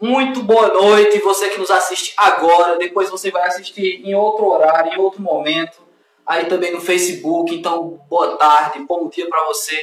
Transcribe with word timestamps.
muito 0.00 0.42
boa 0.42 0.68
noite, 0.68 1.18
você 1.18 1.50
que 1.50 1.58
nos 1.58 1.70
assiste 1.70 2.14
agora, 2.16 2.76
depois 2.78 3.10
você 3.10 3.30
vai 3.30 3.46
assistir 3.46 4.02
em 4.04 4.14
outro 4.14 4.46
horário, 4.46 4.92
em 4.92 4.98
outro 4.98 5.20
momento, 5.22 5.78
aí 6.26 6.46
também 6.46 6.72
no 6.72 6.80
Facebook. 6.80 7.54
Então, 7.54 8.00
boa 8.08 8.36
tarde, 8.36 8.80
bom 8.80 9.08
dia 9.08 9.28
para 9.28 9.44
você 9.46 9.76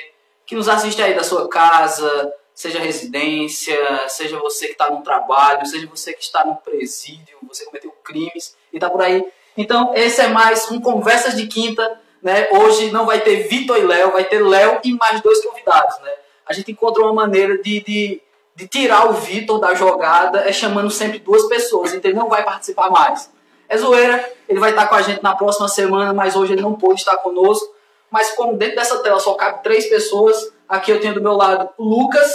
que 0.46 0.56
nos 0.56 0.68
assiste 0.68 1.02
aí 1.02 1.14
da 1.14 1.24
sua 1.24 1.48
casa, 1.48 2.34
seja 2.54 2.80
residência, 2.80 3.78
seja 4.10 4.38
você 4.38 4.68
que 4.68 4.74
está 4.74 4.90
no 4.90 5.02
trabalho, 5.02 5.66
seja 5.66 5.88
você 5.88 6.14
que 6.14 6.22
está 6.22 6.46
no 6.46 6.56
presídio, 6.58 7.38
você 7.48 7.66
cometeu 7.66 7.92
crimes 8.04 8.56
e 8.72 8.78
está 8.78 8.90
por 8.90 9.02
aí. 9.02 9.26
Então, 9.58 9.94
esse 9.96 10.22
é 10.22 10.28
mais 10.28 10.70
um 10.70 10.82
Conversas 10.82 11.36
de 11.36 11.48
Quinta. 11.48 12.00
Né? 12.22 12.48
Hoje 12.52 12.90
não 12.92 13.06
vai 13.06 13.20
ter 13.20 13.48
Vitor 13.48 13.78
e 13.78 13.82
Léo, 13.82 14.12
vai 14.12 14.24
ter 14.24 14.42
Léo 14.42 14.80
e 14.84 14.94
mais 14.94 15.22
dois 15.22 15.44
convidados. 15.44 16.00
Né? 16.00 16.12
A 16.46 16.54
gente 16.54 16.72
encontrou 16.72 17.08
uma 17.08 17.26
maneira 17.26 17.58
de, 17.58 17.82
de, 17.82 18.22
de 18.56 18.68
tirar 18.68 19.10
o 19.10 19.14
Vitor 19.14 19.60
da 19.60 19.74
jogada, 19.74 20.48
é 20.48 20.54
chamando 20.54 20.90
sempre 20.92 21.20
duas 21.20 21.48
pessoas, 21.48 21.94
então 21.94 22.12
ele 22.12 22.20
não 22.20 22.30
vai 22.30 22.44
participar 22.44 22.90
mais. 22.90 23.32
É 23.68 23.78
zoeira, 23.78 24.32
ele 24.48 24.60
vai 24.60 24.70
estar 24.70 24.88
com 24.88 24.96
a 24.96 25.02
gente 25.02 25.24
na 25.24 25.36
próxima 25.36 25.68
semana, 25.68 26.14
mas 26.14 26.36
hoje 26.36 26.54
ele 26.54 26.62
não 26.62 26.74
pôde 26.74 27.00
estar 27.00 27.18
conosco. 27.18 27.74
Mas 28.12 28.32
como 28.34 28.56
dentro 28.56 28.76
dessa 28.76 29.00
tela 29.00 29.20
só 29.20 29.34
cabe 29.34 29.64
três 29.64 29.88
pessoas, 29.88 30.52
aqui 30.70 30.92
eu 30.92 31.00
tenho 31.00 31.16
do 31.16 31.22
meu 31.22 31.34
lado 31.34 31.70
o 31.78 31.84
Lucas, 31.84 32.32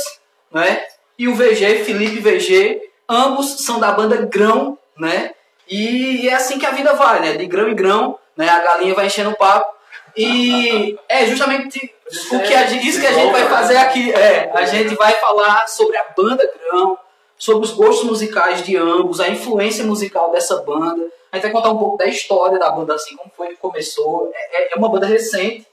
né? 0.52 0.84
E 1.16 1.28
o 1.28 1.34
VG, 1.34 1.84
Felipe 1.84 2.18
VG, 2.18 2.90
ambos 3.08 3.64
são 3.64 3.78
da 3.78 3.92
banda 3.92 4.16
Grão, 4.16 4.76
né? 4.98 5.32
E 5.68 6.28
é 6.28 6.34
assim 6.34 6.58
que 6.58 6.66
a 6.66 6.70
vida 6.70 6.94
vai, 6.94 7.20
né? 7.20 7.32
De 7.34 7.46
grão 7.46 7.68
em 7.68 7.74
grão, 7.74 8.18
né? 8.36 8.48
A 8.48 8.60
galinha 8.60 8.94
vai 8.94 9.06
enchendo 9.06 9.30
o 9.30 9.36
papo. 9.36 9.72
E 10.16 10.98
é 11.08 11.26
justamente 11.26 11.94
o 12.32 12.40
que 12.40 12.54
a, 12.54 12.64
isso 12.72 13.00
que 13.00 13.06
a 13.06 13.12
gente 13.12 13.32
vai 13.32 13.48
fazer 13.48 13.76
aqui. 13.76 14.12
É, 14.12 14.50
a 14.54 14.64
gente 14.64 14.94
vai 14.94 15.12
falar 15.14 15.66
sobre 15.68 15.96
a 15.96 16.04
banda 16.16 16.50
Grão, 16.58 16.98
sobre 17.36 17.64
os 17.66 17.72
gostos 17.72 18.04
musicais 18.04 18.62
de 18.62 18.76
ambos, 18.76 19.20
a 19.20 19.28
influência 19.28 19.84
musical 19.84 20.30
dessa 20.30 20.56
banda. 20.62 21.06
A 21.30 21.36
gente 21.36 21.44
vai 21.44 21.52
contar 21.52 21.70
um 21.70 21.78
pouco 21.78 21.98
da 21.98 22.06
história 22.06 22.58
da 22.58 22.70
banda, 22.70 22.94
assim, 22.94 23.16
como 23.16 23.30
foi 23.36 23.48
que 23.48 23.56
começou. 23.56 24.30
É, 24.34 24.74
é 24.74 24.76
uma 24.76 24.88
banda 24.88 25.06
recente, 25.06 25.66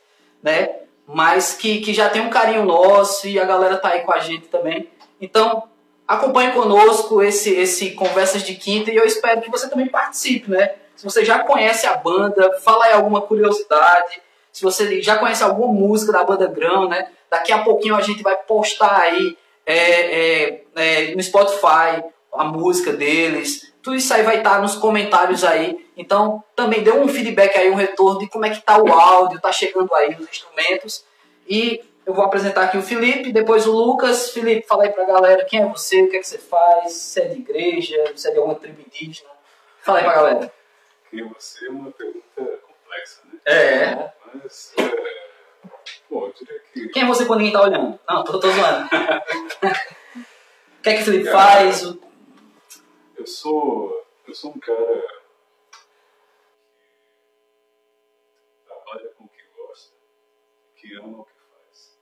né? 0.44 0.70
Mas 1.08 1.54
que, 1.54 1.80
que 1.82 1.94
já 1.94 2.10
tem 2.10 2.22
um 2.22 2.30
carinho 2.30 2.66
nosso 2.66 3.28
e 3.28 3.40
a 3.40 3.46
galera 3.46 3.78
tá 3.78 3.90
aí 3.90 4.02
com 4.02 4.12
a 4.12 4.20
gente 4.20 4.48
também. 4.48 4.90
Então, 5.22 5.64
acompanhe 6.08 6.52
conosco 6.52 7.22
esse, 7.22 7.54
esse 7.54 7.92
Conversas 7.92 8.44
de 8.44 8.56
Quinta 8.56 8.92
e 8.92 8.96
eu 8.96 9.06
espero 9.06 9.42
que 9.42 9.50
você 9.50 9.70
também 9.70 9.88
participe, 9.88 10.52
né? 10.52 10.76
Se 10.96 11.04
você 11.04 11.26
já 11.26 11.40
conhece 11.40 11.86
a 11.86 11.96
banda, 11.96 12.58
fala 12.64 12.86
aí 12.86 12.94
alguma 12.94 13.22
curiosidade. 13.22 14.22
Se 14.56 14.64
você 14.64 15.02
já 15.02 15.18
conhece 15.18 15.44
alguma 15.44 15.68
música 15.68 16.14
da 16.14 16.24
banda 16.24 16.48
Grão, 16.48 16.88
né? 16.88 17.10
Daqui 17.30 17.52
a 17.52 17.62
pouquinho 17.62 17.94
a 17.94 18.00
gente 18.00 18.24
vai 18.24 18.38
postar 18.38 19.02
aí 19.02 19.38
é, 19.66 20.46
é, 20.46 20.64
é, 20.76 21.14
no 21.14 21.22
Spotify 21.22 22.02
a 22.32 22.44
música 22.46 22.94
deles. 22.94 23.74
Tudo 23.84 23.98
isso 23.98 24.14
aí 24.14 24.24
vai 24.24 24.38
estar 24.38 24.62
nos 24.62 24.78
comentários 24.78 25.44
aí. 25.44 25.86
Então, 25.98 26.42
também 26.56 26.82
dê 26.82 26.92
um 26.94 27.06
feedback 27.06 27.58
aí, 27.58 27.70
um 27.70 27.76
retorno 27.76 28.18
de 28.18 28.30
como 28.30 28.46
é 28.46 28.50
que 28.50 28.62
tá 28.62 28.82
o 28.82 28.90
áudio, 28.94 29.42
tá 29.42 29.52
chegando 29.52 29.94
aí 29.94 30.16
os 30.18 30.26
instrumentos. 30.26 31.04
E 31.46 31.84
eu 32.06 32.14
vou 32.14 32.24
apresentar 32.24 32.64
aqui 32.64 32.78
o 32.78 32.82
Felipe, 32.82 33.34
depois 33.34 33.68
o 33.68 33.74
Lucas. 33.74 34.30
Felipe, 34.30 34.66
fala 34.66 34.84
aí 34.84 34.90
pra 34.90 35.04
galera 35.04 35.44
quem 35.44 35.64
é 35.64 35.66
você, 35.66 36.02
o 36.02 36.10
que 36.10 36.16
é 36.16 36.20
que 36.22 36.28
você 36.28 36.38
faz, 36.38 36.94
se 36.94 37.20
é 37.20 37.26
de 37.26 37.40
igreja, 37.40 38.14
se 38.16 38.30
é 38.30 38.32
de 38.32 38.38
alguma 38.38 38.56
tribo 38.56 38.82
indígena. 38.82 39.32
Fala 39.82 39.98
aí 39.98 40.06
pra 40.06 40.14
galera. 40.14 40.54
Quem 41.12 41.20
é 41.20 41.28
você 41.28 41.66
é 41.66 41.70
uma 41.70 41.92
pergunta 41.92 42.24
complexa, 42.38 43.22
né? 43.26 43.40
É. 43.46 44.16
Mas, 44.44 44.74
é... 44.78 44.84
Bom, 46.10 46.28
eu 46.28 46.34
diria 46.34 46.60
que... 46.60 46.90
Quem 46.90 47.04
é 47.04 47.06
você 47.06 47.26
quando 47.26 47.40
ninguém 47.40 47.54
tá 47.54 47.62
olhando? 47.62 47.98
Não, 48.08 48.24
tô, 48.24 48.40
tô 48.40 48.52
zoando. 48.52 48.86
o 48.86 48.90
que 50.82 50.90
é 50.90 50.96
que 50.96 51.02
o 51.02 51.06
Felipe 51.06 51.32
faz? 51.32 51.84
Eu 53.16 53.26
sou, 53.26 54.06
eu 54.28 54.36
sou 54.36 54.52
um 54.52 54.60
cara 54.60 55.02
que 55.72 55.80
trabalha 58.66 59.10
com 59.18 59.24
o 59.24 59.30
que 59.30 59.42
gosta, 59.58 59.96
que 60.76 60.94
ama 60.96 61.22
o 61.22 61.26
que 61.26 61.34
faz. 61.50 61.98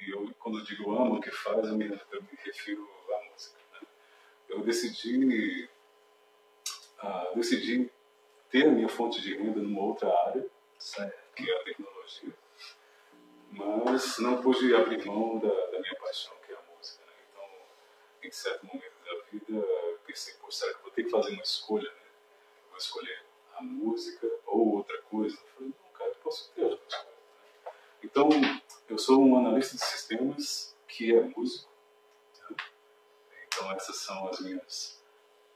E 0.00 0.10
eu, 0.10 0.34
quando 0.38 0.58
eu 0.58 0.64
digo 0.64 0.90
amo 0.90 1.16
o 1.16 1.20
que 1.20 1.30
faz, 1.30 1.66
eu 1.66 1.76
me, 1.76 1.86
eu 1.86 2.22
me 2.22 2.38
refiro 2.44 2.88
à 3.08 3.30
música. 3.30 3.58
Né? 3.72 3.80
Eu 4.48 4.62
decidi, 4.62 5.68
uh, 7.02 7.36
decidi 7.36 7.90
ter 8.50 8.66
a 8.66 8.70
minha 8.70 8.88
fonte 8.88 9.20
de 9.20 9.36
renda 9.36 9.60
numa 9.60 9.82
outra 9.82 10.08
área, 10.26 10.44
que 11.34 11.50
é 11.50 11.60
a 11.60 11.64
tecnologia, 11.64 12.34
mas 13.50 14.18
não 14.18 14.40
pude 14.42 14.74
abrir 14.74 15.04
mão 15.06 15.38
da, 15.38 15.48
da 15.48 15.80
minha 15.80 15.94
paixão, 15.96 16.34
que 16.46 16.52
é 16.52 16.56
a 16.56 16.62
música. 16.76 17.04
Né? 17.04 17.12
Então, 17.30 17.44
em 18.22 18.30
certo 18.30 18.66
momento 18.66 18.94
da 19.04 19.22
vida, 19.30 19.66
pensei, 20.06 20.34
pô, 20.34 20.50
será 20.50 20.74
que 20.74 20.82
vou 20.82 20.90
ter 20.90 21.04
que 21.04 21.10
fazer 21.10 21.32
uma 21.32 21.42
escolha? 21.42 21.90
Né? 21.90 22.00
Vou 22.68 22.78
escolher 22.78 23.24
a 23.54 23.62
música 23.62 24.30
ou 24.46 24.76
outra 24.76 25.00
coisa? 25.02 25.36
Eu 25.36 25.48
falei, 25.54 25.74
não, 25.82 25.92
cara, 25.92 26.10
eu 26.10 26.14
posso 26.16 26.50
ter 26.52 26.62
coisas. 26.62 26.88
Né? 26.88 27.12
Então, 28.02 28.28
eu 28.88 28.98
sou 28.98 29.22
um 29.22 29.38
analista 29.38 29.76
de 29.76 29.84
sistemas 29.84 30.76
que 30.88 31.14
é 31.14 31.20
músico. 31.20 31.70
Né? 32.50 32.56
Então, 33.46 33.72
essas 33.72 33.96
são 33.96 34.28
as 34.28 34.40
minhas 34.40 35.02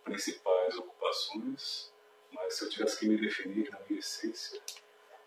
principais 0.05 0.77
ocupações. 0.77 1.93
Mas 2.33 2.55
se 2.55 2.65
eu 2.65 2.71
tivesse 2.71 2.99
que 2.99 3.09
me 3.09 3.17
definir 3.17 3.71
na 3.71 3.81
minha 3.89 4.01
essência, 4.01 4.61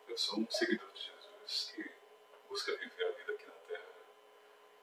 eu 0.09 0.17
sou 0.17 0.39
um 0.39 0.47
seguidor 0.49 0.91
de 0.91 1.01
Jesus 1.01 1.73
que 1.75 1.89
busca 2.49 2.75
viver 2.75 3.05
a 3.05 3.11
vida 3.11 3.33
aqui 3.33 3.45
na 3.45 3.53
Terra 3.67 3.85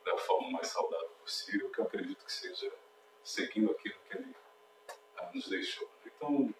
da 0.04 0.16
forma 0.16 0.50
mais 0.52 0.68
saudável 0.68 1.10
possível, 1.20 1.68
que 1.70 1.80
eu 1.80 1.84
acredito 1.84 2.24
que 2.24 2.32
seja 2.32 2.72
seguindo 3.24 3.72
aquilo 3.72 3.96
que 4.08 4.16
Ele 4.16 4.36
ah, 5.18 5.30
nos 5.34 5.48
deixou. 5.48 5.90
Então, 6.06 6.54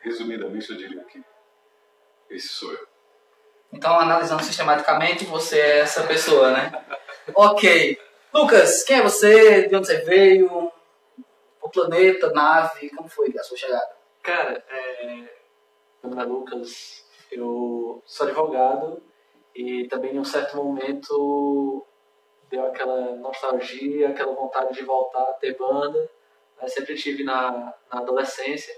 resumidamente, 0.00 0.70
eu 0.70 0.76
diria 0.76 1.04
que 1.04 1.22
esse 2.28 2.48
sou 2.48 2.72
eu. 2.72 2.88
Então, 3.72 3.98
analisando 3.98 4.42
sistematicamente, 4.42 5.24
você 5.24 5.60
é 5.60 5.78
essa 5.80 6.06
pessoa, 6.06 6.50
né? 6.50 6.72
ok. 7.34 8.00
Lucas, 8.32 8.82
quem 8.82 8.98
é 8.98 9.02
você? 9.02 9.68
De 9.68 9.76
onde 9.76 9.86
você 9.86 9.98
veio? 9.98 10.72
O 11.60 11.68
planeta, 11.70 12.32
nave? 12.32 12.90
Como 12.90 13.08
foi 13.08 13.32
a 13.38 13.42
sua 13.42 13.56
chegada? 13.56 13.96
Cara, 14.22 14.64
é... 14.68 15.04
meu 16.02 16.10
nome 16.10 16.22
é 16.22 16.24
Lucas, 16.24 17.07
eu 17.32 18.02
sou 18.04 18.26
advogado 18.26 19.02
e 19.54 19.86
também 19.88 20.14
em 20.14 20.18
um 20.18 20.24
certo 20.24 20.56
momento 20.56 21.84
deu 22.50 22.66
aquela 22.66 23.16
nostalgia, 23.16 24.08
aquela 24.08 24.34
vontade 24.34 24.74
de 24.74 24.84
voltar 24.84 25.22
a 25.22 25.34
ter 25.34 25.56
banda. 25.56 26.10
Eu 26.60 26.68
sempre 26.68 26.94
tive 26.96 27.22
na, 27.22 27.74
na 27.92 28.00
adolescência 28.00 28.74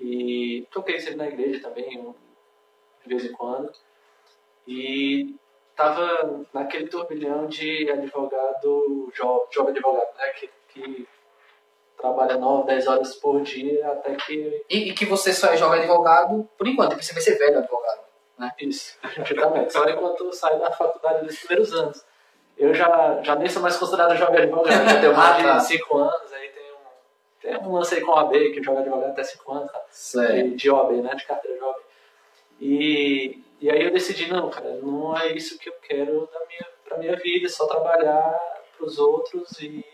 e 0.00 0.66
toquei 0.70 0.98
sempre 0.98 1.16
na 1.16 1.28
igreja 1.28 1.60
também, 1.60 2.14
de 3.02 3.08
vez 3.08 3.24
em 3.24 3.32
quando. 3.32 3.72
E 4.66 5.34
tava 5.74 6.46
naquele 6.52 6.88
turbilhão 6.88 7.46
de 7.46 7.90
advogado, 7.90 9.10
jovem 9.12 9.70
advogado, 9.70 10.16
né? 10.16 10.28
Que, 10.30 10.50
que 10.68 11.08
trabalha 12.00 12.36
9, 12.36 12.66
10 12.66 12.86
horas 12.86 13.14
por 13.16 13.40
dia 13.42 13.86
até 13.88 14.14
que. 14.14 14.64
E, 14.68 14.90
e, 14.90 14.92
que 14.92 15.04
você 15.04 15.32
só 15.32 15.48
é 15.48 15.56
jovem 15.56 15.80
advogado 15.80 16.48
por 16.56 16.66
enquanto, 16.66 16.90
porque 16.90 17.04
você 17.04 17.12
vai 17.12 17.22
ser 17.22 17.36
velho 17.36 17.58
advogado. 17.58 18.00
Né? 18.38 18.52
Isso, 18.60 18.98
justamente. 19.24 19.72
Só 19.72 19.88
enquanto 19.88 20.32
sai 20.32 20.58
da 20.58 20.70
faculdade 20.70 21.24
nos 21.24 21.38
primeiros 21.38 21.72
anos. 21.74 22.04
Eu 22.56 22.74
já, 22.74 23.20
já 23.22 23.36
nem 23.36 23.48
sou 23.48 23.62
mais 23.62 23.76
considerado 23.76 24.16
jovem 24.16 24.42
advogado, 24.42 24.84
já 24.88 25.00
tenho 25.00 25.16
mais 25.16 25.62
de 25.62 25.68
5 25.68 25.98
anos, 25.98 26.32
aí 26.32 26.48
tem 26.48 26.72
um, 26.72 27.58
tem 27.60 27.68
um 27.68 27.72
lance 27.72 27.94
aí 27.94 28.00
com 28.02 28.12
a 28.12 28.24
OAB, 28.24 28.32
que 28.32 28.62
joga 28.62 28.80
advogado 28.80 29.10
até 29.10 29.22
5 29.22 29.52
anos, 29.52 29.72
tá? 29.72 30.26
De, 30.26 30.56
de 30.56 30.70
OAB, 30.70 30.92
né? 31.02 31.14
De 31.14 31.24
carteira 31.24 31.56
de 31.56 31.64
OAB. 31.64 31.76
E, 32.60 33.42
e 33.60 33.70
aí 33.70 33.82
eu 33.82 33.90
decidi, 33.90 34.30
não, 34.30 34.50
cara, 34.50 34.74
não 34.82 35.16
é 35.16 35.32
isso 35.32 35.58
que 35.58 35.68
eu 35.68 35.74
quero 35.82 36.28
da 36.32 36.46
minha, 36.46 36.66
pra 36.84 36.98
minha 36.98 37.16
vida, 37.16 37.46
é 37.46 37.48
só 37.48 37.66
trabalhar 37.66 38.38
pros 38.76 38.98
outros 38.98 39.58
e, 39.60 39.84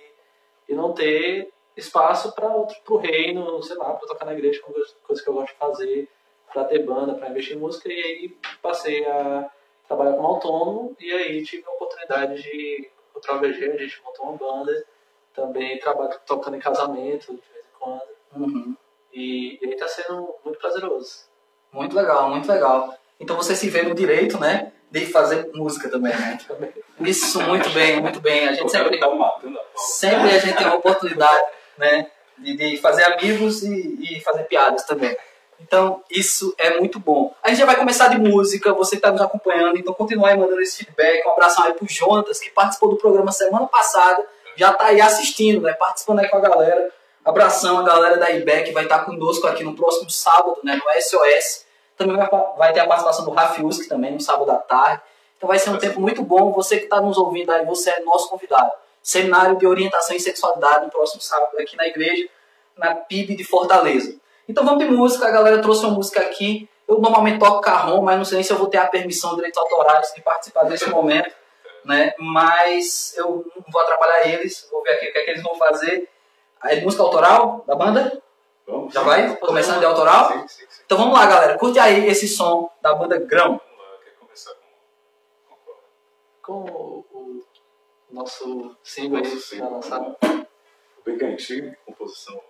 e 0.68 0.74
não 0.74 0.92
ter 0.92 1.52
espaço 1.76 2.32
para 2.32 2.48
outro 2.48 2.76
pro 2.84 2.96
reino, 2.96 3.62
sei 3.62 3.76
lá, 3.76 3.92
para 3.92 4.08
tocar 4.08 4.24
na 4.24 4.32
igreja, 4.32 4.62
coisa 5.02 5.22
que 5.22 5.28
eu 5.28 5.34
gosto 5.34 5.52
de 5.52 5.58
fazer, 5.58 6.08
para 6.52 6.64
ter 6.64 6.78
banda, 6.84 7.14
para 7.14 7.28
investir 7.28 7.56
em 7.56 7.60
música, 7.60 7.88
e 7.88 7.92
aí 7.92 8.36
passei 8.62 9.04
a 9.04 9.50
trabalhar 9.86 10.14
como 10.14 10.26
autônomo, 10.26 10.96
e 10.98 11.12
aí 11.12 11.44
tive 11.44 11.64
a 11.66 11.72
oportunidade 11.72 12.42
de 12.42 12.90
encontrar 13.10 13.36
o 13.36 13.40
VG, 13.40 13.72
a 13.72 13.76
gente 13.76 14.02
montou 14.02 14.26
uma 14.26 14.36
banda, 14.36 14.84
também 15.34 15.78
trabalho 15.78 16.18
tocando 16.26 16.56
em 16.56 16.60
casamento 16.60 17.26
de 17.26 17.42
vez 17.52 17.64
em 17.64 17.78
quando, 17.78 18.02
uhum. 18.36 18.76
e, 19.12 19.58
e 19.60 19.66
aí 19.66 19.76
tá 19.76 19.86
sendo 19.86 20.34
muito 20.44 20.58
prazeroso. 20.58 21.26
Muito 21.72 21.94
legal, 21.94 22.30
muito 22.30 22.48
legal. 22.50 22.94
Então 23.20 23.36
você 23.36 23.54
se 23.54 23.68
vê 23.68 23.82
no 23.82 23.94
direito, 23.94 24.38
né? 24.38 24.72
De 24.90 25.04
fazer 25.06 25.50
música 25.52 25.90
também, 25.90 26.14
né? 26.14 26.38
Isso, 27.00 27.42
muito 27.42 27.68
bem, 27.70 28.00
muito 28.00 28.20
bem. 28.20 28.48
A 28.48 28.52
gente 28.52 28.70
sempre, 28.70 28.98
sempre 29.74 30.30
a 30.30 30.38
gente 30.38 30.56
tem 30.56 30.66
uma 30.66 30.76
oportunidade 30.76 31.44
né? 31.78 32.06
De, 32.38 32.56
de 32.56 32.76
fazer 32.78 33.04
amigos 33.04 33.62
e, 33.62 33.96
e, 34.00 34.20
fazer 34.20 34.44
piadas 34.44 34.84
também. 34.84 35.16
Então, 35.60 36.02
isso 36.10 36.54
é 36.58 36.78
muito 36.78 36.98
bom. 36.98 37.34
A 37.42 37.48
gente 37.48 37.58
já 37.58 37.66
vai 37.66 37.76
começar 37.76 38.08
de 38.08 38.18
música, 38.18 38.74
você 38.74 38.92
que 38.92 38.96
está 38.96 39.10
nos 39.10 39.22
acompanhando, 39.22 39.78
então 39.78 39.94
continue 39.94 40.28
aí 40.28 40.36
mandando 40.36 40.60
esse 40.60 40.76
feedback. 40.76 41.26
Um 41.26 41.30
abraço 41.30 41.62
aí 41.62 41.72
pro 41.72 41.88
Jonas, 41.88 42.38
que 42.38 42.50
participou 42.50 42.90
do 42.90 42.96
programa 42.96 43.32
semana 43.32 43.66
passada. 43.66 44.26
já 44.54 44.72
tá 44.72 44.86
aí 44.86 45.00
assistindo, 45.00 45.62
né? 45.62 45.72
Participando 45.72 46.20
aí 46.20 46.28
com 46.28 46.36
a 46.36 46.40
galera. 46.40 46.90
Abração, 47.24 47.78
a 47.78 47.82
galera 47.82 48.18
da 48.18 48.30
IBEC 48.30 48.70
vai 48.72 48.84
estar 48.84 49.00
conosco 49.00 49.46
aqui 49.46 49.64
no 49.64 49.74
próximo 49.74 50.08
sábado, 50.10 50.58
né? 50.62 50.76
No 50.76 51.02
SOS. 51.02 51.66
Também 51.96 52.16
vai, 52.16 52.28
vai 52.56 52.72
ter 52.72 52.80
a 52.80 52.86
participação 52.86 53.24
do 53.24 53.30
Rafi 53.30 53.64
Usk 53.64 53.88
também 53.88 54.12
no 54.12 54.20
sábado 54.20 54.50
à 54.50 54.56
tarde. 54.56 55.02
Então 55.36 55.48
vai 55.48 55.58
ser 55.58 55.70
um 55.70 55.78
tempo 55.78 56.00
muito 56.00 56.22
bom. 56.22 56.52
Você 56.52 56.76
que 56.78 56.84
está 56.84 57.00
nos 57.00 57.18
ouvindo 57.18 57.50
aí, 57.50 57.64
você 57.64 57.90
é 57.90 58.00
nosso 58.00 58.28
convidado. 58.28 58.70
Seminário 59.06 59.56
de 59.56 59.64
Orientação 59.64 60.16
e 60.16 60.20
Sexualidade 60.20 60.84
no 60.84 60.90
próximo 60.90 61.22
sábado 61.22 61.56
aqui 61.60 61.76
na 61.76 61.86
igreja, 61.86 62.28
na 62.76 62.92
PIB 62.92 63.36
de 63.36 63.44
Fortaleza. 63.44 64.18
Então 64.48 64.64
vamos 64.64 64.84
de 64.84 64.90
música, 64.90 65.28
a 65.28 65.30
galera 65.30 65.62
trouxe 65.62 65.86
uma 65.86 65.94
música 65.94 66.20
aqui. 66.22 66.68
Eu 66.88 66.98
normalmente 66.98 67.38
toco 67.38 67.60
carrom, 67.60 68.02
mas 68.02 68.16
não 68.16 68.24
sei 68.24 68.42
se 68.42 68.52
eu 68.52 68.56
vou 68.56 68.66
ter 68.66 68.78
a 68.78 68.88
permissão, 68.88 69.36
direitos 69.36 69.58
autorais 69.58 70.12
de 70.12 70.20
participar 70.22 70.64
desse 70.64 70.90
momento, 70.90 71.32
né? 71.84 72.14
Mas 72.18 73.14
eu 73.16 73.46
não 73.54 73.64
vou 73.72 73.80
atrapalhar 73.80 74.26
eles, 74.26 74.66
vou 74.72 74.82
ver 74.82 74.94
aqui 74.94 75.08
o 75.08 75.12
que, 75.12 75.18
é 75.18 75.22
que 75.22 75.30
eles 75.30 75.42
vão 75.44 75.54
fazer. 75.54 76.10
Aí, 76.60 76.80
música 76.80 77.04
autoral 77.04 77.62
da 77.64 77.76
banda? 77.76 78.20
Vamos? 78.66 78.92
Já 78.92 79.02
vai? 79.02 79.36
Começando 79.36 79.78
de 79.78 79.84
autoral? 79.84 80.32
Sim, 80.32 80.48
sim, 80.48 80.64
sim. 80.68 80.82
Então 80.84 80.98
vamos 80.98 81.14
lá, 81.14 81.26
galera. 81.26 81.56
Curte 81.56 81.78
aí 81.78 82.08
esse 82.08 82.26
som 82.26 82.68
da 82.82 82.92
banda 82.92 83.20
Grão. 83.20 83.50
Vamos 83.50 83.78
lá, 83.78 83.98
quer 84.02 84.14
começar 84.18 84.50
com, 84.54 85.54
com 85.54 85.62
qual? 85.64 85.78
Com 86.42 86.72
o, 86.72 87.04
o 87.12 87.46
nosso 88.16 88.74
single 88.82 89.18
aí 89.18 89.22
Nosso 89.24 89.36
que 89.36 89.42
single, 89.42 89.68
tá 89.68 89.74
lançado. 89.74 90.16
O 90.98 91.02
Bem 91.04 91.18
Cantinho, 91.18 91.76
composição 91.84 92.40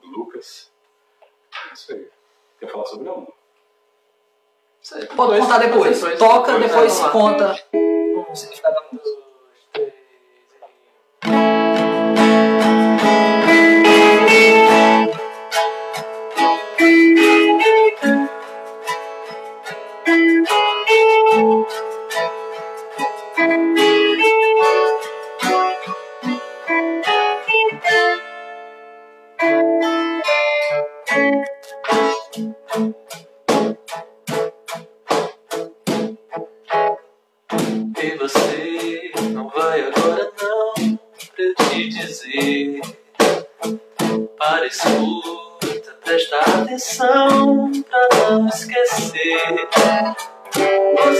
do 0.00 0.06
Lucas. 0.06 0.70
É 1.70 1.74
isso 1.74 1.92
aí. 1.92 2.08
Quer 2.60 2.70
falar 2.70 2.86
sobre 2.86 3.08
ela? 3.08 3.18
não? 3.18 3.34
Pode 5.16 5.40
contar 5.40 5.58
depois. 5.58 6.00
Toca, 6.18 6.52
Depois, 6.58 6.70
depois 6.70 6.98
conta 7.10 7.54
o 8.30 8.34
significado 8.34 8.74
da 8.74 8.82
música. 8.92 9.31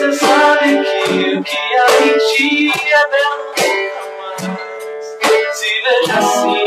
Você 0.02 0.12
sabe 0.14 0.82
que 0.82 1.36
o 1.36 1.44
que 1.44 1.56
em 2.02 2.18
ti 2.34 2.72
é 2.92 3.08
belo 3.08 3.54
mais. 4.18 5.06
Se 5.54 5.70
veja 5.80 6.18
assim 6.18 6.61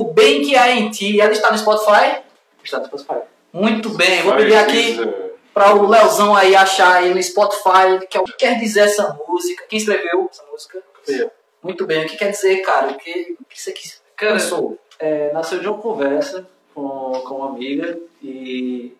O 0.00 0.14
Bem 0.14 0.40
Que 0.40 0.56
Há 0.56 0.70
Em 0.70 0.90
Ti. 0.90 1.20
Ela 1.20 1.30
está 1.30 1.52
no 1.52 1.58
Spotify? 1.58 2.22
Está 2.64 2.78
no 2.78 2.86
Spotify. 2.86 3.20
Muito 3.52 3.90
bem. 3.90 4.22
Vou 4.22 4.34
pedir 4.34 4.56
aqui 4.56 4.96
para 5.52 5.74
o 5.74 5.86
Leozão 5.86 6.34
aí 6.34 6.56
achar 6.56 7.02
aí 7.02 7.12
no 7.12 7.22
Spotify 7.22 8.06
que 8.08 8.16
é 8.16 8.20
o 8.20 8.24
que 8.24 8.32
quer 8.32 8.58
dizer 8.58 8.80
essa 8.80 9.14
música. 9.28 9.66
Quem 9.68 9.78
escreveu 9.78 10.26
essa 10.30 10.42
música? 10.50 10.82
Eu. 11.06 11.30
Muito 11.62 11.84
bem. 11.84 12.06
O 12.06 12.08
que 12.08 12.16
quer 12.16 12.30
dizer, 12.30 12.62
cara? 12.62 12.92
O 12.92 12.94
que, 12.94 13.36
o 13.38 13.44
que 13.44 13.60
você 13.60 13.72
quis? 13.72 14.00
Cara, 14.16 14.32
pensou? 14.32 14.78
É, 14.98 15.30
nasceu 15.34 15.58
de 15.58 15.68
uma 15.68 15.76
conversa 15.76 16.48
com, 16.74 17.22
com 17.26 17.34
uma 17.34 17.50
amiga 17.50 18.00
e, 18.22 18.96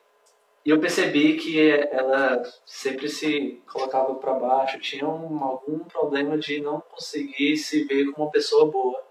e 0.67 0.71
eu 0.71 0.79
percebi 0.79 1.39
que 1.39 1.71
ela 1.91 2.43
sempre 2.67 3.09
se 3.09 3.59
colocava 3.73 4.15
para 4.17 4.35
baixo, 4.35 4.79
tinha 4.81 5.09
um, 5.09 5.43
algum 5.43 5.79
problema 5.79 6.37
de 6.37 6.61
não 6.61 6.83
conseguir 6.91 7.57
se 7.57 7.85
ver 7.85 8.13
como 8.13 8.27
uma 8.27 8.31
pessoa 8.31 8.71
boa. 8.71 9.03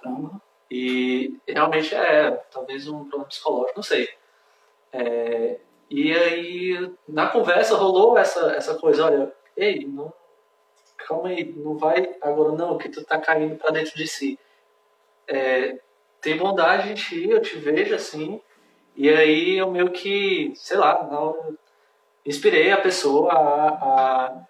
Caramba. 0.00 0.40
E 0.70 1.36
realmente 1.46 1.94
é, 1.94 2.30
talvez 2.50 2.86
um 2.86 3.00
problema 3.00 3.24
psicológico, 3.24 3.76
não 3.76 3.82
sei. 3.82 4.08
É, 4.92 5.58
e 5.90 6.12
aí, 6.12 6.92
na 7.08 7.28
conversa 7.28 7.76
rolou 7.76 8.18
essa, 8.18 8.52
essa 8.52 8.74
coisa, 8.74 9.06
olha, 9.06 9.32
ei, 9.56 9.86
não, 9.86 10.12
calma 10.96 11.28
aí, 11.28 11.44
não 11.56 11.76
vai 11.78 12.14
agora 12.20 12.52
não, 12.52 12.76
que 12.76 12.88
tu 12.88 13.02
tá 13.04 13.18
caindo 13.18 13.56
pra 13.56 13.70
dentro 13.70 13.96
de 13.96 14.06
si. 14.06 14.38
É, 15.26 15.78
tem 16.20 16.36
bondade 16.36 16.90
em 16.90 16.94
ti, 16.94 17.28
eu 17.30 17.40
te 17.40 17.56
vejo 17.56 17.94
assim, 17.94 18.40
e 18.96 19.08
aí 19.08 19.56
eu 19.56 19.70
meio 19.70 19.90
que, 19.90 20.52
sei 20.56 20.76
lá, 20.76 21.08
hora, 21.10 21.54
inspirei 22.26 22.70
a 22.70 22.80
pessoa 22.80 23.32
a, 23.32 23.68
a 24.26 24.46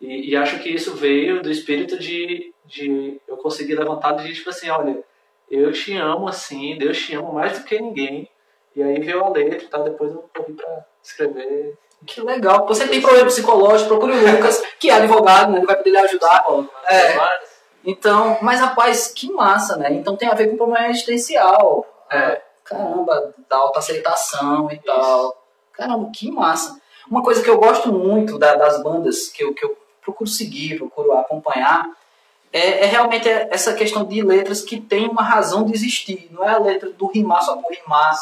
e, 0.00 0.30
e 0.30 0.36
acho 0.36 0.60
que 0.60 0.70
isso 0.70 0.94
veio 0.94 1.42
do 1.42 1.50
espírito 1.50 1.98
de, 1.98 2.54
de 2.64 3.20
eu 3.26 3.36
conseguir 3.36 3.74
levantar 3.74 4.12
de 4.12 4.32
tipo 4.32 4.50
assim, 4.50 4.70
olha, 4.70 5.02
eu 5.50 5.72
te 5.72 5.96
amo 5.96 6.28
assim, 6.28 6.76
Deus 6.78 6.98
te 6.98 7.14
ama 7.14 7.32
mais 7.32 7.58
do 7.58 7.64
que 7.64 7.80
ninguém. 7.80 8.28
E 8.76 8.82
aí 8.82 9.00
veio 9.00 9.24
a 9.24 9.28
letra 9.30 9.58
e 9.58 9.66
tal, 9.68 9.82
depois 9.84 10.12
eu 10.12 10.28
corri 10.36 10.52
pra 10.52 10.84
escrever. 11.02 11.76
Que 12.06 12.20
legal. 12.20 12.64
Você 12.66 12.86
tem 12.86 13.00
problema 13.02 13.26
psicológico, 13.26 13.88
procure 13.88 14.12
o 14.12 14.30
Lucas, 14.36 14.62
que 14.78 14.88
é 14.88 14.94
advogado, 14.94 15.50
né? 15.50 15.58
Ele 15.58 15.66
vai 15.66 15.76
poder 15.76 15.90
lhe 15.90 15.98
ajudar. 15.98 16.44
É. 16.86 17.14
Mas, 17.16 17.40
Então, 17.84 18.38
mas 18.42 18.60
rapaz, 18.60 19.08
que 19.08 19.32
massa, 19.32 19.76
né? 19.76 19.92
Então 19.92 20.16
tem 20.16 20.28
a 20.28 20.34
ver 20.34 20.48
com 20.48 20.56
problema 20.56 20.88
existencial. 20.88 21.84
é, 22.10 22.40
Caramba, 22.64 23.34
da 23.48 23.56
autoaceitação 23.56 24.70
e 24.70 24.78
tal. 24.78 25.42
Caramba, 25.72 26.10
que 26.14 26.30
massa. 26.30 26.78
Uma 27.10 27.22
coisa 27.22 27.42
que 27.42 27.48
eu 27.48 27.58
gosto 27.58 27.90
muito 27.92 28.38
da- 28.38 28.54
das 28.56 28.82
bandas 28.82 29.28
que 29.28 29.42
eu, 29.42 29.54
que 29.54 29.64
eu 29.64 29.76
procuro 30.02 30.28
seguir, 30.28 30.76
procuro 30.76 31.12
acompanhar, 31.14 31.86
é, 32.52 32.84
é 32.84 32.86
realmente 32.86 33.28
essa 33.28 33.74
questão 33.74 34.04
de 34.04 34.22
letras 34.22 34.62
que 34.62 34.80
tem 34.80 35.08
uma 35.08 35.22
razão 35.22 35.64
de 35.64 35.74
existir. 35.74 36.28
Não 36.30 36.44
é 36.44 36.50
a 36.50 36.58
letra 36.58 36.90
do 36.90 37.06
rimar 37.06 37.42
só 37.42 37.56
por 37.56 37.72
rimar, 37.72 38.14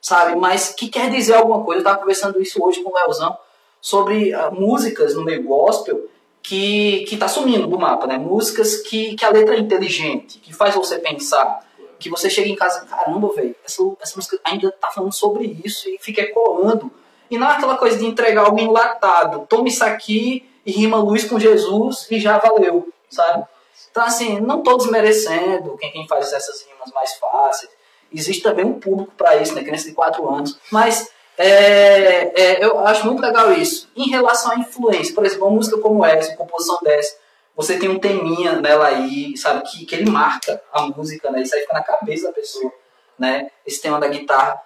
sabe? 0.00 0.36
Mas 0.36 0.70
que 0.70 0.88
quer 0.88 1.10
dizer 1.10 1.34
alguma 1.34 1.64
coisa. 1.64 1.78
Eu 1.78 1.82
estava 1.82 1.98
conversando 1.98 2.40
isso 2.40 2.62
hoje 2.62 2.82
com 2.82 2.90
o 2.90 2.94
Leozão 2.94 3.36
sobre 3.80 4.32
ah, 4.32 4.50
músicas 4.50 5.14
no 5.14 5.24
meio 5.24 5.42
gospel 5.42 6.08
que, 6.42 7.04
que 7.08 7.16
tá 7.16 7.28
sumindo 7.28 7.66
do 7.66 7.78
mapa, 7.78 8.06
né? 8.06 8.18
Músicas 8.18 8.76
que, 8.76 9.14
que 9.14 9.24
a 9.24 9.30
letra 9.30 9.54
é 9.54 9.58
inteligente, 9.58 10.38
que 10.38 10.52
faz 10.52 10.74
você 10.74 10.98
pensar. 10.98 11.64
Que 11.98 12.10
você 12.10 12.28
chega 12.28 12.48
em 12.48 12.56
casa, 12.56 12.84
caramba, 12.84 13.32
velho, 13.32 13.54
essa, 13.64 13.80
essa 14.00 14.16
música 14.16 14.36
ainda 14.42 14.72
tá 14.72 14.88
falando 14.88 15.12
sobre 15.12 15.56
isso 15.64 15.88
e 15.88 15.98
fica 15.98 16.20
ecoando. 16.20 16.90
E 17.30 17.38
não 17.38 17.48
é 17.48 17.52
aquela 17.52 17.76
coisa 17.76 17.96
de 17.96 18.04
entregar 18.04 18.44
algo 18.44 18.58
enlatado. 18.58 19.46
Toma 19.48 19.68
isso 19.68 19.84
aqui 19.84 20.44
e 20.66 20.72
rima 20.72 20.96
luz 20.98 21.24
com 21.24 21.38
Jesus 21.38 22.08
e 22.10 22.18
já 22.18 22.38
valeu, 22.38 22.88
sabe? 23.08 23.44
Então, 23.92 24.04
assim, 24.04 24.40
não 24.40 24.62
tô 24.62 24.78
desmerecendo 24.78 25.76
quem, 25.76 25.92
quem 25.92 26.08
faz 26.08 26.32
essas 26.32 26.62
rimas 26.62 26.90
mais 26.92 27.12
fáceis. 27.14 27.70
Existe 28.10 28.42
também 28.42 28.64
um 28.64 28.80
público 28.80 29.12
para 29.16 29.36
isso, 29.36 29.54
né? 29.54 29.62
Criança 29.62 29.88
de 29.88 29.94
4 29.94 30.28
anos. 30.28 30.58
Mas 30.70 31.10
é, 31.36 32.32
é, 32.40 32.64
eu 32.64 32.78
acho 32.80 33.06
muito 33.06 33.20
legal 33.20 33.52
isso. 33.52 33.90
Em 33.94 34.08
relação 34.08 34.52
à 34.52 34.56
influência, 34.56 35.14
por 35.14 35.26
exemplo, 35.26 35.46
uma 35.46 35.56
música 35.56 35.78
como 35.78 36.04
essa, 36.04 36.30
uma 36.30 36.38
composição 36.38 36.78
dessa, 36.82 37.16
você 37.54 37.78
tem 37.78 37.90
um 37.90 37.98
teminha 37.98 38.60
nela 38.60 38.86
aí, 38.86 39.36
sabe, 39.36 39.62
que, 39.70 39.84
que 39.84 39.94
ele 39.94 40.10
marca 40.10 40.62
a 40.72 40.86
música, 40.86 41.30
né? 41.30 41.42
Isso 41.42 41.54
aí 41.54 41.60
fica 41.60 41.74
na 41.74 41.82
cabeça 41.82 42.28
da 42.28 42.32
pessoa, 42.32 42.72
né? 43.18 43.50
Esse 43.66 43.82
tema 43.82 44.00
da 44.00 44.08
guitarra. 44.08 44.62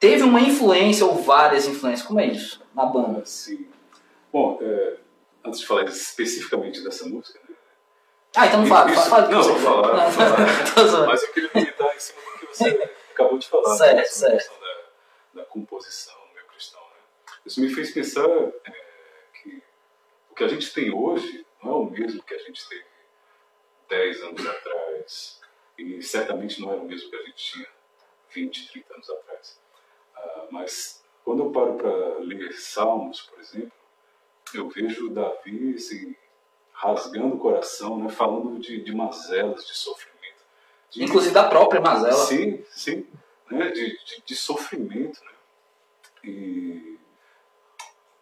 Teve 0.00 0.24
uma 0.24 0.40
influência 0.40 1.06
ou 1.06 1.14
várias 1.14 1.66
influências, 1.66 2.06
como 2.06 2.18
é 2.18 2.26
isso, 2.26 2.60
na 2.74 2.84
banda? 2.86 3.22
Sim. 3.24 3.66
Bom, 4.32 4.58
é, 4.60 4.96
antes 5.44 5.60
de 5.60 5.66
falar 5.66 5.84
especificamente 5.84 6.82
dessa 6.82 7.08
música? 7.08 7.38
Ah, 8.36 8.46
então 8.46 8.60
não 8.60 8.66
fala, 8.66 8.90
Isso- 8.90 9.08
fala, 9.08 9.22
fala 9.26 9.28
não, 9.28 9.42
vou 9.42 9.58
falar, 9.58 10.10
Não, 10.10 11.06
mas 11.06 11.22
eu 11.22 11.32
queria 11.32 11.50
militar 11.54 11.94
em 11.94 12.00
cima 12.00 12.20
do 12.20 12.38
que 12.38 12.46
você 12.46 12.90
acabou 13.12 13.38
de 13.38 13.48
falar. 13.48 13.76
Certo, 13.76 13.96
né, 13.96 14.04
certo. 14.04 14.60
Da, 14.60 15.40
da 15.42 15.44
composição 15.46 16.14
meio 16.34 16.46
cristão. 16.46 16.80
Né? 16.80 17.32
Isso 17.46 17.60
me 17.60 17.72
fez 17.72 17.92
pensar 17.92 18.28
é, 18.28 18.72
que 19.40 19.62
o 20.30 20.34
que 20.34 20.44
a 20.44 20.48
gente 20.48 20.72
tem 20.74 20.92
hoje 20.92 21.46
não 21.62 21.72
é 21.72 21.74
o 21.76 21.84
mesmo 21.84 22.22
que 22.22 22.34
a 22.34 22.38
gente 22.38 22.68
teve 22.68 22.84
10 23.88 24.22
anos 24.22 24.46
atrás 24.46 25.40
e 25.78 26.02
certamente 26.02 26.60
não 26.60 26.72
era 26.72 26.80
o 26.80 26.84
mesmo 26.84 27.10
que 27.10 27.16
a 27.16 27.22
gente 27.22 27.36
tinha 27.36 27.68
20, 28.30 28.72
30 28.72 28.94
anos 28.94 29.10
atrás. 29.10 29.60
Ah, 30.16 30.46
mas 30.50 31.04
quando 31.24 31.44
eu 31.44 31.50
paro 31.52 31.74
para 31.74 32.18
ler 32.18 32.52
Salmos, 32.52 33.20
por 33.22 33.38
exemplo, 33.38 33.72
eu 34.52 34.68
vejo 34.68 35.10
Davi 35.10 35.74
assim, 35.76 36.16
rasgando 36.84 37.36
o 37.36 37.38
coração, 37.38 37.98
né, 37.98 38.10
falando 38.10 38.58
de, 38.58 38.82
de 38.82 38.94
mazelas, 38.94 39.66
de 39.66 39.74
sofrimento. 39.74 40.44
De, 40.90 41.02
Inclusive 41.02 41.32
da 41.32 41.48
própria 41.48 41.80
mazela. 41.80 42.12
Sim, 42.12 42.62
sim. 42.70 43.06
Né, 43.50 43.70
de, 43.70 43.98
de, 44.04 44.22
de 44.24 44.36
sofrimento. 44.36 45.18
Né? 45.24 45.30
E, 46.24 46.98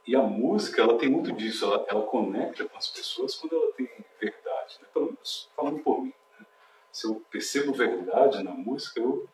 e 0.06 0.16
a 0.16 0.22
música, 0.22 0.80
ela 0.80 0.96
tem 0.96 1.08
muito 1.08 1.32
disso, 1.32 1.64
ela, 1.64 1.84
ela 1.88 2.02
conecta 2.02 2.64
com 2.64 2.76
as 2.76 2.88
pessoas 2.88 3.34
quando 3.34 3.56
ela 3.56 3.72
tem 3.72 3.88
verdade. 4.20 4.78
Né? 4.80 4.88
Pelo 4.92 5.06
menos 5.06 5.50
falando 5.56 5.80
por 5.80 6.00
mim. 6.00 6.14
Né? 6.38 6.46
Se 6.92 7.06
eu 7.06 7.22
percebo 7.30 7.72
verdade 7.72 8.42
na 8.44 8.52
música, 8.52 9.00
eu, 9.00 9.28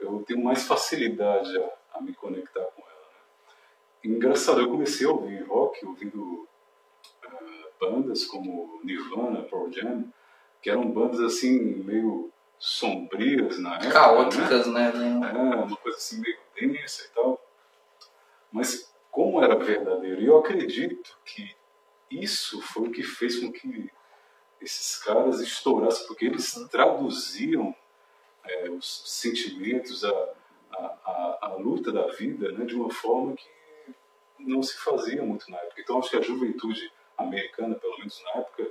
eu 0.00 0.24
tenho 0.26 0.42
mais 0.42 0.66
facilidade 0.66 1.56
a, 1.58 1.98
a 1.98 2.00
me 2.00 2.12
conectar 2.12 2.64
com 2.64 2.82
ela. 2.82 2.90
Né? 2.90 4.16
Engraçado, 4.16 4.60
eu 4.60 4.70
comecei 4.70 5.06
a 5.06 5.10
ouvir 5.10 5.42
rock 5.44 5.84
ouvindo 5.86 6.48
bandas 7.80 8.24
como 8.24 8.80
Nirvana, 8.82 9.42
Pearl 9.42 9.70
Jam, 9.70 10.12
que 10.62 10.70
eram 10.70 10.90
bandas 10.90 11.20
assim, 11.20 11.58
meio 11.84 12.32
sombrias 12.58 13.58
na 13.58 13.76
época. 13.76 13.90
Caóticas, 13.90 14.66
né? 14.66 14.92
né? 14.92 15.32
É, 15.34 15.56
uma 15.56 15.76
coisa 15.76 15.98
assim 15.98 16.20
meio 16.20 16.38
densa 16.54 17.04
e 17.04 17.14
tal. 17.14 17.40
Mas 18.50 18.92
como 19.10 19.42
era 19.42 19.56
verdadeiro, 19.56 20.22
e 20.22 20.26
eu 20.26 20.38
acredito 20.38 21.16
que 21.24 21.54
isso 22.10 22.60
foi 22.62 22.88
o 22.88 22.90
que 22.90 23.02
fez 23.02 23.38
com 23.38 23.52
que 23.52 23.90
esses 24.60 24.96
caras 25.02 25.40
estourassem, 25.40 26.06
porque 26.06 26.26
eles 26.26 26.52
traduziam 26.70 27.74
é, 28.44 28.70
os 28.70 29.02
sentimentos, 29.06 30.04
a, 30.04 30.34
a, 30.72 30.76
a, 30.76 31.38
a, 31.42 31.54
luta 31.56 31.92
da 31.92 32.06
vida, 32.08 32.50
né, 32.52 32.64
de 32.64 32.74
uma 32.74 32.90
forma 32.90 33.34
que 33.34 33.48
não 34.38 34.62
se 34.62 34.76
fazia 34.78 35.22
muito 35.22 35.50
na 35.50 35.58
época. 35.58 35.80
Então, 35.80 35.98
acho 35.98 36.10
que 36.10 36.16
a 36.16 36.22
juventude 36.22 36.90
americana, 37.16 37.74
pelo 37.74 37.98
menos 37.98 38.22
na 38.24 38.40
época, 38.40 38.70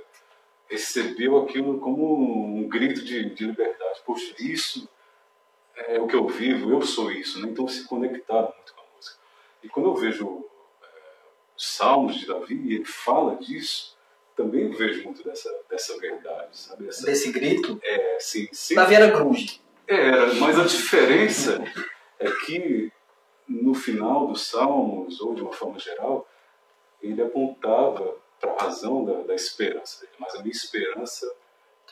recebeu 0.68 1.38
aquilo 1.38 1.78
como 1.80 2.56
um 2.56 2.68
grito 2.68 3.04
de, 3.04 3.30
de 3.30 3.46
liberdade. 3.46 4.00
Poxa, 4.04 4.34
isso 4.38 4.88
é 5.76 6.00
o 6.00 6.06
que 6.06 6.16
eu 6.16 6.26
vivo, 6.26 6.70
eu 6.70 6.82
sou 6.82 7.10
isso. 7.10 7.40
Né? 7.40 7.48
Então, 7.48 7.66
se 7.68 7.86
conectaram 7.86 8.52
muito 8.54 8.74
com 8.74 8.80
a 8.80 8.96
música. 8.96 9.18
E 9.62 9.68
quando 9.68 9.88
eu 9.88 9.94
vejo 9.94 10.44
é, 10.82 10.86
os 11.56 11.66
Salmos 11.74 12.16
de 12.16 12.26
Davi, 12.26 12.54
e 12.54 12.74
ele 12.76 12.84
fala 12.84 13.36
disso, 13.36 13.96
também 14.36 14.70
vejo 14.70 15.04
muito 15.04 15.22
dessa, 15.22 15.50
dessa 15.70 15.98
verdade, 15.98 16.58
sabe? 16.58 16.88
Essa, 16.88 17.06
Desse 17.06 17.32
grito? 17.32 17.78
É, 17.82 18.18
sim. 18.20 18.48
sim. 18.52 18.74
Davi 18.74 18.94
era 18.94 19.06
grunge. 19.08 19.60
Era, 19.86 20.34
mas 20.34 20.58
a 20.58 20.64
diferença 20.64 21.62
é 22.18 22.30
que 22.44 22.90
no 23.46 23.74
final 23.74 24.26
dos 24.26 24.46
Salmos, 24.46 25.20
ou 25.20 25.34
de 25.34 25.42
uma 25.42 25.52
forma 25.52 25.78
geral, 25.78 26.26
ele 27.02 27.22
apontava 27.22 28.16
razão 28.52 29.04
da, 29.04 29.22
da, 29.22 29.34
esperança 29.34 30.00
dele. 30.00 30.12
Mas 30.18 30.34
a 30.34 30.38
minha 30.38 30.52
esperança 30.52 31.30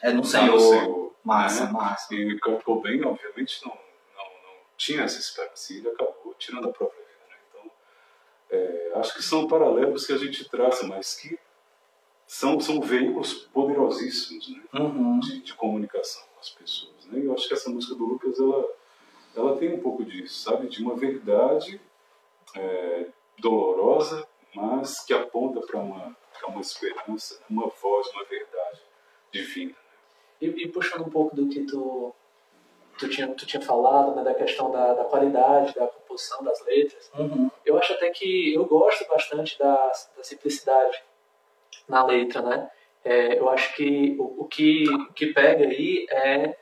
é 0.00 0.12
no 0.12 0.22
tá 0.22 0.28
Senhor. 0.28 0.58
Senhor 0.58 1.12
massa, 1.24 1.66
né? 1.66 1.72
massa. 1.72 2.14
E 2.14 2.38
Kurt 2.38 2.62
Cobain, 2.62 3.02
obviamente, 3.04 3.64
não, 3.64 3.72
não, 3.72 4.24
não 4.24 4.56
tinha 4.76 5.02
essa 5.02 5.18
esperança. 5.18 5.72
E 5.72 5.78
ele 5.78 5.88
acabou 5.88 6.34
tirando 6.38 6.68
a 6.68 6.72
própria 6.72 7.00
vida. 7.00 7.20
Né? 7.28 7.36
Então, 7.48 7.70
é, 8.50 8.92
acho 8.96 9.14
que 9.14 9.22
são 9.22 9.46
paralelos 9.46 10.06
que 10.06 10.12
a 10.12 10.18
gente 10.18 10.48
traça, 10.48 10.86
mas 10.86 11.14
que 11.14 11.38
são, 12.26 12.58
são 12.60 12.80
veículos 12.80 13.34
poderosíssimos 13.52 14.48
né? 14.48 14.62
Uhum. 14.74 15.20
de, 15.20 15.42
de 15.42 15.54
comunicação 15.54 16.22
com 16.34 16.40
as 16.40 16.50
pessoas. 16.50 17.06
Né? 17.06 17.20
E 17.20 17.26
eu 17.26 17.34
acho 17.34 17.46
que 17.46 17.54
essa 17.54 17.70
música 17.70 17.94
do 17.94 18.04
Lucas, 18.04 18.38
ela, 18.38 18.64
ela 19.36 19.56
tem 19.56 19.74
um 19.74 19.80
pouco 19.80 20.04
disso, 20.04 20.40
sabe? 20.40 20.68
De 20.68 20.82
uma 20.82 20.96
verdade 20.96 21.80
é, 22.56 23.06
dolorosa, 23.38 24.26
mas 24.54 25.00
que 25.04 25.12
aponta 25.12 25.60
para 25.60 25.78
uma, 25.78 26.16
uma 26.48 26.60
esperança, 26.60 27.40
uma 27.48 27.66
voz, 27.68 28.08
uma 28.08 28.24
verdade 28.24 28.80
divina. 29.30 29.74
E, 30.40 30.46
e, 30.46 30.68
puxando 30.68 31.06
um 31.06 31.10
pouco 31.10 31.34
do 31.34 31.48
que 31.48 31.64
tu, 31.64 32.14
tu, 32.98 33.08
tinha, 33.08 33.28
tu 33.28 33.46
tinha 33.46 33.62
falado, 33.62 34.14
né, 34.14 34.24
da 34.24 34.34
questão 34.34 34.70
da, 34.70 34.94
da 34.94 35.04
qualidade 35.04 35.74
da 35.74 35.86
composição 35.86 36.42
das 36.42 36.64
letras, 36.66 37.10
Uhum. 37.16 37.50
eu 37.64 37.78
acho 37.78 37.92
até 37.92 38.10
que 38.10 38.52
eu 38.52 38.64
gosto 38.64 39.06
bastante 39.08 39.58
da, 39.58 39.92
da 40.16 40.24
simplicidade 40.24 41.02
na 41.88 42.04
letra, 42.04 42.42
né? 42.42 42.70
É, 43.04 43.38
eu 43.38 43.48
acho 43.50 43.74
que 43.74 44.16
o, 44.18 44.42
o 44.42 44.44
que 44.46 44.88
o 44.88 45.12
que 45.12 45.26
pega 45.32 45.66
aí 45.66 46.06
é 46.10 46.56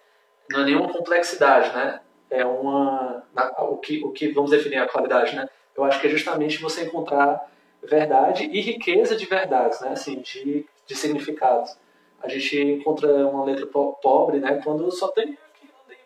não 0.51 0.61
é 0.61 0.65
nenhuma 0.65 0.89
complexidade, 0.93 1.75
né? 1.75 2.01
É 2.31 2.45
uma 2.45 3.27
na, 3.35 3.51
o 3.65 3.77
que 3.77 4.03
o 4.05 4.11
que 4.13 4.29
vamos 4.29 4.51
definir 4.51 4.79
a 4.79 4.89
qualidade, 4.89 5.37
né? 5.37 5.49
Eu 5.77 5.85
acho 5.85 6.01
que 6.01 6.07
é 6.07 6.11
justamente 6.11 6.59
você 6.59 6.85
encontrar 6.85 7.51
verdade 7.83 8.45
e 8.45 8.61
riqueza 8.61 9.17
de 9.17 9.27
verdades, 9.27 9.81
né? 9.81 9.91
Assim, 9.93 10.21
de, 10.21 10.67
de 10.87 10.95
significados. 10.95 11.77
A 12.23 12.29
gente 12.29 12.61
encontra 12.61 13.09
uma 13.27 13.45
letra 13.45 13.67
po 13.67 13.95
pobre, 14.03 14.39
né? 14.41 14.61
Quando 14.63 14.91
só 14.91 15.09
tem 15.09 15.37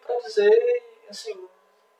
para 0.06 0.16
dizer, 0.18 0.50
assim, 1.08 1.32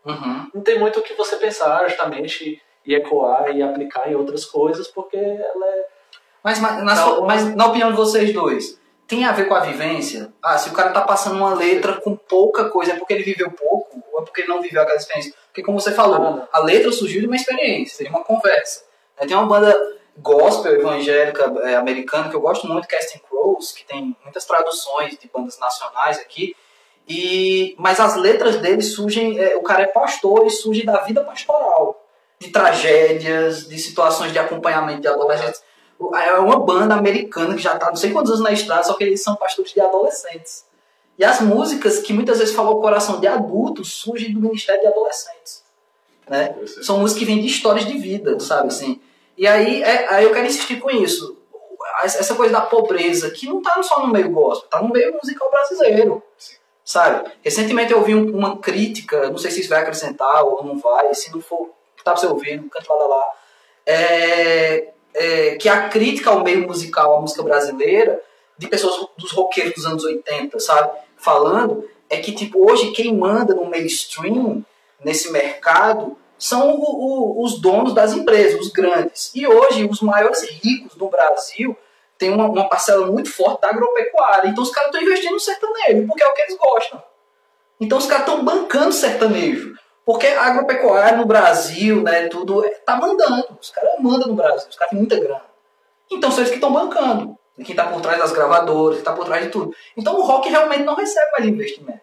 Uhum. 0.05 0.51
não 0.55 0.61
tem 0.63 0.79
muito 0.79 0.99
o 0.99 1.03
que 1.03 1.15
você 1.15 1.37
pensar 1.37 1.89
justamente 1.89 2.61
e 2.85 2.95
ecoar 2.95 3.51
e 3.57 3.63
aplicar 3.63 4.11
em 4.11 4.15
outras 4.15 4.45
coisas, 4.45 4.87
porque 4.89 5.17
ela 5.17 5.67
é 5.67 5.87
Mas, 6.43 6.59
mas, 6.61 6.85
na 6.85 6.95
sua- 6.95 7.25
mas 7.27 7.55
na 7.57 7.67
opinião 7.67 7.91
de 7.91 7.97
vocês 7.97 8.31
dois, 8.35 8.79
tem 9.09 9.25
a 9.25 9.33
ver 9.33 9.49
com 9.49 9.55
a 9.55 9.61
vivência? 9.61 10.31
Ah, 10.43 10.59
se 10.59 10.69
o 10.69 10.75
cara 10.75 10.91
tá 10.91 11.01
passando 11.01 11.37
uma 11.39 11.55
letra 11.55 11.95
com 12.03 12.15
pouca 12.15 12.69
coisa, 12.69 12.93
é 12.93 12.97
porque 12.97 13.15
ele 13.15 13.23
viveu 13.23 13.51
pouco 13.51 14.03
ou 14.13 14.21
é 14.21 14.25
porque 14.25 14.43
ele 14.43 14.49
não 14.49 14.61
viveu 14.61 14.83
aquela 14.83 14.99
experiência? 14.99 15.33
Porque 15.47 15.63
como 15.63 15.81
você 15.81 15.93
falou, 15.93 16.23
Ah, 16.23 16.49
a 16.53 16.59
letra 16.61 16.93
surgiu 16.93 17.23
de 17.23 17.27
uma 17.27 17.37
experiência, 17.37 18.05
de 18.05 18.11
uma 18.11 18.23
conversa. 18.23 18.85
Tem 19.17 19.37
uma 19.37 19.47
banda 19.47 19.75
gospel 20.19 20.75
evangélica 20.75 21.53
é, 21.63 21.77
americana 21.77 22.29
que 22.29 22.37
eu 22.37 22.41
gosto 22.41 22.67
muito, 22.67 22.87
Casting 22.87 23.21
Crows, 23.29 23.73
que 23.73 23.85
tem 23.85 24.17
muitas 24.23 24.45
traduções 24.45 25.19
de 25.19 25.29
bandas 25.33 25.59
nacionais 25.59 26.19
aqui. 26.19 26.55
E, 27.09 27.75
mas 27.79 28.01
as 28.01 28.17
letras 28.17 28.57
dele 28.57 28.83
surgem, 28.83 29.39
é, 29.39 29.57
o 29.57 29.63
cara 29.63 29.83
é 29.83 29.87
pastor 29.87 30.47
e 30.47 30.51
surge 30.51 30.85
da 30.85 30.99
vida 31.03 31.23
pastoral, 31.23 32.03
de 32.39 32.51
tragédias, 32.51 33.69
de 33.69 33.79
situações 33.79 34.33
de 34.33 34.39
acompanhamento 34.39 35.03
de 35.03 35.09
adolescentes. 35.09 35.63
É 36.15 36.33
uma 36.35 36.59
banda 36.59 36.95
americana 36.95 37.55
que 37.55 37.63
já 37.63 37.75
está 37.75 37.89
não 37.89 37.97
sei 37.97 38.11
quantos 38.11 38.33
anos 38.33 38.43
na 38.43 38.53
estrada, 38.53 38.83
só 38.83 38.95
que 38.95 39.05
eles 39.05 39.23
são 39.23 39.37
pastores 39.37 39.73
de 39.73 39.81
adolescentes. 39.81 40.65
E 41.19 41.25
as 41.25 41.41
músicas 41.41 42.01
que 42.01 42.13
muitas 42.13 42.39
vezes 42.39 42.55
falam 42.55 42.73
o 42.73 42.81
coração 42.81 43.21
de 43.21 43.29
adultos 43.29 43.93
surgem 43.93 44.33
do 44.33 44.41
ministério 44.41 44.81
de 44.81 44.89
adolescentes. 44.89 45.63
Né? 46.29 46.55
São 46.83 46.99
músicas 46.99 47.21
que 47.21 47.27
vêm 47.27 47.41
de 47.41 47.47
histórias 47.47 47.87
de 47.87 47.97
vida, 47.99 48.39
sabe 48.41 48.69
assim? 48.69 49.01
E 49.37 49.47
aí, 49.47 49.83
é- 49.83 50.07
aí 50.09 50.25
eu 50.25 50.33
quero 50.33 50.47
insistir 50.47 50.77
com 50.81 50.91
isso. 50.91 51.37
Essa 52.03 52.35
coisa 52.35 52.53
da 52.53 52.61
pobreza, 52.63 53.31
que 53.31 53.47
não 53.47 53.61
tá 53.63 53.83
só 53.83 54.01
no 54.01 54.13
meio 54.13 54.31
gospel, 54.31 54.69
tá 54.69 54.83
no 54.83 54.91
meio 54.91 55.13
musical 55.15 55.51
brasileiro. 55.51 56.23
Sim. 56.39 56.57
Sabe? 56.85 57.31
Recentemente 57.43 57.93
eu 57.93 57.99
ouvi 57.99 58.15
um- 58.15 58.37
uma 58.37 58.59
crítica, 58.59 59.31
não 59.31 59.39
sei 59.39 59.51
se 59.51 59.61
isso 59.61 59.71
vai 59.71 59.81
acrescentar 59.81 60.45
ou 60.45 60.63
não 60.65 60.79
vai, 60.79 61.15
se 61.15 61.33
não 61.33 61.41
for, 61.41 61.71
tá 62.05 62.13
pra 62.13 62.17
você 62.17 62.27
ouvir, 62.27 62.61
no 62.61 62.69
canto 62.69 62.93
lá 62.93 62.99
da 62.99 63.07
lá. 63.07 63.25
É, 63.87 64.89
é, 65.15 65.55
que 65.57 65.69
a 65.69 65.89
crítica 65.89 66.31
ao 66.31 66.43
meio 66.43 66.67
musical, 66.67 67.17
à 67.17 67.21
música 67.21 67.43
brasileira, 67.43 68.21
de 68.59 68.69
pessoas 68.69 69.07
dos 69.17 69.33
roqueiros 69.33 69.75
dos 69.75 69.87
anos 69.87 70.05
80, 70.05 70.59
sabe? 70.61 70.91
Falando, 71.17 71.89
é 72.11 72.19
que, 72.19 72.33
tipo, 72.33 72.71
hoje 72.71 72.93
quem 72.93 73.15
manda 73.17 73.55
no 73.55 73.65
mainstream, 73.65 74.65
nesse 75.03 75.31
mercado, 75.33 76.17
são 76.39 76.75
o- 76.75 76.81
o- 77.41 77.45
os 77.45 77.61
donos 77.61 77.95
das 77.95 78.13
empresas, 78.13 78.61
os 78.61 78.69
grandes. 78.71 79.31
E 79.35 79.47
hoje, 79.47 79.87
os 79.91 80.01
maiores 80.01 80.43
ricos 80.43 80.95
do 80.97 81.09
Brasil 81.09 81.77
têm 82.19 82.31
uma, 82.31 82.47
uma 82.47 82.69
parcela 82.69 83.07
muito 83.07 83.31
forte 83.33 83.61
da 83.63 83.71
agropecuária. 83.71 84.49
Então, 84.49 84.63
os 84.63 84.71
caras 84.71 84.89
estão 84.91 85.03
investindo 85.03 85.33
no 85.33 85.41
sertanejo, 85.41 86.07
porque 86.07 86.23
é 86.23 86.27
o 86.27 86.33
que 86.35 86.43
eles 86.43 86.57
gostam. 86.57 87.03
Então, 87.81 87.99
os 87.99 88.07
caras 88.07 88.27
estão 88.27 88.45
bancando 88.45 88.93
sertanejo. 88.93 89.75
Porque 90.05 90.27
a 90.27 90.43
agropecuária 90.43 91.17
no 91.17 91.25
Brasil, 91.25 92.03
né, 92.03 92.29
tudo, 92.29 92.65
é- 92.65 92.69
tá 92.71 92.97
mandando. 92.97 93.57
Os 93.61 93.71
caras 93.71 93.93
mandam 94.01 94.29
no 94.29 94.35
Brasil, 94.35 94.69
os 94.69 94.77
caras 94.77 94.91
têm 94.91 94.99
muita 94.99 95.17
grana. 95.19 95.45
Então, 96.13 96.31
são 96.31 96.41
eles 96.41 96.51
que 96.51 96.57
estão 96.57 96.73
bancando. 96.73 97.37
Quem 97.57 97.71
está 97.71 97.87
por 97.87 98.01
trás 98.01 98.19
das 98.19 98.33
gravadoras, 98.33 98.97
quem 98.97 98.99
está 99.01 99.13
por 99.13 99.25
trás 99.25 99.45
de 99.45 99.51
tudo. 99.51 99.75
Então, 99.97 100.17
o 100.19 100.23
rock 100.23 100.49
realmente 100.51 100.83
não 100.83 100.95
recebe 100.95 101.31
mais 101.33 101.47
investimento. 101.47 102.03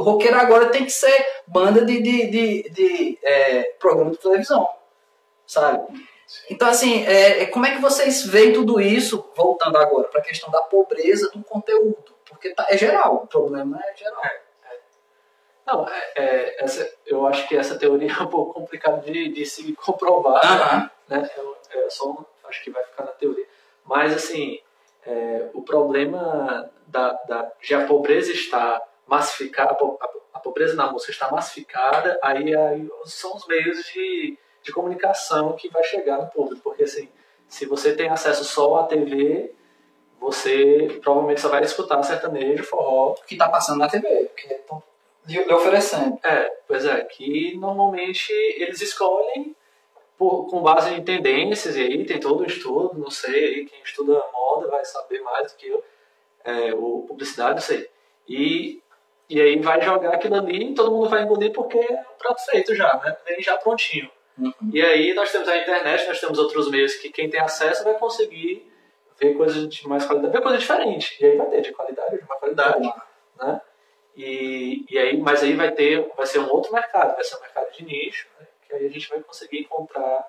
O 0.00 0.02
roqueiro 0.02 0.38
agora 0.38 0.70
tem 0.70 0.86
que 0.86 0.92
ser 0.92 1.26
banda 1.46 1.84
de, 1.84 2.00
de, 2.00 2.30
de, 2.30 2.70
de, 2.70 3.18
é, 3.22 3.64
programa 3.78 4.10
de 4.10 4.16
televisão, 4.16 4.66
sabe? 5.46 6.08
Então, 6.48 6.68
assim, 6.68 7.04
é, 7.04 7.42
é, 7.42 7.46
como 7.46 7.66
é 7.66 7.74
que 7.74 7.82
vocês 7.82 8.24
veem 8.24 8.50
tudo 8.50 8.80
isso, 8.80 9.30
voltando 9.36 9.76
agora 9.76 10.08
para 10.08 10.22
a 10.22 10.24
questão 10.24 10.50
da 10.50 10.62
pobreza 10.62 11.30
do 11.34 11.44
conteúdo? 11.44 12.14
Porque 12.26 12.54
tá, 12.54 12.66
é 12.70 12.78
geral, 12.78 13.16
o 13.16 13.26
problema 13.26 13.78
é 13.84 13.94
geral. 13.94 14.22
Não, 15.66 15.86
é, 15.86 16.12
é, 16.16 16.64
essa, 16.64 16.90
eu 17.04 17.26
acho 17.26 17.46
que 17.46 17.54
essa 17.54 17.78
teoria 17.78 18.10
é 18.10 18.22
um 18.22 18.28
pouco 18.28 18.54
complicada 18.54 19.02
de, 19.02 19.28
de 19.28 19.44
se 19.44 19.70
comprovar, 19.74 20.90
né? 21.08 21.30
Eu, 21.36 21.58
eu 21.74 21.90
só 21.90 22.24
acho 22.48 22.64
que 22.64 22.70
vai 22.70 22.82
ficar 22.84 23.04
na 23.04 23.12
teoria. 23.12 23.46
Mas, 23.84 24.14
assim, 24.14 24.58
é, 25.04 25.50
o 25.52 25.60
problema 25.60 26.70
da, 26.86 27.12
da, 27.28 27.52
de 27.60 27.74
a 27.74 27.84
pobreza 27.86 28.32
estar 28.32 28.80
massificada, 29.10 29.72
a, 29.72 29.74
po- 29.74 29.98
a- 30.00 30.10
a 30.34 30.40
pobreza 30.40 30.74
na 30.74 30.90
música 30.90 31.10
está 31.12 31.30
massificada, 31.30 32.18
aí, 32.22 32.54
aí 32.56 32.88
são 33.04 33.34
os 33.36 33.46
meios 33.46 33.84
de, 33.92 34.38
de 34.62 34.72
comunicação 34.72 35.52
que 35.54 35.68
vai 35.68 35.82
chegar 35.84 36.18
no 36.18 36.28
público. 36.28 36.62
Porque 36.62 36.84
assim, 36.84 37.08
se 37.48 37.66
você 37.66 37.94
tem 37.94 38.08
acesso 38.08 38.44
só 38.44 38.76
à 38.76 38.84
TV, 38.84 39.52
você 40.18 40.98
provavelmente 41.02 41.40
só 41.40 41.48
vai 41.48 41.62
escutar 41.62 42.02
sertanejo, 42.02 42.62
forró. 42.64 43.14
Que 43.26 43.36
tá 43.36 43.48
passando 43.48 43.78
na 43.78 43.88
TV, 43.88 44.30
que 44.36 44.52
estão 44.52 44.82
lhe 45.26 45.42
lhe 45.44 45.52
oferecendo. 45.54 46.18
É, 46.22 46.50
pois 46.66 46.84
é, 46.84 47.02
que 47.04 47.56
normalmente 47.56 48.32
eles 48.32 48.80
escolhem 48.80 49.54
por, 50.16 50.46
com 50.48 50.62
base 50.62 50.92
em 50.94 51.02
tendências, 51.02 51.76
e 51.76 51.80
aí 51.80 52.04
tem 52.04 52.20
todo 52.20 52.42
um 52.42 52.46
estudo, 52.46 52.98
não 52.98 53.10
sei, 53.10 53.44
aí 53.54 53.64
quem 53.66 53.80
estuda 53.82 54.22
moda 54.32 54.68
vai 54.68 54.84
saber 54.84 55.20
mais 55.22 55.50
do 55.52 55.56
que 55.56 55.68
eu, 55.68 55.82
é, 56.44 56.74
ou 56.74 57.06
publicidade, 57.06 57.54
não 57.54 57.62
sei. 57.62 57.88
E, 58.28 58.82
e 59.30 59.40
aí 59.40 59.60
vai 59.60 59.80
jogar 59.80 60.12
aquilo 60.12 60.34
ali 60.34 60.72
e 60.72 60.74
todo 60.74 60.90
mundo 60.90 61.08
vai 61.08 61.22
engolir 61.22 61.52
porque 61.52 61.78
é 61.78 62.00
um 62.00 62.18
prato 62.18 62.44
feito 62.46 62.74
já, 62.74 63.00
né? 63.04 63.16
Vem 63.24 63.40
já 63.40 63.56
prontinho. 63.56 64.10
Uhum. 64.36 64.52
E 64.72 64.82
aí 64.82 65.14
nós 65.14 65.30
temos 65.30 65.48
a 65.48 65.56
internet, 65.56 66.08
nós 66.08 66.20
temos 66.20 66.36
outros 66.36 66.68
meios 66.68 66.94
que 66.96 67.10
quem 67.10 67.30
tem 67.30 67.40
acesso 67.40 67.84
vai 67.84 67.94
conseguir 67.94 68.68
ver 69.20 69.34
coisas 69.34 69.68
de 69.68 69.86
mais 69.86 70.04
qualidade, 70.04 70.32
ver 70.32 70.42
coisas 70.42 70.60
diferentes. 70.60 71.20
E 71.20 71.26
aí 71.26 71.36
vai 71.36 71.46
ter 71.46 71.60
de 71.60 71.70
qualidade, 71.70 72.18
de 72.18 72.26
mais 72.26 72.40
qualidade, 72.40 72.92
né? 73.40 73.60
E, 74.16 74.84
e 74.90 74.98
aí, 74.98 75.16
mas 75.16 75.44
aí 75.44 75.54
vai 75.54 75.70
ter, 75.70 76.10
vai 76.16 76.26
ser 76.26 76.40
um 76.40 76.50
outro 76.50 76.72
mercado, 76.72 77.14
vai 77.14 77.22
ser 77.22 77.36
um 77.36 77.40
mercado 77.40 77.70
de 77.70 77.84
nicho, 77.84 78.26
né? 78.38 78.46
que 78.66 78.74
aí 78.74 78.86
a 78.86 78.90
gente 78.90 79.08
vai 79.08 79.20
conseguir 79.20 79.60
encontrar 79.60 80.28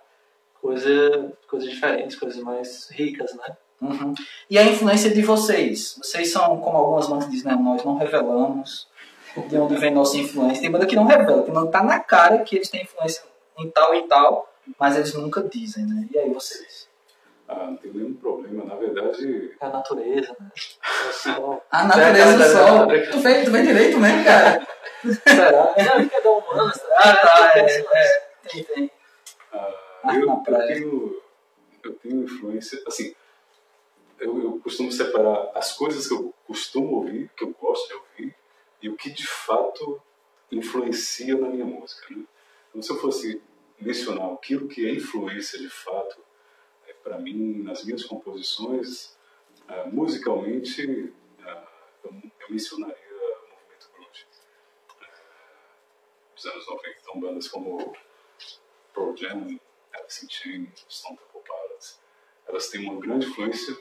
coisa, 0.62 1.36
coisas 1.48 1.68
diferentes, 1.68 2.16
coisas 2.16 2.42
mais 2.44 2.90
ricas, 2.92 3.34
né? 3.34 3.58
Uhum. 3.82 4.14
E 4.48 4.60
a 4.60 4.64
influência 4.64 5.10
de 5.10 5.24
vocês? 5.24 5.98
Vocês 6.02 6.32
são, 6.32 6.62
como 6.62 6.78
algumas 6.78 7.08
bandas 7.08 7.30
dizem, 7.32 7.52
né? 7.52 7.58
nós 7.60 7.84
não 7.84 7.98
revelamos 7.98 8.88
de 9.48 9.58
onde 9.58 9.76
vem 9.78 9.92
nossa 9.92 10.18
influência. 10.18 10.62
Tem 10.62 10.72
banda 10.72 10.86
que 10.86 10.96
não 10.96 11.06
revela, 11.06 11.44
que 11.44 11.52
não 11.52 11.70
tá 11.70 11.84
na 11.84 12.00
cara 12.00 12.40
que 12.40 12.56
eles 12.56 12.70
têm 12.70 12.84
influência 12.84 13.24
em 13.58 13.70
tal 13.70 13.94
e 13.96 14.08
tal, 14.08 14.50
mas 14.80 14.96
eles 14.96 15.14
nunca 15.14 15.42
dizem, 15.44 15.86
né? 15.86 16.08
E 16.12 16.18
aí 16.18 16.30
vocês? 16.34 16.90
Ah, 17.48 17.66
não 17.68 17.76
tem 17.76 17.92
nenhum 17.92 18.14
problema. 18.14 18.64
Na 18.64 18.76
verdade, 18.76 19.56
É 19.60 19.66
a 19.66 19.70
natureza, 19.70 20.36
né? 20.40 20.50
É 20.56 21.12
só... 21.12 21.62
A 21.70 21.84
natureza 21.84 22.38
do 22.38 22.44
É, 22.44 22.50
sol. 22.50 22.92
é, 22.92 22.96
é, 22.96 22.98
é. 23.04 23.08
Tu 23.10 23.20
vem, 23.20 23.44
tu 23.46 23.52
vem 23.52 23.66
direito 23.66 24.00
mesmo, 24.00 24.24
cara? 24.24 24.68
Será? 25.28 25.74
Não, 25.78 26.08
que 26.08 26.16
é 26.16 26.22
da 26.22 26.30
humanas, 26.30 26.78
tá? 26.80 26.88
Ah, 26.98 27.16
tá, 27.16 27.52
Tem 27.54 27.64
é, 27.64 27.80
é. 27.94 28.30
Tem, 28.50 28.64
tem. 28.64 28.92
ah, 29.52 29.72
Ah, 30.04 30.16
eu, 30.16 30.26
na 30.26 30.42
eu, 30.48 30.68
tenho, 30.68 31.22
eu 31.84 31.94
tenho 31.96 32.24
influência. 32.24 32.82
Assim, 32.88 33.14
eu, 34.20 34.42
eu 34.42 34.60
costumo 34.64 34.92
separar 34.92 35.52
as 35.54 35.74
coisas 35.74 36.08
que 36.08 36.14
eu 36.14 36.34
costumo 36.48 36.96
ouvir, 36.98 37.30
que 37.36 37.44
eu 37.44 37.54
gosto 37.60 37.88
de 37.90 37.94
ouvir, 37.96 38.36
e 38.82 38.90
o 38.90 38.96
que 38.96 39.10
de 39.10 39.26
fato 39.28 40.02
influencia 40.52 41.38
na 41.38 41.50
minha 41.50 41.66
música. 41.66 42.14
Né? 42.14 42.26
Então, 42.70 42.82
se 42.82 42.92
eu 42.92 42.98
fosse 42.98 43.42
mencionar 43.80 44.32
aquilo 44.34 44.68
que 44.68 44.86
é 44.86 44.94
influência 44.94 45.60
de 45.60 45.70
fato, 45.70 46.24
é, 46.88 46.94
para 46.94 47.18
mim, 47.20 47.62
nas 47.64 47.84
minhas 47.84 48.04
composições, 48.04 49.18
ah, 49.68 49.86
musicalmente, 49.92 51.14
ah, 51.40 51.68
eu, 52.04 52.12
eu 52.12 52.50
mencionaria 52.50 52.96
o 52.96 53.50
movimento 53.50 53.90
grunge. 53.94 54.28
Ah, 55.00 56.36
dos 56.36 56.46
anos 56.46 56.68
90, 56.68 56.98
então 57.02 57.20
bandas 57.20 57.48
como 57.48 57.94
Pearl 58.94 59.16
Jam, 59.16 59.60
Alice 59.94 60.26
in 60.26 60.30
Chains, 60.30 60.86
Stone 60.90 61.18
Temple 61.18 61.42
Pilots, 61.44 62.02
elas 62.48 62.70
têm 62.70 62.90
uma 62.90 63.00
grande 63.00 63.28
influência 63.28 63.78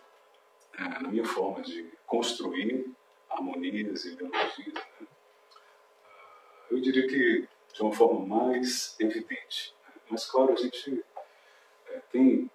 na 0.78 1.08
minha 1.08 1.24
forma 1.24 1.60
de 1.62 1.92
construir 2.06 2.90
harmonias 3.30 4.04
e 4.04 4.16
melodias. 4.16 4.74
né? 4.74 5.06
Ah, 6.04 6.66
Eu 6.70 6.80
diria 6.80 7.06
que 7.06 7.48
de 7.72 7.82
uma 7.82 7.92
forma 7.92 8.26
mais 8.26 8.96
evidente. 9.00 9.74
né? 9.86 9.92
Mas, 10.10 10.26
claro, 10.26 10.52
a 10.52 10.56
gente 10.56 11.04
eh, 11.88 12.02
tem 12.10 12.50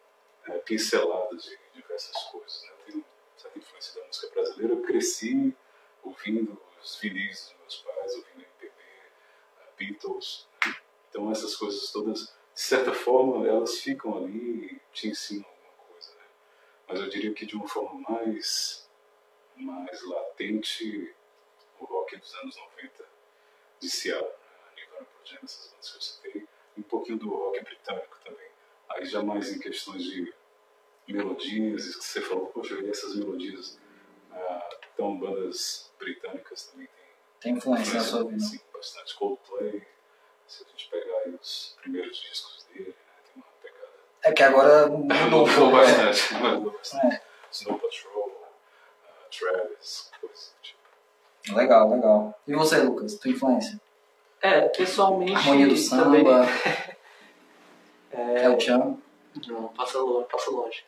eh, 0.47 0.57
pinceladas 0.59 1.43
de 1.43 1.57
diversas 1.73 2.23
coisas. 2.25 2.63
Né? 2.63 2.69
Eu 2.69 2.85
tenho 2.91 3.05
certa 3.37 3.59
influência 3.59 4.01
da 4.01 4.07
música 4.07 4.29
brasileira. 4.33 4.73
Eu 4.73 4.81
cresci 4.81 5.55
ouvindo 6.03 6.61
os 6.83 6.97
vinis 6.99 7.49
dos 7.49 7.55
meus 7.59 7.75
pais, 7.95 8.13
ouvindo 8.15 8.35
MPB, 8.41 8.73
eh, 8.77 9.69
Beatles. 9.77 10.47
né? 10.65 10.75
Então, 11.09 11.31
essas 11.31 11.55
coisas 11.55 11.91
todas, 11.91 12.19
de 12.53 12.61
certa 12.61 12.93
forma, 12.93 13.47
elas 13.47 13.79
ficam 13.79 14.17
ali 14.17 14.65
e 14.75 14.81
te 14.93 15.07
ensinam 15.07 15.45
alguma 15.45 15.87
coisa. 15.89 16.11
Né? 16.15 16.23
Mas 16.89 16.99
eu 16.99 17.09
diria 17.09 17.33
que 17.33 17.45
de 17.45 17.55
uma 17.55 17.67
forma 17.67 18.01
mais, 18.09 18.84
mais 19.57 20.01
latente, 20.03 21.13
o 21.79 21.85
rock 21.85 22.17
dos 22.17 22.33
anos 22.35 22.57
90 22.57 23.05
de 23.79 23.89
Seattle, 23.89 24.27
né? 24.29 24.35
Nirvana, 24.75 25.07
Jam, 25.23 25.39
essas 25.43 25.71
bandas 25.71 25.89
que 25.91 25.97
eu 25.97 26.01
citei, 26.01 26.47
e 26.77 26.79
um 26.79 26.83
pouquinho 26.83 27.17
do 27.17 27.29
rock 27.29 27.63
britânico 27.63 28.17
também. 28.23 28.47
Aí 28.89 29.05
já 29.05 29.21
mais 29.21 29.51
em 29.51 29.59
questões 29.59 30.03
de 30.03 30.33
melodias, 31.07 31.85
isso 31.85 31.99
que 31.99 32.05
você 32.05 32.21
falou, 32.21 32.47
poxa, 32.47 32.75
e 32.75 32.89
essas 32.89 33.15
melodias, 33.15 33.79
ah, 34.31 34.69
então 34.93 35.17
bandas 35.17 35.91
britânicas 35.99 36.67
também 36.67 36.87
têm 36.87 37.05
Tem 37.39 37.53
influência 37.53 37.99
vida. 38.01 38.39
Sim, 38.39 38.59
bastante. 38.73 39.15
Coldplay, 39.15 39.85
se 40.47 40.63
a 40.63 40.67
gente 40.69 40.89
pegar 40.89 41.17
aí 41.25 41.31
os 41.35 41.75
primeiros 41.81 42.17
discos 42.17 42.63
dele, 42.65 42.89
né, 42.89 42.95
tem 43.23 43.35
uma 43.35 43.51
pegada. 43.61 43.93
É 44.23 44.31
que 44.33 44.43
agora 44.43 44.87
mudou 44.89 45.17
Mudou 45.17 45.45
pouco. 45.55 45.77
é. 45.77 45.81
bastante, 45.85 46.33
mudou 46.33 46.71
bastante. 46.71 47.15
É. 47.15 47.21
Snow 47.51 47.79
Patrol, 47.79 48.24
Travis, 49.37 50.11
coisas 50.19 50.53
do 50.57 50.61
tipo. 50.61 51.55
Legal, 51.57 51.89
legal. 51.89 52.39
E 52.47 52.53
você, 52.53 52.77
Lucas? 52.79 53.15
Tua 53.15 53.31
influência? 53.31 53.79
É, 54.41 54.61
pessoalmente. 54.69 55.33
Harmonia 55.35 55.67
do 55.67 55.89
também- 55.89 56.23
samba, 56.23 56.45
É, 58.11 58.45
El 58.45 58.59
Chan. 58.59 58.97
Não, 59.47 59.67
passa 59.69 59.99
longe. 59.99 60.27
Passa 60.31 60.49
longe. 60.51 60.85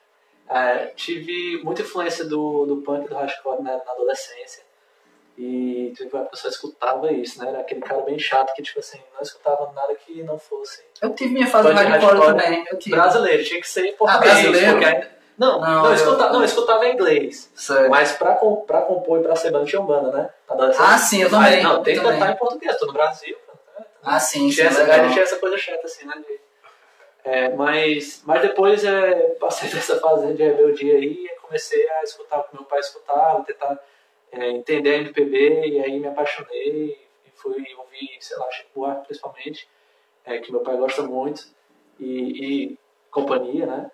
É, 0.50 0.86
tive 0.96 1.62
muita 1.64 1.82
influência 1.82 2.24
do, 2.24 2.66
do 2.66 2.78
punk 2.78 3.10
do 3.10 3.16
hardcore 3.16 3.62
né, 3.62 3.82
na 3.86 3.92
adolescência. 3.92 4.64
E 5.38 5.94
que 5.96 6.04
eu 6.04 6.30
só 6.34 6.48
escutava 6.48 7.12
isso, 7.12 7.44
né? 7.44 7.50
Era 7.50 7.60
aquele 7.60 7.82
cara 7.82 8.02
bem 8.02 8.18
chato 8.18 8.56
que, 8.56 8.64
tipo 8.64 8.80
assim, 8.80 9.00
não 9.14 9.22
escutava 9.22 9.72
nada 9.74 9.94
que 9.94 10.24
não 10.24 10.40
fosse 10.40 10.82
Eu 11.00 11.14
tive 11.14 11.34
minha 11.34 11.46
fase 11.46 11.70
hardcore 11.72 12.20
também. 12.20 12.66
Eu 12.72 12.80
tive. 12.80 12.96
brasileiro. 12.96 13.44
Tinha 13.44 13.62
que 13.62 13.70
ser 13.70 13.92
português. 13.96 14.34
brasileiro? 14.34 14.80
porque 14.80 15.17
Não, 15.38 15.62
Não, 15.62 15.84
não, 15.84 15.86
eu 15.88 15.94
escutava, 15.94 16.34
não, 16.34 16.40
eu 16.40 16.46
escutava 16.46 16.86
em 16.88 16.94
inglês. 16.94 17.52
Mas 17.90 18.14
pra, 18.14 18.36
pra 18.36 18.82
compor 18.82 19.20
e 19.20 19.24
pra 19.24 19.36
ser 19.36 19.52
banda, 19.52 19.66
tinha 19.66 19.82
um 19.82 19.86
banda, 19.86 20.12
né? 20.12 20.30
Ah, 20.80 20.98
sim, 20.98 21.22
eu 21.22 21.30
também. 21.30 21.62
Não, 21.64 21.84
tem 21.84 21.96
que 21.96 22.02
cantar 22.02 22.32
em 22.32 22.36
português, 22.38 22.76
tô 22.78 22.88
no 22.88 22.94
Brasil. 22.94 23.38
né? 23.78 23.86
Ah, 24.04 24.20
sim, 24.20 24.50
Tinha 24.50 24.68
essa, 24.68 24.84
legal. 24.84 25.10
tinha 25.12 25.24
essa 25.24 25.38
coisa 25.38 25.58
chata, 25.58 25.86
assim, 25.86 26.06
né? 26.08 26.14
É, 27.24 27.50
mas, 27.50 28.24
mas 28.26 28.42
depois 28.42 28.84
é, 28.86 29.14
passei 29.40 29.70
dessa 29.74 30.00
fase 30.00 30.34
de 30.34 30.44
rebeldia 30.44 30.96
aí 30.96 31.26
e 31.26 31.40
comecei 31.42 31.88
a 31.92 32.04
escutar 32.04 32.40
o 32.40 32.44
que 32.46 32.56
meu 32.56 32.64
pai 32.64 32.80
escutava, 32.80 33.44
tentar 33.44 33.78
é, 34.32 34.50
entender 34.52 34.92
a 34.96 34.98
MPB 35.00 35.68
e 35.68 35.82
aí 35.84 36.00
me 36.00 36.08
apaixonei 36.08 36.98
e 37.26 37.30
fui 37.36 37.66
ouvir, 37.78 38.18
sei 38.22 38.38
lá, 38.38 38.50
Chico 38.52 38.70
Buarque 38.76 39.06
principalmente, 39.08 39.68
é, 40.26 40.38
que 40.40 40.52
meu 40.52 40.62
pai 40.62 40.78
gosta 40.78 41.04
muito, 41.04 41.44
e, 42.00 42.64
e 42.72 42.80
companhia, 43.12 43.66
né? 43.66 43.92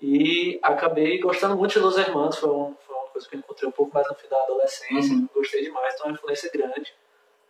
E 0.00 0.58
acabei 0.62 1.18
gostando 1.18 1.56
muito 1.56 1.72
de 1.72 1.78
Los 1.78 1.96
Hermanos, 1.96 2.36
foi, 2.36 2.50
um, 2.50 2.74
foi 2.86 2.94
uma 2.96 3.06
coisa 3.08 3.28
que 3.28 3.34
eu 3.34 3.38
encontrei 3.38 3.68
um 3.68 3.72
pouco 3.72 3.94
mais 3.94 4.06
no 4.08 4.14
fim 4.14 4.28
da 4.28 4.42
adolescência, 4.42 5.14
Uhum. 5.14 5.28
gostei 5.34 5.62
demais, 5.62 5.94
então 5.94 6.06
é 6.06 6.08
uma 6.10 6.14
influência 6.14 6.50
grande. 6.52 6.94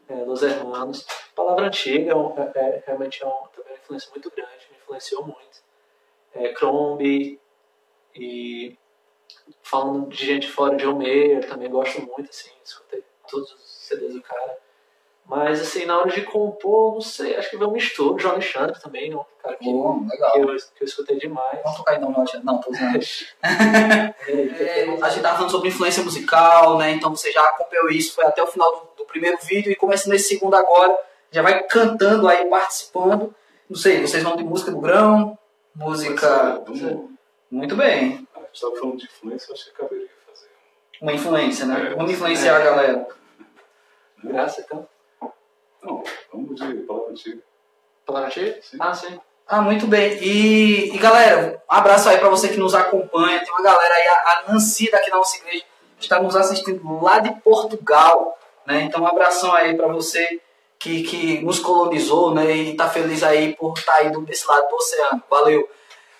É, 0.09 0.14
Los 0.24 0.42
Hermanos, 0.42 1.04
palavra 1.35 1.66
antiga, 1.66 2.12
é, 2.12 2.59
é- 2.59 2.68
é- 2.76 2.82
realmente 2.87 3.22
é 3.22 3.26
um, 3.26 3.46
também 3.54 3.72
uma 3.72 3.78
influência 3.78 4.11
muito 4.11 4.30
grande, 4.30 4.68
me 4.70 4.76
influenciou 4.76 5.24
muito. 5.24 5.64
É, 6.35 6.52
Crombie, 6.52 7.40
e 8.14 8.78
falando 9.62 10.09
de 10.09 10.24
gente 10.26 10.48
fora 10.48 10.76
de 10.76 10.87
Homer, 10.87 11.46
também 11.48 11.68
gosto 11.68 12.00
muito, 12.02 12.30
assim, 12.30 12.50
escutei 12.64 13.02
todos 13.28 13.52
os 13.52 13.61
CDs 13.87 14.14
do 14.14 14.22
cara. 14.22 14.56
Mas, 15.28 15.60
assim, 15.60 15.84
na 15.84 15.98
hora 15.98 16.10
de 16.10 16.22
compor, 16.22 16.94
não 16.94 17.00
sei, 17.00 17.36
acho 17.36 17.50
que 17.50 17.56
veio 17.56 17.68
um 17.68 17.72
mistura. 17.72 18.16
João 18.16 18.34
Alexandre 18.34 18.80
também, 18.80 19.12
um 19.12 19.24
cara 19.42 19.56
que, 19.56 19.66
legal. 19.68 20.32
que, 20.32 20.38
eu, 20.38 20.46
que 20.46 20.82
eu 20.82 20.84
escutei 20.84 21.18
demais. 21.18 21.58
Vamos 21.64 21.78
tocar 21.78 21.96
então 21.96 22.12
no 22.12 22.20
Hot 22.20 22.40
Não, 22.44 22.60
tô 22.60 22.70
usando. 22.70 23.00
É, 24.28 24.86
A 25.02 25.08
gente 25.08 25.22
tava 25.22 25.36
falando 25.36 25.50
sobre 25.50 25.68
influência 25.68 26.02
musical, 26.04 26.78
né? 26.78 26.92
Então 26.92 27.10
você 27.10 27.32
já 27.32 27.42
acompanhou 27.42 27.90
isso, 27.90 28.14
foi 28.14 28.24
até 28.24 28.40
o 28.40 28.46
final 28.46 28.70
do, 28.72 29.02
do 29.02 29.06
primeiro 29.06 29.36
vídeo 29.38 29.72
e 29.72 29.76
começa 29.76 30.08
nesse 30.08 30.28
segundo 30.28 30.54
agora. 30.54 30.96
Já 31.32 31.42
vai 31.42 31.60
cantando 31.64 32.28
aí, 32.28 32.46
participando. 32.46 33.34
Não 33.68 33.76
sei, 33.76 34.00
vocês 34.00 34.22
vão 34.22 34.36
de 34.36 34.44
música 34.44 34.70
do 34.70 34.80
grão, 34.80 35.36
música. 35.74 36.62
Mas, 36.68 36.84
é, 36.84 36.96
Muito 37.50 37.74
bem. 37.74 38.26
a 38.34 38.38
gente 38.38 38.54
estava 38.54 38.76
falando 38.76 38.96
de 38.96 39.06
influência, 39.06 39.50
eu 39.50 39.54
acho 39.54 39.64
que 39.64 39.72
caberia 39.72 40.08
fazer. 40.24 40.48
Uma 41.00 41.12
influência, 41.12 41.66
né? 41.66 41.90
É. 41.90 41.94
Vamos 41.96 42.12
influenciar 42.12 42.56
a 42.56 42.64
galera. 42.64 43.08
Graça, 44.22 44.60
então. 44.60 44.86
Não, 45.82 46.02
vamos 46.32 46.56
de 46.60 46.74
palavra 46.82 47.10
antiga. 47.10 47.42
Palavra 48.04 48.28
antiga? 48.28 48.58
Sim. 48.62 48.76
Ah, 48.80 48.94
sim. 48.94 49.20
Ah, 49.48 49.60
muito 49.62 49.86
bem. 49.86 50.18
E, 50.20 50.94
e, 50.94 50.98
galera, 50.98 51.62
um 51.70 51.72
abraço 51.74 52.08
aí 52.08 52.18
pra 52.18 52.28
você 52.28 52.48
que 52.48 52.56
nos 52.56 52.74
acompanha. 52.74 53.40
Tem 53.44 53.50
uma 53.52 53.62
galera 53.62 53.94
aí, 53.94 54.08
a, 54.08 54.12
a 54.12 54.52
Nancy 54.52 54.90
daqui 54.90 55.10
da 55.10 55.16
nossa 55.16 55.36
igreja, 55.38 55.64
que 55.98 56.04
está 56.04 56.20
nos 56.20 56.34
assistindo 56.34 57.00
lá 57.00 57.20
de 57.20 57.32
Portugal. 57.42 58.36
Né? 58.66 58.82
Então, 58.82 59.02
um 59.02 59.06
abração 59.06 59.54
aí 59.54 59.76
pra 59.76 59.86
você 59.86 60.40
que, 60.78 61.02
que 61.04 61.40
nos 61.44 61.60
colonizou, 61.60 62.34
né? 62.34 62.50
E 62.50 62.76
tá 62.76 62.88
feliz 62.90 63.22
aí 63.22 63.54
por 63.54 63.78
estar 63.78 63.92
tá 63.92 63.98
aí 63.98 64.10
desse 64.24 64.46
lado 64.48 64.68
do 64.68 64.74
oceano. 64.74 65.22
Valeu. 65.30 65.68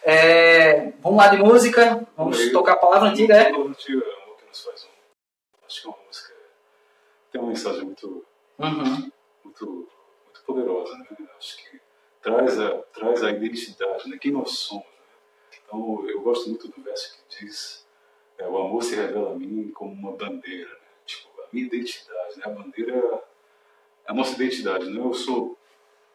É, 0.05 0.93
vamos 1.01 1.19
lá 1.19 1.27
de 1.29 1.39
música, 1.39 2.07
vamos 2.17 2.39
Eu- 2.41 2.53
tocar 2.53 2.75
a 2.75 2.77
palavra 2.77 3.09
antiga, 3.09 3.35
é? 3.35 3.51
Palavra 3.51 3.73
antiga, 3.73 4.05
amor 4.23 4.37
que 4.37 4.47
nos 4.47 4.63
faz 4.65 4.85
um. 4.85 5.67
Acho 5.67 5.83
que 5.83 5.89
é 5.89 5.91
uma 5.91 5.99
música. 6.07 6.35
Tem 7.33 7.41
uma 7.41 7.49
mensagem 7.49 7.83
muito, 7.85 8.25
Uhum. 8.57 9.11
Muito, 9.61 9.89
muito 10.25 10.43
poderosa, 10.45 10.99
né? 10.99 11.07
Acho 11.39 11.57
que 11.59 11.81
traz 12.21 12.59
a, 12.61 12.79
traz 12.93 13.23
a 13.23 13.31
identidade, 13.31 14.09
né? 14.09 14.19
Quem 14.19 14.33
nós 14.33 14.51
somos. 14.59 14.85
Né? 14.85 15.59
Então, 15.65 16.09
eu 16.09 16.21
gosto 16.21 16.49
muito 16.49 16.69
do 16.69 16.83
verso 16.83 17.17
que 17.29 17.45
diz: 17.45 17.87
é, 18.39 18.47
O 18.47 18.59
amor 18.59 18.83
se 18.83 18.95
revela 18.95 19.33
a 19.33 19.35
mim 19.35 19.71
como 19.71 19.93
uma 19.93 20.13
bandeira, 20.13 20.71
né? 20.71 20.87
Tipo, 21.05 21.29
a 21.41 21.47
minha 21.53 21.67
identidade, 21.67 22.39
né? 22.39 22.45
A 22.45 22.51
bandeira 22.51 22.93
é 24.05 24.11
a 24.11 24.15
nossa 24.15 24.35
identidade, 24.35 24.91
né? 24.91 25.01
Eu 25.01 25.15
sou 25.15 25.57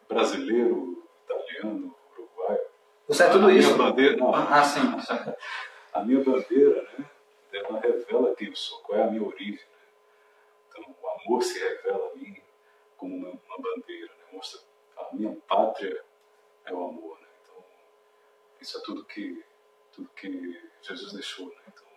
brasileiro, 0.08 1.04
italiano, 1.25 1.95
uruguaio. 2.17 2.62
Você 3.08 3.23
é 3.23 3.30
tudo 3.30 3.47
a 3.47 3.54
isso? 3.54 3.73
Minha 3.73 3.89
bandeira, 3.89 4.17
não, 4.17 4.34
Ah, 4.34 4.63
sim. 4.63 4.82
a 5.93 6.04
minha 6.04 6.23
bandeira, 6.23 6.88
né, 6.97 7.06
ela 7.54 7.80
revela 7.80 8.36
quem 8.36 8.47
eu 8.47 8.56
sou, 8.56 8.80
qual 8.80 8.99
é 8.99 9.04
a 9.04 9.08
minha 9.08 9.23
origem. 9.23 9.54
Né? 9.54 9.82
Então, 10.69 10.95
o 11.01 11.08
amor 11.08 11.43
se 11.43 11.60
revela 11.60 12.12
a 12.12 12.17
mim 12.17 12.40
como 13.02 13.16
uma, 13.16 13.30
uma 13.30 13.58
bandeira, 13.58 14.14
né? 14.14 14.24
mostra 14.32 14.62
a 14.96 15.16
minha 15.16 15.36
pátria 15.48 16.06
é 16.66 16.72
o 16.72 16.84
amor. 16.84 17.20
Né? 17.20 17.28
Então, 17.42 17.56
isso 18.62 18.78
é 18.78 18.82
tudo 18.82 19.04
que, 19.06 19.44
tudo 19.92 20.08
que 20.16 20.62
Jesus 20.84 21.12
deixou. 21.12 21.48
Né? 21.48 21.56
Então, 21.68 21.88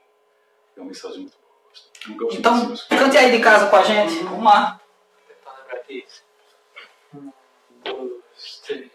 é 0.77 0.81
uma 0.81 0.87
mensagem 0.87 1.21
muito 1.21 1.37
boa. 1.37 1.45
Eu 2.09 2.17
gosto- 2.17 2.39
Então, 2.39 2.99
cante 2.99 3.19
aí 3.19 3.31
de 3.37 3.43
casa 3.45 3.69
com 3.69 3.77
a 3.77 3.83
gente. 3.83 4.15
Vamos 4.25 4.45
lá. 4.45 4.81
Tentar 5.29 5.59
lembrar 5.59 5.77
aqui. 5.77 6.07
Um, 7.15 7.33
dois, 7.85 8.63
três. 8.65 8.91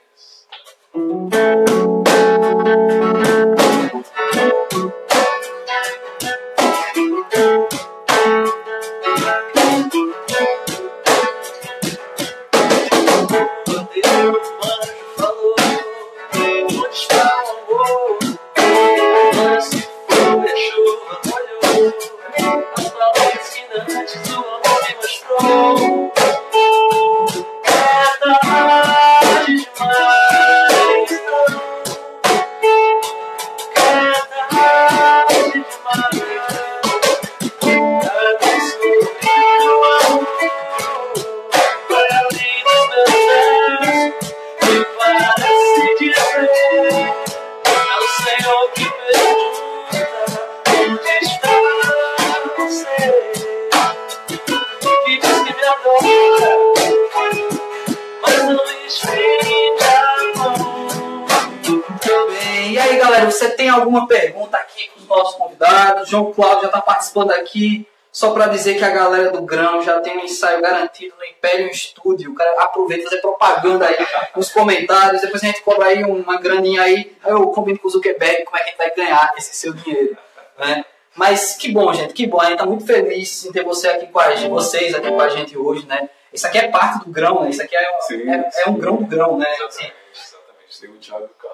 João 66.10 66.34
Cláudio 66.34 66.62
já 66.62 66.67
está 66.67 66.82
participando 66.82 67.32
aqui. 67.32 67.88
Só 68.12 68.32
para 68.32 68.48
dizer 68.48 68.76
que 68.78 68.84
a 68.84 68.89
galera 68.89 69.30
do 69.30 69.43
Grão 69.43 69.84
já 69.84 70.02
tem 70.02 70.17
um 70.17 70.24
ensaio 70.24 70.60
garantido 70.62 71.15
no 71.15 71.24
Império 71.26 71.72
Studio. 71.74 72.32
O 72.32 72.36
cara 72.36 72.63
aproveita 72.63 73.04
fazer 73.04 73.22
propaganda 73.22 73.86
aí 73.86 73.95
nos 74.36 74.52
comentários. 74.52 75.22
Depois 75.22 75.43
a 75.43 75.48
gente 75.48 75.62
cobra 75.62 75.86
aí 75.86 76.04
uma 76.04 76.39
graninha 76.39 76.82
aí. 76.82 77.15
Aí 77.24 77.32
eu 77.32 77.48
combino 77.50 77.78
com 77.78 77.88
o 77.88 77.91
Zuckerberg 77.91 78.45
como 78.45 78.58
é 78.58 78.62
que 78.62 78.65
a 78.65 78.69
gente 78.69 78.78
vai 78.78 78.91
ganhar 78.95 79.32
esse 79.38 79.56
seu 79.56 79.74
dinheiro. 79.74 80.17
Né? 80.58 80.84
Mas 81.15 81.56
que 81.56 81.72
bom, 81.72 81.93
gente, 81.93 82.13
que 82.13 82.26
bom. 82.26 82.41
A 82.41 82.45
gente 82.45 82.58
tá 82.58 82.65
muito 82.65 82.86
feliz 82.86 83.45
em 83.45 83.52
ter 83.52 83.63
você 83.63 83.89
aqui 83.89 84.08
com 84.08 84.19
a 84.19 84.36
gente, 84.36 84.50
vocês 84.50 84.95
aqui 84.95 85.10
com 85.10 85.22
a 85.22 85.30
gente 85.30 85.58
hoje, 85.58 85.86
né? 85.86 86.10
Isso 86.34 86.48
aqui 86.48 86.58
é 86.58 86.67
parte 86.67 87.06
do 87.06 87.12
grão, 87.12 87.43
né? 87.43 87.50
Isso 87.50 87.62
aqui 87.62 87.76
é, 87.76 88.02
Sim, 88.02 88.30
é, 88.30 88.36
é 88.36 88.69
um 88.69 88.74
sim. 88.74 88.80
grão 88.80 88.95
do 88.98 89.06
grão, 89.06 89.38
né? 89.38 89.45
Assim, 89.67 89.84
Exatamente, 89.84 89.93
exatamente. 90.15 90.80
Tem 90.80 90.89
o 90.89 90.93
Thiago 90.93 91.28
que 91.28 91.48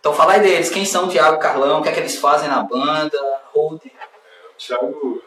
então 0.00 0.14
fala 0.14 0.32
aí 0.32 0.40
deles, 0.40 0.70
quem 0.70 0.84
são 0.84 1.06
o 1.06 1.10
Thiago 1.10 1.36
e 1.36 1.40
Carlão, 1.40 1.80
o 1.80 1.82
que 1.82 1.90
é 1.90 1.92
que 1.92 2.00
eles 2.00 2.16
fazem 2.16 2.48
na 2.48 2.62
banda, 2.62 3.18
Hold. 3.52 3.84
O 3.84 4.56
Thiago 4.56 5.22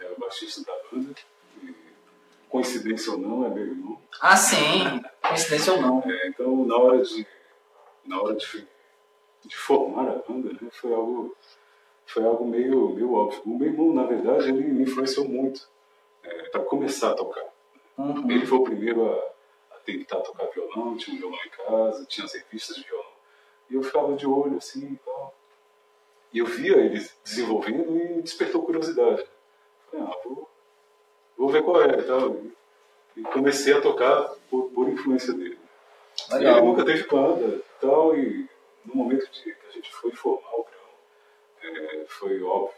é 0.00 0.06
o 0.06 0.20
baixista 0.20 0.62
da 0.64 0.72
banda, 0.90 1.14
e, 1.62 1.74
coincidência 2.48 3.12
ou 3.12 3.18
não, 3.18 3.46
é 3.46 3.48
meu 3.48 3.66
irmão. 3.66 4.00
Ah, 4.20 4.36
sim, 4.36 5.00
coincidência 5.22 5.74
ou 5.74 5.80
não. 5.80 6.02
É, 6.04 6.26
então, 6.26 6.64
na 6.66 6.76
hora 6.76 7.02
de, 7.02 7.26
na 8.04 8.20
hora 8.20 8.34
de, 8.34 8.68
de 9.44 9.56
formar 9.56 10.08
a 10.08 10.16
banda, 10.28 10.52
né, 10.52 10.68
foi 10.72 10.92
algo, 10.92 11.36
foi 12.04 12.24
algo 12.24 12.44
meio, 12.44 12.90
meio 12.90 13.14
óbvio. 13.14 13.42
O 13.46 13.56
meu 13.56 13.68
irmão, 13.68 13.94
na 13.94 14.02
verdade, 14.02 14.48
ele 14.48 14.62
me 14.64 14.82
influenciou 14.82 15.28
muito 15.28 15.68
para 16.50 16.62
começar 16.64 17.12
a 17.12 17.14
tocar. 17.14 17.44
Uhum. 17.96 18.30
Ele 18.30 18.44
foi 18.44 18.58
o 18.58 18.64
primeiro 18.64 19.08
a, 19.08 19.76
a 19.76 19.78
tentar 19.84 20.16
tocar 20.16 20.46
violão, 20.46 20.96
tinha 20.96 21.14
um 21.14 21.18
violão 21.20 21.38
em 21.44 21.50
casa, 21.50 22.04
tinha 22.06 22.24
as 22.24 22.34
revistas 22.34 22.76
de 22.76 22.82
violão. 22.82 22.99
E 23.70 23.74
eu 23.74 23.82
ficava 23.82 24.14
de 24.14 24.26
olho 24.26 24.56
assim 24.56 24.92
e 24.92 24.96
tal. 24.96 25.34
E 26.32 26.38
eu 26.38 26.46
via 26.46 26.76
ele 26.76 27.08
desenvolvendo 27.24 27.96
e 27.96 28.22
despertou 28.22 28.62
curiosidade. 28.62 29.24
Falei, 29.90 30.06
ah, 30.06 30.16
vou, 30.24 30.48
vou 31.36 31.48
ver 31.48 31.62
qual 31.62 31.82
é 31.82 31.98
e 31.98 32.02
tal. 32.02 32.36
E 33.16 33.22
comecei 33.22 33.72
a 33.72 33.80
tocar 33.80 34.28
por, 34.48 34.70
por 34.70 34.88
influência 34.88 35.32
dele. 35.32 35.58
Ele 36.30 36.38
Legal. 36.38 36.64
nunca 36.64 36.84
teve 36.84 37.06
banda 37.08 37.56
e 37.56 37.80
tal, 37.80 38.16
e 38.16 38.48
no 38.84 38.94
momento 38.94 39.30
de 39.30 39.42
que 39.42 39.66
a 39.68 39.70
gente 39.72 39.92
foi 39.92 40.12
formar 40.12 40.54
o 40.54 40.64
grão, 40.64 41.72
é, 41.74 42.04
foi 42.06 42.42
óbvio 42.42 42.74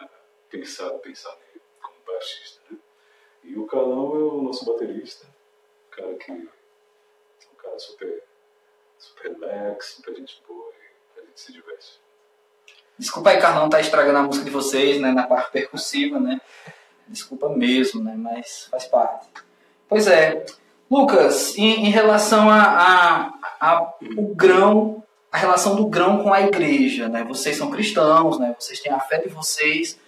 né, 0.00 0.08
pensar, 0.48 0.90
pensar 0.98 1.36
nele 1.36 1.62
como 1.80 1.96
baixista. 2.06 2.60
Né? 2.70 2.78
E 3.44 3.56
o 3.56 3.66
Calão 3.66 4.14
é 4.14 4.18
o 4.18 4.42
nosso 4.42 4.64
baterista, 4.64 5.26
um 5.26 5.90
cara 5.90 6.14
que 6.14 6.30
é 6.30 6.34
um 6.34 7.56
cara 7.56 7.78
super, 7.78 8.24
super 9.00 9.32
relax, 9.32 9.94
super 9.96 10.14
gente 10.14 10.42
boa 10.46 10.70
e 11.16 11.20
a 11.20 11.24
gente 11.24 11.40
se 11.40 11.52
diverte. 11.52 12.00
Desculpa 12.98 13.30
aí, 13.30 13.40
Carlão, 13.40 13.68
tá 13.68 13.80
estragando 13.80 14.18
a 14.18 14.22
música 14.22 14.44
de 14.44 14.50
vocês, 14.50 15.00
né, 15.00 15.10
na 15.10 15.26
parte 15.26 15.50
percussiva, 15.50 16.20
né? 16.20 16.40
Desculpa 17.08 17.48
mesmo, 17.48 18.04
né, 18.04 18.14
mas 18.16 18.68
faz 18.70 18.84
parte. 18.84 19.26
Pois 19.88 20.06
é. 20.06 20.44
Lucas, 20.90 21.56
em, 21.56 21.86
em 21.86 21.90
relação 21.90 22.50
a, 22.50 22.62
a, 22.62 23.32
a 23.60 23.94
o 24.16 24.34
grão, 24.34 25.02
a 25.32 25.38
relação 25.38 25.76
do 25.76 25.86
grão 25.86 26.22
com 26.22 26.32
a 26.32 26.42
igreja, 26.42 27.08
né? 27.08 27.24
Vocês 27.24 27.56
são 27.56 27.70
cristãos, 27.70 28.38
né? 28.38 28.54
Vocês 28.58 28.80
têm 28.80 28.92
a 28.92 29.00
fé 29.00 29.18
de 29.18 29.28
vocês, 29.28 29.98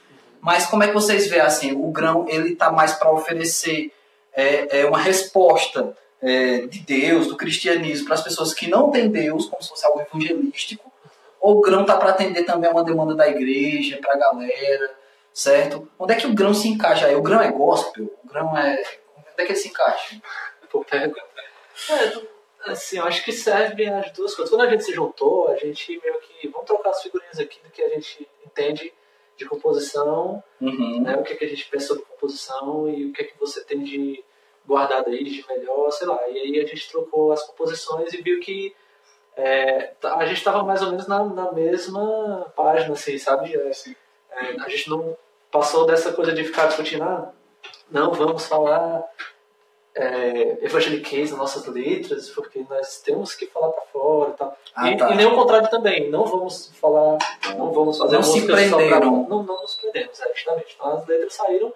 mas 0.41 0.67
como 0.67 0.83
é 0.83 0.89
que 0.89 0.95
vocês 0.95 1.29
veem 1.29 1.41
assim? 1.41 1.73
O 1.73 1.91
grão 1.91 2.27
ele 2.29 2.57
tá 2.57 2.71
mais 2.71 2.93
para 2.93 3.13
oferecer 3.13 3.93
é, 4.35 4.81
é 4.81 4.87
uma 4.87 4.99
resposta 4.99 5.97
é, 6.23 6.67
de 6.67 6.81
Deus, 6.81 7.27
do 7.27 7.37
cristianismo, 7.37 8.07
para 8.07 8.15
as 8.15 8.23
pessoas 8.23 8.55
que 8.55 8.69
não 8.69 8.91
têm 8.91 9.11
Deus, 9.11 9.47
como 9.47 9.63
se 9.63 9.69
fosse 9.69 9.85
algo 9.85 10.01
evangelístico, 10.01 10.91
ou 11.41 11.59
o 11.59 11.61
grão 11.61 11.85
tá 11.85 11.97
para 11.97 12.11
atender 12.11 12.45
também 12.45 12.71
a 12.71 12.73
uma 12.73 12.85
demanda 12.85 13.15
da 13.15 13.29
igreja, 13.29 13.99
para 14.01 14.15
a 14.15 14.17
galera, 14.17 14.95
certo? 15.33 15.89
Onde 15.99 16.13
é 16.13 16.17
que 16.17 16.27
o 16.27 16.35
grão 16.35 16.55
se 16.55 16.69
encaixa 16.69 17.07
aí? 17.07 17.17
O 17.17 17.23
grão 17.23 17.43
é 17.43 17.51
gospel? 17.51 18.05
O 18.23 18.29
grão 18.29 18.57
é. 18.57 18.75
Onde 19.17 19.27
é 19.39 19.45
que 19.45 19.53
ele 19.53 19.57
se 19.57 19.69
encaixa? 19.69 20.21
Pô. 20.71 20.87
É, 20.93 21.11
assim, 22.71 22.99
eu 22.99 23.05
acho 23.05 23.25
que 23.25 23.33
serve 23.33 23.87
as 23.89 24.13
duas 24.13 24.35
coisas. 24.35 24.55
Quando 24.55 24.67
a 24.67 24.71
gente 24.71 24.85
se 24.85 24.93
juntou, 24.93 25.49
a 25.49 25.57
gente 25.57 26.01
meio 26.03 26.21
que. 26.21 26.49
Vamos 26.49 26.67
trocar 26.67 26.91
as 26.91 27.03
figurinhas 27.03 27.39
aqui 27.39 27.59
do 27.63 27.71
que 27.71 27.83
a 27.83 27.89
gente 27.89 28.29
entende 28.47 28.93
de 29.37 29.45
composição, 29.45 30.43
Uhum. 30.61 31.03
né? 31.03 31.17
O 31.17 31.25
que, 31.25 31.33
é 31.33 31.37
que 31.37 31.45
a 31.45 31.49
gente 31.49 31.69
pensa 31.69 31.89
sobre 31.89 32.05
composição 32.05 32.89
e 32.89 33.07
o 33.07 33.13
que 33.13 33.23
é 33.23 33.25
que 33.25 33.39
você 33.41 33.65
tem 33.65 33.83
de 33.83 34.23
guardado 34.67 35.09
aí 35.11 35.23
de 35.25 35.45
melhor, 35.49 35.91
sei 35.91 36.07
lá. 36.07 36.19
E 36.29 36.39
aí 36.39 36.61
a 36.61 36.67
gente 36.67 36.91
trocou 36.91 37.33
as 37.33 37.43
composições 37.45 38.13
e 38.13 38.23
viu 38.23 38.41
que 38.41 38.75
é, 39.37 39.93
tá- 40.01 40.17
a 40.17 40.27
gente 40.27 40.39
estava 40.39 40.63
mais 40.63 40.83
ou 40.83 40.91
menos 40.91 41.07
na, 41.07 41.25
na 41.25 41.53
mesma 41.53 42.53
página, 42.55 42.93
assim, 42.95 43.17
sabe? 43.19 43.55
É, 43.57 43.73
Sim. 43.73 43.95
é, 44.31 44.61
a 44.61 44.69
gente 44.69 44.89
não 44.91 45.17
passou 45.51 45.87
dessa 45.87 46.13
coisa 46.13 46.33
de 46.33 46.45
ficar 46.45 46.67
discutindo, 46.67 47.03
ah, 47.03 47.31
não, 47.91 48.13
vamos 48.13 48.47
falar 48.47 49.05
é, 49.95 50.65
evangeliquez 50.65 51.31
nas 51.31 51.39
nossas 51.39 51.67
letras, 51.67 52.31
porque 52.31 52.65
nós 52.69 53.01
temos 53.03 53.35
que 53.35 53.47
falar 53.47 53.69
para 53.71 53.83
fora 53.93 54.31
e 54.31 54.33
tal. 54.35 54.59
Ah, 54.75 54.91
e, 54.91 54.97
tá. 54.97 55.11
e 55.11 55.17
nem 55.17 55.27
o 55.27 55.35
contrário 55.35 55.69
também, 55.69 56.11
não 56.11 56.25
vamos 56.25 56.69
falar, 56.81 57.19
não 57.59 57.71
vamos 57.73 57.99
fazer 57.99 58.15
Não 58.17 58.23
se 58.23 58.41
música 58.41 58.57
só 58.69 58.77
pra- 58.77 58.77
prenderam. 58.89 59.27
Não, 59.29 59.43
não 59.43 59.61
nos 59.63 59.75
prendemos, 59.75 60.19
é, 60.21 60.35
justamente. 60.35 60.75
Então 60.79 60.93
as 60.97 61.07
letras 61.07 61.35
saíram 61.35 61.73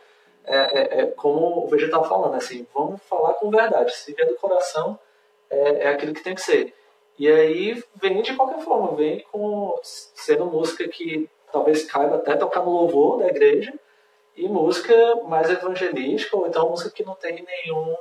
é, 0.47 0.57
é, 0.57 1.01
é 1.01 1.07
como 1.07 1.65
o 1.65 1.69
vegetal 1.69 2.09
falando, 2.09 2.35
assim, 2.35 2.67
vamos 2.75 3.03
falar 3.03 3.35
com 3.35 3.51
verdade. 3.51 3.95
Se 3.95 4.15
vier 4.15 4.29
do 4.29 4.37
coração, 4.37 4.99
é, 5.51 5.85
é 5.85 5.89
aquilo 5.89 6.15
que 6.15 6.23
tem 6.23 6.35
que 6.35 6.41
ser. 6.41 6.75
E 7.19 7.29
aí 7.29 7.83
vem 8.01 8.23
de 8.23 8.35
qualquer 8.35 8.61
forma, 8.61 8.97
vem 8.97 9.25
com 9.33 9.75
sendo 9.83 10.47
música 10.47 10.87
que 10.89 11.29
talvez 11.51 11.85
caiba 11.85 12.17
até 12.17 12.37
tocar 12.37 12.63
no 12.63 12.71
louvor 12.71 13.19
da 13.19 13.29
igreja, 13.29 13.73
e 14.37 14.47
música 14.49 14.95
mais 15.25 15.49
evangelística, 15.49 16.37
ou 16.37 16.47
então 16.47 16.69
música 16.69 16.91
que 16.91 17.05
não 17.05 17.15
tem 17.15 17.43
nenhum 17.43 17.97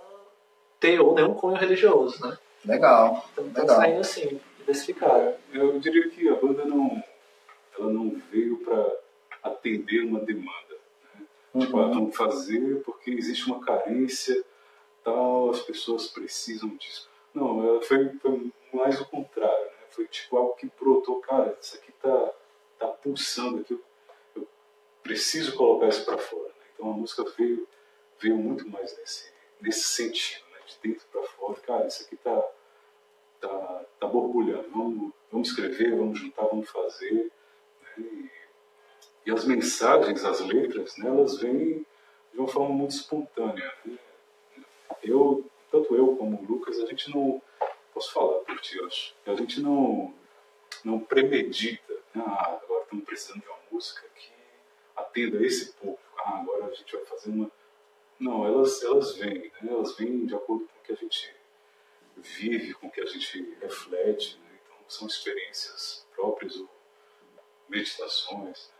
teor, 0.80 1.16
nenhum 1.16 1.34
cunho 1.34 1.56
religioso, 1.56 2.22
né? 2.26 2.38
Legal. 2.66 3.26
Então 3.32 3.46
Legal. 3.46 3.66
tá 3.66 3.76
saindo 3.76 4.02
assim, 4.02 4.42
diversificado. 4.58 5.34
Eu 5.54 5.80
diria 5.80 6.10
que 6.10 6.28
a 6.28 6.36
banda 6.36 6.66
não, 6.66 7.02
ela 7.78 7.90
não 7.90 8.22
veio 8.30 8.58
para 8.58 8.92
atender 9.44 10.02
uma 10.02 10.20
demanda. 10.20 10.65
Ah, 11.56 11.88
vamos 11.88 12.16
fazer 12.16 12.84
porque 12.84 13.12
existe 13.12 13.46
uma 13.48 13.64
carência, 13.64 14.44
tal, 15.04 15.52
as 15.52 15.62
pessoas 15.62 16.08
precisam 16.08 16.76
disso. 16.76 17.10
Não, 17.34 17.66
ela 17.66 17.82
foi, 17.82 18.10
foi 18.20 18.52
mais 18.74 19.00
o 19.00 19.06
contrário. 19.06 19.66
Né? 19.66 19.88
Foi 19.90 20.06
tipo 20.08 20.36
algo 20.36 20.56
que 20.56 20.70
brotou, 20.78 21.22
cara, 21.22 21.58
isso 21.62 21.78
aqui 21.78 21.94
tá, 21.94 22.34
tá 22.78 22.88
pulsando 22.88 23.62
aqui, 23.62 23.74
eu, 23.74 23.82
eu 24.36 24.48
preciso 25.02 25.56
colocar 25.56 25.88
isso 25.88 26.04
para 26.04 26.18
fora. 26.18 26.50
Né? 26.50 26.66
Então 26.74 26.90
a 26.90 26.94
música 26.94 27.24
veio, 27.38 27.66
veio 28.20 28.36
muito 28.36 28.68
mais 28.68 28.98
nesse, 28.98 29.32
nesse 29.62 29.84
sentido, 29.84 30.44
né? 30.52 30.60
de 30.68 30.90
dentro 30.90 31.08
para 31.08 31.24
fora. 31.24 31.60
Cara, 31.62 31.88
isso 31.88 32.04
aqui 32.04 32.18
tá, 32.18 32.44
tá, 33.40 33.86
tá 33.98 34.08
borbulhando, 34.08 34.70
vamos, 34.72 35.14
vamos 35.32 35.50
escrever, 35.50 35.96
vamos 35.96 36.20
juntar, 36.20 36.48
vamos 36.48 36.70
fazer. 36.70 37.32
Né? 37.98 38.06
E, 38.06 38.35
e 39.26 39.32
as 39.32 39.44
mensagens, 39.44 40.24
as 40.24 40.40
letras, 40.42 40.98
né, 40.98 41.08
elas 41.08 41.40
vêm 41.40 41.86
de 42.32 42.38
uma 42.38 42.48
forma 42.48 42.76
muito 42.76 42.92
espontânea. 42.92 43.74
Né? 43.84 43.98
Eu, 45.02 45.50
tanto 45.72 45.96
eu 45.96 46.16
como 46.16 46.40
o 46.40 46.46
Lucas, 46.46 46.80
a 46.80 46.86
gente 46.86 47.10
não. 47.14 47.42
Posso 47.94 48.12
falar 48.12 48.40
por 48.40 48.60
ti, 48.60 48.78
acho. 48.84 49.16
A 49.26 49.34
gente 49.36 49.62
não, 49.62 50.14
não 50.84 51.00
premedita. 51.00 51.94
Né? 52.14 52.24
Ah, 52.26 52.60
agora 52.62 52.84
estamos 52.84 53.06
precisando 53.06 53.42
de 53.42 53.48
uma 53.48 53.58
música 53.72 54.06
que 54.14 54.30
atenda 54.96 55.44
esse 55.44 55.74
público. 55.74 56.02
Ah, 56.18 56.42
agora 56.42 56.66
a 56.66 56.74
gente 56.74 56.96
vai 56.96 57.06
fazer 57.06 57.30
uma. 57.32 57.50
Não, 58.20 58.46
elas, 58.46 58.84
elas 58.84 59.16
vêm, 59.16 59.52
né? 59.62 59.72
elas 59.72 59.96
vêm 59.96 60.26
de 60.26 60.36
acordo 60.36 60.68
com 60.68 60.80
o 60.80 60.84
que 60.84 60.92
a 60.92 60.96
gente 60.96 61.34
vive, 62.18 62.74
com 62.76 62.88
o 62.88 62.92
que 62.92 63.02
a 63.02 63.06
gente 63.06 63.56
reflete. 63.62 64.38
Né? 64.40 64.60
Então, 64.64 64.78
são 64.88 65.08
experiências 65.08 66.06
próprias 66.14 66.58
ou 66.58 66.70
meditações. 67.70 68.75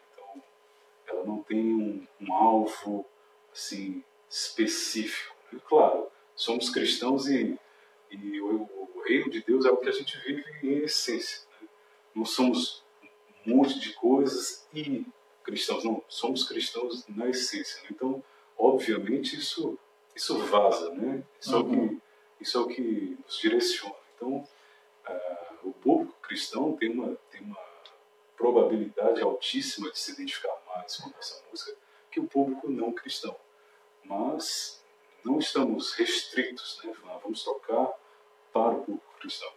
Ela 1.16 1.26
não 1.26 1.42
tem 1.44 1.74
um, 1.74 2.08
um 2.22 2.34
alvo 2.34 3.06
assim 3.52 4.04
específico. 4.30 5.36
E, 5.54 5.58
claro, 5.58 6.08
somos 6.36 6.70
cristãos 6.70 7.28
e, 7.28 7.58
e 8.12 8.42
o, 8.42 8.64
o, 8.64 9.02
reino 9.06 9.30
de 9.30 9.42
Deus 9.42 9.66
é 9.66 9.72
o 9.72 9.78
que 9.78 9.88
a 9.88 9.92
gente 9.92 10.18
vive 10.20 10.44
em 10.64 10.80
essência. 10.80 11.42
Né? 11.62 11.68
Não 12.14 12.26
somos 12.26 12.84
um 13.46 13.56
monte 13.56 13.80
de 13.80 13.94
coisas 13.94 14.68
e 14.74 15.06
cristãos, 15.44 15.84
não, 15.84 16.04
somos 16.08 16.44
cristãos 16.44 17.08
na 17.08 17.30
essência. 17.30 17.82
Né? 17.84 17.90
Então, 17.92 18.24
obviamente, 18.58 19.38
isso, 19.38 19.78
isso 20.16 20.38
vaza, 20.40 20.92
né? 20.92 21.24
Isso, 21.40 21.56
uhum. 21.56 21.62
é 21.62 21.86
o 21.86 21.88
que, 21.88 22.02
isso 22.42 22.58
é 22.58 22.62
o 22.62 22.68
que 22.68 23.18
nos 23.24 23.38
direciona. 23.38 23.96
Então, 24.16 24.38
uh, 24.38 25.70
o 25.70 25.72
público 25.72 26.16
cristão 26.22 26.76
tem 26.76 26.90
uma, 26.90 27.16
tem 27.32 27.42
uma 27.42 27.60
probabilidade 28.36 29.22
altíssima 29.22 29.92
de 29.92 30.00
se 30.00 30.12
identificar 30.12 30.54
mais 30.76 30.98
com 30.98 31.12
essa 31.20 31.42
música 31.50 31.76
que 32.12 32.20
o 32.20 32.28
público 32.28 32.70
não 32.70 32.92
cristão. 32.92 33.36
Mas 34.04 34.84
não 35.24 35.40
estamos 35.40 35.94
restritos, 35.94 36.80
né? 36.84 36.94
Vamos 37.24 37.44
tocar 37.44 37.94
para 38.54 38.74
o 38.74 38.84
público 38.84 39.20
cristão. 39.20 39.52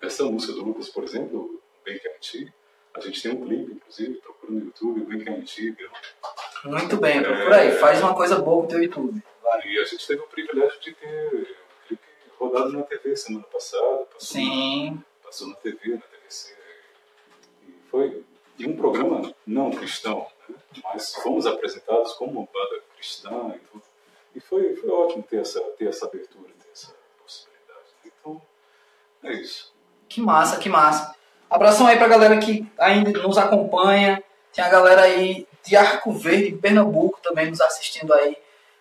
Essa 0.00 0.24
música 0.24 0.52
do 0.52 0.64
Lucas, 0.64 0.88
por 0.88 1.04
exemplo, 1.04 1.60
Bem 1.84 1.98
Que 1.98 2.52
a 2.94 3.00
gente 3.00 3.22
tem 3.22 3.32
um 3.32 3.46
clipe, 3.46 3.72
inclusive, 3.72 4.14
procura 4.20 4.52
no 4.52 4.64
YouTube, 4.66 5.00
Bem 5.06 5.24
Que 5.24 5.30
Antiga. 5.30 5.90
Muito 6.64 6.96
bem, 6.96 7.22
procura 7.22 7.56
é... 7.56 7.60
aí, 7.60 7.78
faz 7.78 8.00
uma 8.00 8.14
coisa 8.14 8.36
boa 8.40 8.60
com 8.60 8.66
o 8.66 8.68
teu 8.68 8.82
YouTube. 8.82 9.22
Vai. 9.42 9.66
E 9.68 9.78
a 9.78 9.84
gente 9.84 10.06
teve 10.06 10.20
o 10.20 10.26
privilégio 10.26 10.80
de 10.80 10.92
ter 10.94 11.34
um 11.34 11.86
clipe 11.86 12.02
rodado 12.38 12.72
na 12.72 12.82
TV 12.82 13.16
semana 13.16 13.44
passada. 13.44 14.06
Passou 14.06 14.20
Sim. 14.20 14.90
Na, 14.90 15.02
passou 15.24 15.48
na 15.48 15.54
TV, 15.56 15.94
na 15.94 16.00
TVC. 16.00 16.56
E 17.66 17.74
foi 17.90 18.24
e 18.58 18.66
um 18.66 18.76
programa 18.76 19.32
não 19.46 19.70
cristão? 19.70 20.26
Mas 20.84 21.14
fomos 21.14 21.46
apresentados 21.46 22.12
como 22.14 22.40
uma 22.40 22.48
banda 22.52 22.82
cristã 22.94 23.54
e 23.54 23.58
tudo. 23.70 23.82
E 24.34 24.40
foi, 24.40 24.76
foi 24.76 24.90
ótimo 24.90 25.22
ter 25.22 25.40
essa, 25.40 25.60
ter 25.78 25.88
essa 25.88 26.06
abertura, 26.06 26.48
ter 26.60 26.70
essa 26.72 26.94
possibilidade. 27.20 27.88
Então, 28.04 28.40
é 29.24 29.32
isso. 29.32 29.72
Que 30.08 30.20
massa, 30.20 30.58
que 30.58 30.68
massa. 30.68 31.14
Abração 31.50 31.86
aí 31.86 31.96
pra 31.96 32.08
galera 32.08 32.38
que 32.38 32.70
ainda 32.78 33.10
nos 33.22 33.38
acompanha. 33.38 34.22
Tem 34.52 34.64
a 34.64 34.68
galera 34.68 35.02
aí 35.02 35.46
de 35.64 35.76
Arco 35.76 36.12
Verde, 36.12 36.56
Pernambuco, 36.56 37.20
também 37.22 37.48
nos 37.48 37.60
assistindo 37.60 38.12
aí. 38.14 38.36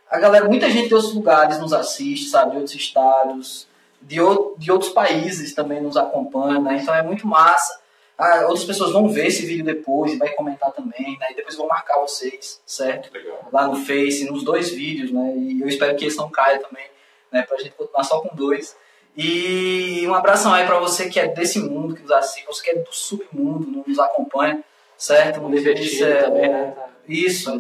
A 0.10 0.20
galera, 0.20 0.46
muita 0.46 0.70
gente 0.70 0.88
de 0.88 0.94
outros 0.94 1.14
lugares 1.14 1.60
nos 1.60 1.74
assiste, 1.74 2.30
sabe? 2.30 2.52
De 2.52 2.58
outros 2.58 2.76
estados, 2.76 3.68
de, 4.02 4.22
o, 4.22 4.56
de 4.58 4.72
outros 4.72 4.92
países 4.92 5.54
também 5.54 5.82
nos 5.82 5.98
acompanha, 5.98 6.60
né? 6.60 6.80
Então 6.82 6.94
é 6.94 7.02
muito 7.02 7.28
massa. 7.28 7.80
Ah, 8.18 8.48
outras 8.48 8.66
pessoas 8.66 8.92
vão 8.92 9.08
ver 9.08 9.28
esse 9.28 9.46
vídeo 9.46 9.64
depois 9.64 10.14
e 10.14 10.18
vai 10.18 10.30
comentar 10.30 10.72
também, 10.72 11.18
né? 11.20 11.28
E 11.32 11.36
depois 11.36 11.56
vão 11.56 11.68
marcar 11.68 12.00
vocês, 12.00 12.60
certo? 12.66 13.14
Legal. 13.14 13.48
Lá 13.54 13.68
no 13.68 13.76
Face, 13.76 14.26
nos 14.26 14.44
dois 14.44 14.72
vídeos, 14.72 15.12
né? 15.12 15.36
E 15.38 15.62
eu 15.62 15.68
espero 15.68 15.96
que 15.96 16.06
eles 16.06 16.18
não 16.18 16.30
caiam 16.32 16.60
também, 16.62 16.86
né? 17.32 17.44
Pra 17.44 17.58
gente 17.58 17.72
continuar 17.72 18.04
só 18.04 18.20
com 18.20 18.36
dois. 18.36 18.76
E 19.16 20.04
um 20.08 20.16
abração 20.16 20.52
aí 20.52 20.66
pra 20.66 20.80
você 20.80 21.10
que 21.10 21.20
é 21.20 21.28
desse 21.28 21.60
mundo, 21.60 21.96
que 21.96 22.02
nos 22.02 22.12
assiste, 22.12 22.46
você 22.48 22.64
que 22.64 22.70
é 22.72 22.76
do 22.76 22.92
submundo, 22.92 23.84
nos 23.86 24.00
acompanha, 24.00 24.64
certo? 24.98 25.40
Divertido 25.50 26.06
é, 26.06 26.24
também, 26.24 26.50
né? 26.50 26.76
Isso, 27.08 27.56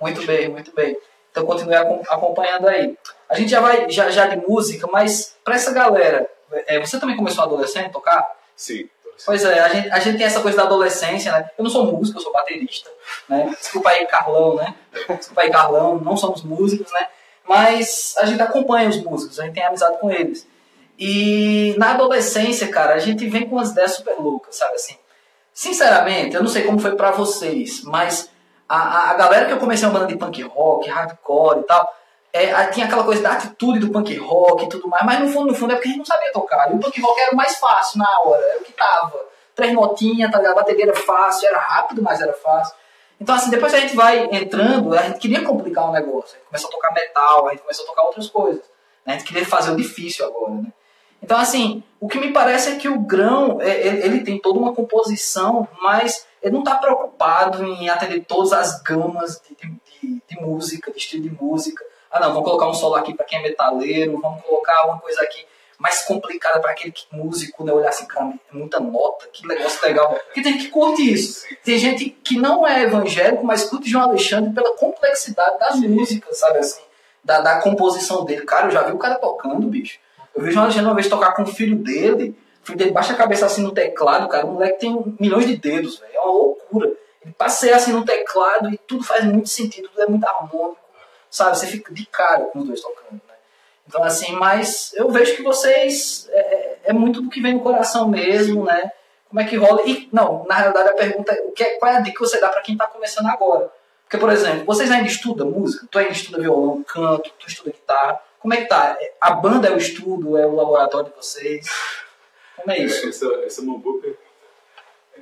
muito 0.00 0.26
bem, 0.26 0.48
muito 0.48 0.72
bem. 0.74 0.96
Então 1.30 1.46
continue 1.46 1.74
acompanhando 1.74 2.68
aí. 2.68 2.96
A 3.28 3.34
gente 3.36 3.50
já 3.50 3.60
vai 3.60 3.88
já, 3.88 4.10
já 4.10 4.26
de 4.26 4.36
música, 4.46 4.88
mas 4.92 5.36
pra 5.44 5.54
essa 5.54 5.72
galera, 5.72 6.28
é, 6.66 6.80
você 6.80 6.98
também 6.98 7.16
começou 7.16 7.44
adolescente 7.44 7.86
a 7.86 7.90
tocar? 7.90 8.36
Sim. 8.54 8.88
Pois 9.24 9.44
é, 9.44 9.60
a 9.60 9.68
gente, 9.68 9.90
a 9.90 9.98
gente 10.00 10.18
tem 10.18 10.26
essa 10.26 10.40
coisa 10.40 10.56
da 10.56 10.64
adolescência, 10.64 11.30
né? 11.32 11.48
Eu 11.56 11.64
não 11.64 11.70
sou 11.70 11.86
músico, 11.86 12.18
eu 12.18 12.22
sou 12.22 12.32
baterista, 12.32 12.90
né? 13.28 13.54
Desculpa 13.58 13.90
aí, 13.90 14.06
Carlão, 14.06 14.56
né? 14.56 14.74
Desculpa 15.16 15.42
aí, 15.42 15.50
Carlão, 15.50 15.98
não 15.98 16.16
somos 16.16 16.42
músicos, 16.42 16.90
né? 16.92 17.06
Mas 17.48 18.14
a 18.18 18.26
gente 18.26 18.42
acompanha 18.42 18.88
os 18.88 19.02
músicos, 19.02 19.38
a 19.38 19.44
gente 19.44 19.54
tem 19.54 19.64
amizade 19.64 19.98
com 19.98 20.10
eles. 20.10 20.46
E 20.98 21.74
na 21.78 21.92
adolescência, 21.92 22.68
cara, 22.68 22.94
a 22.94 22.98
gente 22.98 23.28
vem 23.28 23.48
com 23.48 23.56
umas 23.56 23.70
ideias 23.70 23.94
super 23.94 24.16
loucas, 24.18 24.56
sabe 24.56 24.74
assim? 24.74 24.96
Sinceramente, 25.52 26.34
eu 26.34 26.42
não 26.42 26.48
sei 26.48 26.62
como 26.62 26.78
foi 26.78 26.94
pra 26.94 27.10
vocês, 27.10 27.82
mas 27.84 28.30
a, 28.68 28.76
a, 28.76 29.10
a 29.10 29.14
galera 29.14 29.46
que 29.46 29.52
eu 29.52 29.58
comecei 29.58 29.86
uma 29.86 29.98
banda 29.98 30.06
de 30.06 30.16
punk 30.16 30.42
rock, 30.42 30.88
hardcore 30.88 31.60
e 31.60 31.62
tal, 31.64 31.92
é, 32.32 32.66
tinha 32.68 32.86
aquela 32.86 33.04
coisa 33.04 33.22
da 33.22 33.32
atitude 33.32 33.78
do 33.78 33.90
punk 33.90 34.16
rock 34.16 34.64
e 34.64 34.68
tudo 34.68 34.88
mais, 34.88 35.04
mas 35.04 35.20
no 35.20 35.28
fundo, 35.28 35.48
no 35.48 35.54
fundo 35.54 35.72
é 35.72 35.74
porque 35.74 35.88
a 35.88 35.90
gente 35.90 35.98
não 35.98 36.06
sabia 36.06 36.32
tocar. 36.32 36.70
E 36.70 36.74
o 36.74 36.78
punk 36.78 36.98
rock 37.00 37.20
era 37.20 37.32
o 37.32 37.36
mais 37.36 37.56
fácil 37.56 37.98
na 37.98 38.20
hora, 38.22 38.42
era 38.42 38.60
o 38.60 38.64
que 38.64 38.72
tava. 38.72 39.20
Três 39.54 39.74
notinhas, 39.74 40.30
tá 40.30 40.38
ligado? 40.38 40.52
A 40.52 40.56
bateria 40.56 40.84
era 40.84 40.94
fácil, 40.94 41.46
era 41.46 41.58
rápido, 41.58 42.00
mas 42.00 42.22
era 42.22 42.32
fácil. 42.32 42.74
Então, 43.20 43.34
assim, 43.34 43.50
depois 43.50 43.74
a 43.74 43.80
gente 43.80 43.94
vai 43.94 44.24
entrando, 44.32 44.94
a 44.94 45.02
gente 45.02 45.18
queria 45.18 45.42
complicar 45.44 45.90
o 45.90 45.92
negócio. 45.92 46.34
A 46.34 46.38
gente 46.38 46.46
começou 46.46 46.68
a 46.68 46.72
tocar 46.72 46.94
metal, 46.94 47.46
a 47.46 47.50
gente 47.50 47.60
começou 47.60 47.84
a 47.84 47.88
tocar 47.88 48.02
outras 48.04 48.28
coisas. 48.28 48.62
Né? 49.04 49.12
A 49.14 49.18
gente 49.18 49.24
queria 49.24 49.44
fazer 49.44 49.70
o 49.70 49.76
difícil 49.76 50.24
agora, 50.26 50.54
né? 50.54 50.72
Então, 51.22 51.38
assim, 51.38 51.84
o 52.00 52.08
que 52.08 52.18
me 52.18 52.32
parece 52.32 52.70
é 52.70 52.76
que 52.76 52.88
o 52.88 52.98
grão, 52.98 53.60
é, 53.60 53.86
ele 53.86 54.24
tem 54.24 54.40
toda 54.40 54.58
uma 54.58 54.74
composição, 54.74 55.68
mas 55.80 56.26
ele 56.42 56.54
não 56.54 56.62
está 56.62 56.74
preocupado 56.76 57.62
em 57.64 57.88
atender 57.88 58.24
todas 58.24 58.52
as 58.52 58.82
gamas 58.82 59.40
de, 59.48 59.54
de, 59.54 60.22
de 60.28 60.40
música, 60.40 60.90
de 60.90 60.98
estilo 60.98 61.22
de 61.22 61.30
música 61.30 61.84
ah, 62.12 62.20
não, 62.20 62.28
vamos 62.28 62.44
colocar 62.44 62.68
um 62.68 62.74
solo 62.74 62.94
aqui 62.96 63.14
para 63.14 63.24
quem 63.24 63.38
é 63.38 63.42
metaleiro, 63.42 64.20
vamos 64.20 64.42
colocar 64.44 64.84
uma 64.86 64.98
coisa 64.98 65.22
aqui 65.22 65.46
mais 65.78 66.02
complicada 66.02 66.60
para 66.60 66.70
aquele 66.70 66.92
que, 66.92 67.06
músico, 67.10 67.64
né? 67.64 67.72
Olhar 67.72 67.88
assim, 67.88 68.06
cara, 68.06 68.26
é 68.26 68.56
muita 68.56 68.78
nota, 68.78 69.26
que 69.32 69.44
negócio 69.48 69.84
legal. 69.84 70.10
Porque 70.10 70.42
tem 70.42 70.52
gente 70.52 70.66
que 70.66 70.70
curte 70.70 71.12
isso. 71.12 71.44
Tem 71.64 71.76
gente 71.76 72.10
que 72.10 72.38
não 72.38 72.64
é 72.64 72.82
evangélico, 72.82 73.44
mas 73.44 73.64
curte 73.64 73.90
João 73.90 74.04
Alexandre 74.04 74.52
pela 74.52 74.76
complexidade 74.76 75.58
das 75.58 75.80
músicas, 75.80 76.38
sabe 76.38 76.58
assim? 76.58 76.82
Da, 77.24 77.40
da 77.40 77.60
composição 77.60 78.24
dele. 78.24 78.42
Cara, 78.42 78.66
eu 78.66 78.70
já 78.70 78.82
vi 78.82 78.92
o 78.92 78.98
cara 78.98 79.16
tocando, 79.16 79.66
bicho. 79.66 79.98
Eu 80.34 80.42
vi 80.42 80.50
o 80.50 80.52
João 80.52 80.66
Alexandre 80.66 80.88
uma 80.88 80.94
vez 80.94 81.08
tocar 81.08 81.32
com 81.32 81.42
o 81.42 81.46
filho 81.46 81.76
dele. 81.76 82.36
O 82.62 82.66
filho 82.66 82.78
dele 82.78 82.92
baixa 82.92 83.14
a 83.14 83.16
cabeça 83.16 83.46
assim 83.46 83.62
no 83.62 83.72
teclado, 83.72 84.28
cara. 84.28 84.46
O 84.46 84.52
moleque 84.52 84.80
tem 84.80 85.16
milhões 85.18 85.46
de 85.46 85.56
dedos, 85.56 85.98
velho. 85.98 86.12
É 86.14 86.20
uma 86.20 86.32
loucura. 86.32 86.92
Ele 87.24 87.34
passeia 87.36 87.74
assim 87.74 87.92
no 87.92 88.04
teclado 88.04 88.70
e 88.70 88.78
tudo 88.78 89.02
faz 89.02 89.24
muito 89.24 89.48
sentido, 89.48 89.88
tudo 89.88 90.02
é 90.02 90.06
muito 90.06 90.24
harmônico 90.24 90.81
sabe? 91.32 91.58
Você 91.58 91.66
fica 91.66 91.92
de 91.92 92.06
cara 92.06 92.44
com 92.44 92.60
os 92.60 92.66
dois 92.66 92.80
tocando, 92.80 93.20
né? 93.26 93.34
Então, 93.88 94.04
assim, 94.04 94.32
mas 94.32 94.92
eu 94.94 95.10
vejo 95.10 95.34
que 95.34 95.42
vocês 95.42 96.28
é, 96.30 96.38
é, 96.38 96.80
é, 96.84 96.92
muito 96.92 97.20
do 97.20 97.30
que 97.30 97.40
vem 97.40 97.54
no 97.54 97.60
coração 97.60 98.08
mesmo, 98.08 98.64
né? 98.64 98.92
Como 99.28 99.40
é 99.40 99.44
que 99.44 99.56
rola? 99.56 99.82
E, 99.86 100.08
não, 100.12 100.44
na 100.46 100.56
realidade 100.56 100.90
a 100.90 100.94
pergunta 100.94 101.32
é, 101.32 101.40
o 101.40 101.52
que 101.52 101.64
é, 101.64 101.78
qual 101.78 101.90
é 101.90 101.96
a 101.96 102.00
dica 102.00 102.18
que 102.18 102.20
você 102.20 102.38
dá 102.38 102.50
para 102.50 102.60
quem 102.60 102.74
está 102.74 102.86
começando 102.86 103.26
agora? 103.26 103.72
Porque, 104.04 104.18
por 104.18 104.30
exemplo, 104.30 104.66
vocês 104.66 104.90
ainda 104.90 105.08
estudam 105.08 105.50
música? 105.50 105.88
Tu 105.90 105.98
ainda 105.98 106.12
estuda 106.12 106.38
violão, 106.38 106.84
canto, 106.84 107.30
tu 107.38 107.48
estuda 107.48 107.70
guitarra? 107.70 108.20
Como 108.38 108.52
é 108.52 108.58
que 108.58 108.66
tá? 108.66 108.98
A 109.18 109.30
banda 109.30 109.68
é 109.68 109.72
o 109.72 109.78
estudo, 109.78 110.36
é 110.36 110.46
o 110.46 110.54
laboratório 110.54 111.08
de 111.08 111.16
vocês? 111.16 111.66
Como 112.56 112.70
é 112.70 112.78
isso? 112.78 113.08
Essa, 113.08 113.26
essa 113.44 113.60
é 113.62 113.64
uma 113.64 113.78
boa 113.78 114.00
pergunta. 114.00 114.22
É, 115.16 115.20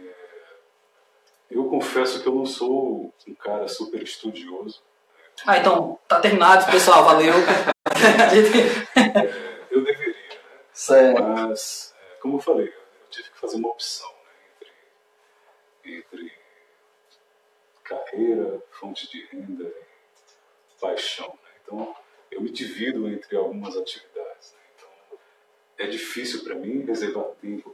eu 1.51 1.65
confesso 1.67 2.21
que 2.21 2.29
eu 2.29 2.35
não 2.35 2.47
sou 2.47 3.15
um 3.29 3.35
cara 3.35 3.69
super 3.69 4.03
estudioso. 4.03 4.83
Ah, 5.47 5.59
então, 5.59 5.99
tá 6.07 6.21
terminado, 6.21 6.71
pessoal, 6.71 7.05
valeu. 7.05 7.33
É, 8.97 9.75
eu 9.75 9.83
deveria, 9.85 10.15
né? 10.15 10.67
Certo. 10.73 11.23
Mas, 11.23 11.95
é, 11.99 12.15
como 12.17 12.37
eu 12.37 12.41
falei, 12.41 12.69
eu 12.69 13.09
tive 13.11 13.31
que 13.31 13.39
fazer 13.39 13.57
uma 13.57 13.71
opção 13.71 14.09
né, 14.61 14.69
entre, 15.85 16.23
entre 16.23 16.33
carreira, 17.83 18.63
fonte 18.71 19.09
de 19.11 19.25
renda 19.27 19.65
e 19.65 20.81
paixão. 20.81 21.29
Né? 21.29 21.51
Então, 21.63 21.97
eu 22.31 22.41
me 22.41 22.51
divido 22.51 23.09
entre 23.09 23.37
algumas 23.37 23.77
atividades. 23.77 24.53
Né? 24.53 24.61
Então, 24.77 25.19
é 25.79 25.87
difícil 25.87 26.45
para 26.45 26.55
mim 26.55 26.85
reservar 26.85 27.25
tempo 27.41 27.71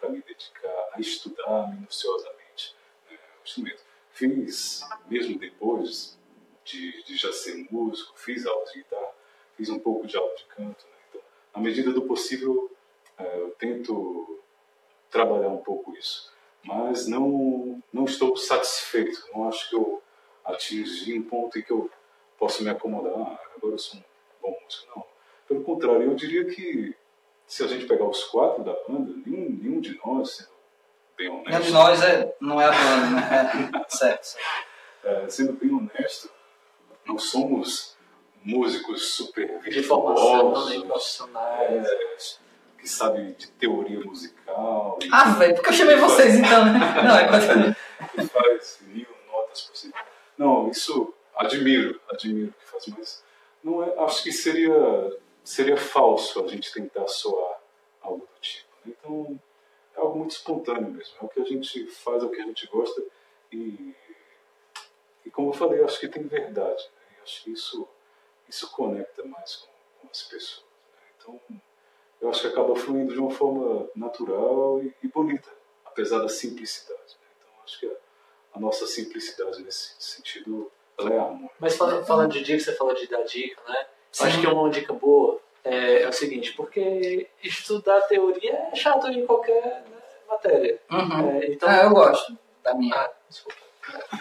para 0.00 0.08
me 0.10 0.22
dedicar 0.22 0.90
a 0.92 1.00
estudar 1.00 1.68
minuciosamente 1.68 2.76
né, 3.10 3.18
o 3.40 3.44
instrumento. 3.44 3.82
Fiz, 4.12 4.80
mesmo 5.08 5.38
depois 5.38 6.18
de, 6.66 7.02
de, 7.04 7.16
já 7.16 7.32
ser 7.32 7.66
músico, 7.70 8.12
fiz 8.18 8.44
aulas 8.46 8.72
de 8.72 8.80
guitarra, 8.80 9.12
fiz 9.56 9.68
um 9.70 9.78
pouco 9.78 10.06
de 10.06 10.16
aula 10.16 10.34
de 10.34 10.44
canto. 10.44 10.84
Né? 10.84 10.96
Então, 11.08 11.20
na 11.54 11.62
medida 11.62 11.92
do 11.92 12.02
possível, 12.02 12.70
é, 13.18 13.40
eu 13.40 13.50
tento 13.58 14.40
trabalhar 15.10 15.48
um 15.48 15.58
pouco 15.58 15.94
isso. 15.96 16.32
Mas 16.64 17.06
não, 17.06 17.82
não 17.92 18.04
estou 18.04 18.36
satisfeito. 18.36 19.24
Não 19.32 19.48
acho 19.48 19.70
que 19.70 19.76
eu 19.76 20.02
atingi 20.44 21.18
um 21.18 21.22
ponto 21.22 21.58
em 21.58 21.62
que 21.62 21.70
eu 21.70 21.90
posso 22.38 22.62
me 22.62 22.70
acomodar. 22.70 23.14
Ah, 23.14 23.40
agora 23.56 23.74
eu 23.74 23.78
sou 23.78 24.00
um 24.00 24.04
bom 24.42 24.58
músico. 24.62 24.92
Não. 24.94 25.06
Pelo 25.46 25.62
contrário, 25.62 26.02
eu 26.02 26.14
diria 26.14 26.44
que 26.44 26.94
se 27.46 27.62
a 27.62 27.68
gente 27.68 27.86
pegar 27.86 28.04
os 28.04 28.24
quatro 28.24 28.64
da 28.64 28.74
banda, 28.88 29.12
nenhum, 29.24 29.50
nenhum 29.50 29.80
de 29.80 29.96
nós, 30.04 30.30
sendo 30.36 30.50
bem 31.16 31.28
honesto. 31.28 31.48
Nenhum 31.48 31.62
de 31.62 31.70
nós 31.70 32.02
é, 32.02 32.36
não 32.40 32.60
é 32.60 32.64
a 32.64 32.72
banda, 32.72 33.10
né? 33.10 33.70
É, 33.86 33.88
certo. 33.88 34.36
É, 35.04 35.28
sendo 35.28 35.52
bem 35.52 35.72
honesto, 35.72 36.28
não 37.06 37.18
somos 37.18 37.96
músicos 38.42 39.14
super 39.14 39.60
virtuosos, 39.60 40.70
é, 40.70 42.16
que 42.78 42.88
sabem 42.88 43.32
de 43.32 43.48
teoria 43.52 44.00
musical. 44.00 44.98
e 45.02 45.08
Ah, 45.12 45.30
velho, 45.32 45.54
porque 45.54 45.70
eu 45.70 45.74
chamei 45.74 45.96
vocês 45.96 46.36
então, 46.36 46.64
né? 46.66 46.78
Não, 47.02 47.16
é 47.16 47.26
que 48.08 48.22
faz 48.28 48.78
mil 48.82 49.08
notas 49.30 49.62
por 49.62 49.76
segundo. 49.76 49.98
Não, 50.38 50.70
isso 50.70 51.12
admiro, 51.34 52.00
admiro 52.10 52.52
que 52.52 52.66
faz, 52.66 52.86
mas 52.88 53.24
não 53.62 53.82
é, 53.82 53.92
acho 54.04 54.22
que 54.22 54.32
seria 54.32 54.72
seria 55.42 55.76
falso 55.76 56.44
a 56.44 56.48
gente 56.48 56.72
tentar 56.72 57.06
soar 57.08 57.58
algo 58.00 58.20
do 58.20 58.40
tipo. 58.40 58.68
né? 58.84 58.94
Então 58.98 59.40
é 59.96 60.00
algo 60.00 60.18
muito 60.18 60.32
espontâneo 60.32 60.90
mesmo. 60.90 61.14
É 61.20 61.24
o 61.24 61.28
que 61.28 61.40
a 61.40 61.44
gente 61.44 61.86
faz, 61.86 62.22
é 62.22 62.26
o 62.26 62.30
que 62.30 62.40
a 62.40 62.44
gente 62.44 62.66
gosta 62.68 63.02
e 63.52 63.94
e 65.24 65.30
como 65.30 65.48
eu 65.48 65.52
falei, 65.52 65.82
acho 65.82 65.98
que 65.98 66.06
tem 66.08 66.22
verdade. 66.22 66.88
Acho 67.26 67.42
que 67.44 67.50
isso 67.50 67.86
isso 68.48 68.70
conecta 68.70 69.24
mais 69.24 69.56
com, 69.56 69.66
com 70.00 70.08
as 70.10 70.22
pessoas. 70.22 70.64
né? 70.94 71.02
Então 71.18 71.40
eu 72.20 72.30
acho 72.30 72.40
que 72.42 72.46
acaba 72.46 72.76
fluindo 72.76 73.12
de 73.12 73.18
uma 73.18 73.30
forma 73.30 73.88
natural 73.96 74.80
e, 74.82 74.94
e 75.02 75.08
bonita, 75.08 75.50
apesar 75.84 76.20
da 76.20 76.28
simplicidade. 76.28 77.16
né? 77.20 77.26
Então 77.36 77.64
acho 77.64 77.80
que 77.80 77.86
a, 77.86 77.90
a 78.54 78.60
nossa 78.60 78.86
simplicidade 78.86 79.60
nesse 79.64 79.94
sentido 79.98 80.70
ela 80.98 81.12
é 81.12 81.18
amor. 81.18 81.50
Mas 81.58 81.76
falando, 81.76 82.06
falando 82.06 82.30
de 82.32 82.42
dica, 82.42 82.58
você 82.60 82.72
falou 82.74 82.94
de 82.94 83.06
dar 83.08 83.22
dica, 83.24 83.60
né? 83.68 83.86
Acho 84.20 84.40
que 84.40 84.46
uma 84.46 84.70
dica 84.70 84.92
boa 84.94 85.40
é, 85.64 86.02
é 86.04 86.08
o 86.08 86.12
seguinte, 86.12 86.52
porque 86.54 87.28
estudar 87.42 88.00
teoria 88.02 88.52
é 88.72 88.74
chato 88.76 89.08
em 89.08 89.26
qualquer 89.26 89.62
né, 89.90 89.98
matéria. 90.28 90.80
Uhum. 90.90 91.30
É, 91.32 91.46
então, 91.48 91.68
Ah, 91.68 91.82
eu 91.82 91.90
gosto 91.90 92.38
da 92.62 92.72
minha. 92.74 92.94
Ah, 92.94 93.12
desculpa. 93.28 93.58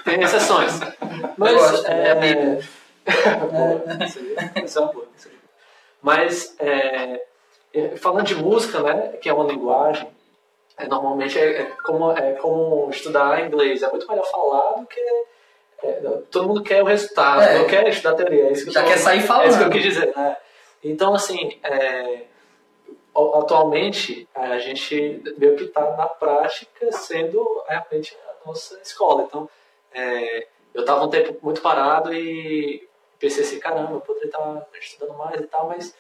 Tem 0.03 0.21
exceções. 0.21 0.73
Mas, 1.37 1.51
Eu 1.53 1.59
gosto, 1.59 1.87
é, 1.87 2.09
é. 2.09 2.59
Boa, 3.05 4.05
isso 4.05 4.19
aí- 4.19 4.63
isso 4.65 4.79
é 4.79 4.81
uma 4.81 4.91
boa. 4.93 5.07
isso 5.15 5.27
aí. 5.27 5.35
Mas, 6.01 6.55
é, 6.59 7.25
é, 7.73 7.95
falando 7.97 8.25
de 8.25 8.35
música, 8.35 8.81
né, 8.81 9.09
que 9.21 9.29
é 9.29 9.33
uma 9.33 9.45
linguagem, 9.45 10.07
é, 10.77 10.87
normalmente 10.87 11.37
é, 11.39 11.61
é 11.61 11.65
como, 11.83 12.11
é 12.11 12.33
como 12.33 12.89
estudar 12.89 13.45
inglês. 13.45 13.81
É 13.83 13.89
muito 13.89 14.07
melhor 14.07 14.25
falar 14.29 14.73
do 14.79 14.85
que... 14.85 14.99
é, 15.83 15.93
todo 16.31 16.47
mundo 16.47 16.63
quer 16.63 16.81
o 16.83 16.85
resultado, 16.85 17.41
É. 17.41 17.59
não 17.59 17.67
quer 17.67 17.87
estudar 17.87 18.15
teoria. 18.15 18.47
É 18.47 18.51
isso 18.51 18.63
que 18.63 18.69
eu 18.69 18.73
Já 18.73 18.81
tô- 18.83 18.87
quer 18.89 18.97
sair 18.97 19.17
É 19.17 19.19
isso 19.19 19.27
que 19.27 19.33
eu 19.33 19.47
falando. 19.57 19.71
quis 19.71 19.83
dizer, 19.83 20.13
né? 20.15 20.37
Então, 20.83 21.13
assim, 21.15 21.59
é, 21.63 22.23
atualmente 23.33 24.27
a 24.35 24.57
gente 24.59 25.21
meio 25.37 25.55
que 25.55 25.63
está 25.63 25.95
na 25.95 26.05
prática 26.07 26.91
sendo 26.91 27.63
realmente 27.67 28.15
a 28.43 28.47
nossa 28.47 28.79
escola. 28.83 29.23
Então, 29.23 29.49
é, 29.93 30.47
eu 30.73 30.81
estava 30.81 31.03
um 31.05 31.09
tempo 31.09 31.37
muito 31.41 31.61
parado 31.61 32.13
e 32.13 32.87
pensei 33.19 33.43
assim, 33.43 33.59
caramba, 33.59 33.93
eu 33.93 34.01
poderia 34.01 34.27
estar 34.27 34.67
estudando 34.79 35.17
mais 35.17 35.39
e 35.39 35.47
tal, 35.47 35.67
mas 35.67 35.95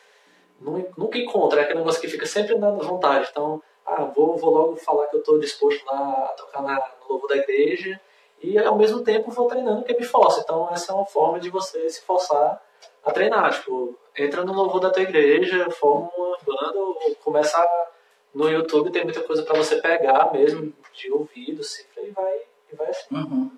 nu- 0.59 0.87
nunca 0.97 1.17
encontro. 1.17 1.59
É 1.59 1.63
aquele 1.63 1.79
negócio 1.79 2.01
que 2.01 2.07
fica 2.07 2.25
sempre 2.25 2.55
na 2.57 2.71
vontade. 2.71 3.27
Então, 3.31 3.61
ah, 3.85 4.03
vou, 4.03 4.35
vou 4.37 4.49
logo 4.51 4.75
falar 4.77 5.07
que 5.07 5.15
eu 5.15 5.19
estou 5.19 5.39
disposto 5.39 5.85
lá 5.85 6.25
a 6.25 6.33
tocar 6.33 6.61
na, 6.61 6.73
no 6.75 7.09
louvor 7.13 7.29
da 7.29 7.37
igreja 7.37 7.99
e 8.41 8.57
ao 8.59 8.75
mesmo 8.77 9.03
tempo 9.03 9.31
vou 9.31 9.47
treinando 9.47 9.83
que 9.83 9.93
me 9.93 10.03
força. 10.05 10.41
Então, 10.41 10.67
essa 10.71 10.91
é 10.91 10.95
uma 10.95 11.05
forma 11.05 11.39
de 11.39 11.49
você 11.49 11.89
se 11.89 12.01
forçar 12.01 12.61
a 13.03 13.11
treinar. 13.11 13.53
Tipo, 13.53 13.97
entra 14.17 14.43
no 14.43 14.53
louvor 14.53 14.79
da 14.79 14.89
tua 14.89 15.03
igreja, 15.03 15.69
forma 15.71 16.09
uma 16.17 16.37
banda, 16.45 16.77
ou 16.79 17.15
começa 17.23 17.57
a- 17.57 17.87
no 18.33 18.49
YouTube, 18.49 18.91
tem 18.91 19.03
muita 19.05 19.21
coisa 19.21 19.43
para 19.43 19.55
você 19.55 19.77
pegar 19.77 20.33
mesmo, 20.33 20.73
de 20.93 21.09
ouvido, 21.11 21.63
cifra, 21.63 22.03
e 22.03 22.09
vai, 22.11 22.35
e 22.71 22.75
vai 22.75 22.89
assim. 22.89 23.15
Uhum. 23.15 23.49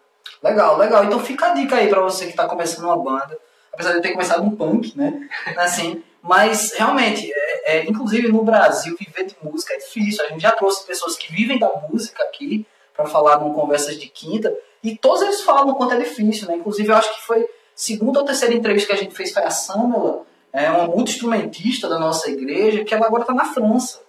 Legal, 0.43 0.78
legal. 0.78 1.04
Então 1.06 1.20
fica 1.20 1.48
a 1.48 1.54
dica 1.56 1.78
aí 1.78 1.89
pra 1.89 2.02
você 2.02 2.28
que 2.28 2.36
tá 2.36 2.48
começando 2.48 2.86
uma 2.86 2.98
banda. 2.98 3.39
Apesar 3.77 3.93
de 3.93 4.01
ter 4.01 4.11
começado 4.13 4.41
um 4.41 4.55
punk, 4.55 4.97
né? 4.97 5.29
Assim, 5.55 6.03
mas 6.19 6.73
realmente, 6.73 7.31
é, 7.31 7.77
é, 7.77 7.85
inclusive 7.85 8.27
no 8.27 8.43
Brasil, 8.43 8.95
viver 8.99 9.27
de 9.27 9.35
música 9.43 9.75
é 9.75 9.77
difícil. 9.77 10.25
A 10.25 10.29
gente 10.29 10.41
já 10.41 10.51
trouxe 10.51 10.83
pessoas 10.87 11.15
que 11.15 11.31
vivem 11.31 11.59
da 11.59 11.69
música 11.87 12.23
aqui 12.23 12.65
pra 12.95 13.05
falar 13.05 13.39
num 13.39 13.53
Conversas 13.53 13.99
de 13.99 14.07
Quinta. 14.07 14.51
E 14.83 14.97
todos 14.97 15.21
eles 15.21 15.41
falam 15.41 15.69
o 15.69 15.75
quanto 15.75 15.93
é 15.93 15.99
difícil, 15.99 16.47
né? 16.47 16.55
Inclusive, 16.55 16.89
eu 16.89 16.95
acho 16.95 17.13
que 17.13 17.21
foi 17.21 17.47
segunda 17.75 18.17
ou 18.17 18.25
terceira 18.25 18.55
entrevista 18.55 18.87
que 18.87 18.99
a 18.99 19.03
gente 19.03 19.15
fez 19.15 19.31
foi 19.31 19.43
a 19.43 19.51
Samela, 19.51 20.25
é 20.51 20.71
uma 20.71 20.87
multi-instrumentista 20.87 21.87
da 21.87 21.99
nossa 21.99 22.31
igreja, 22.31 22.83
que 22.83 22.95
ela 22.95 23.05
agora 23.05 23.25
tá 23.25 23.33
na 23.35 23.45
França. 23.45 24.01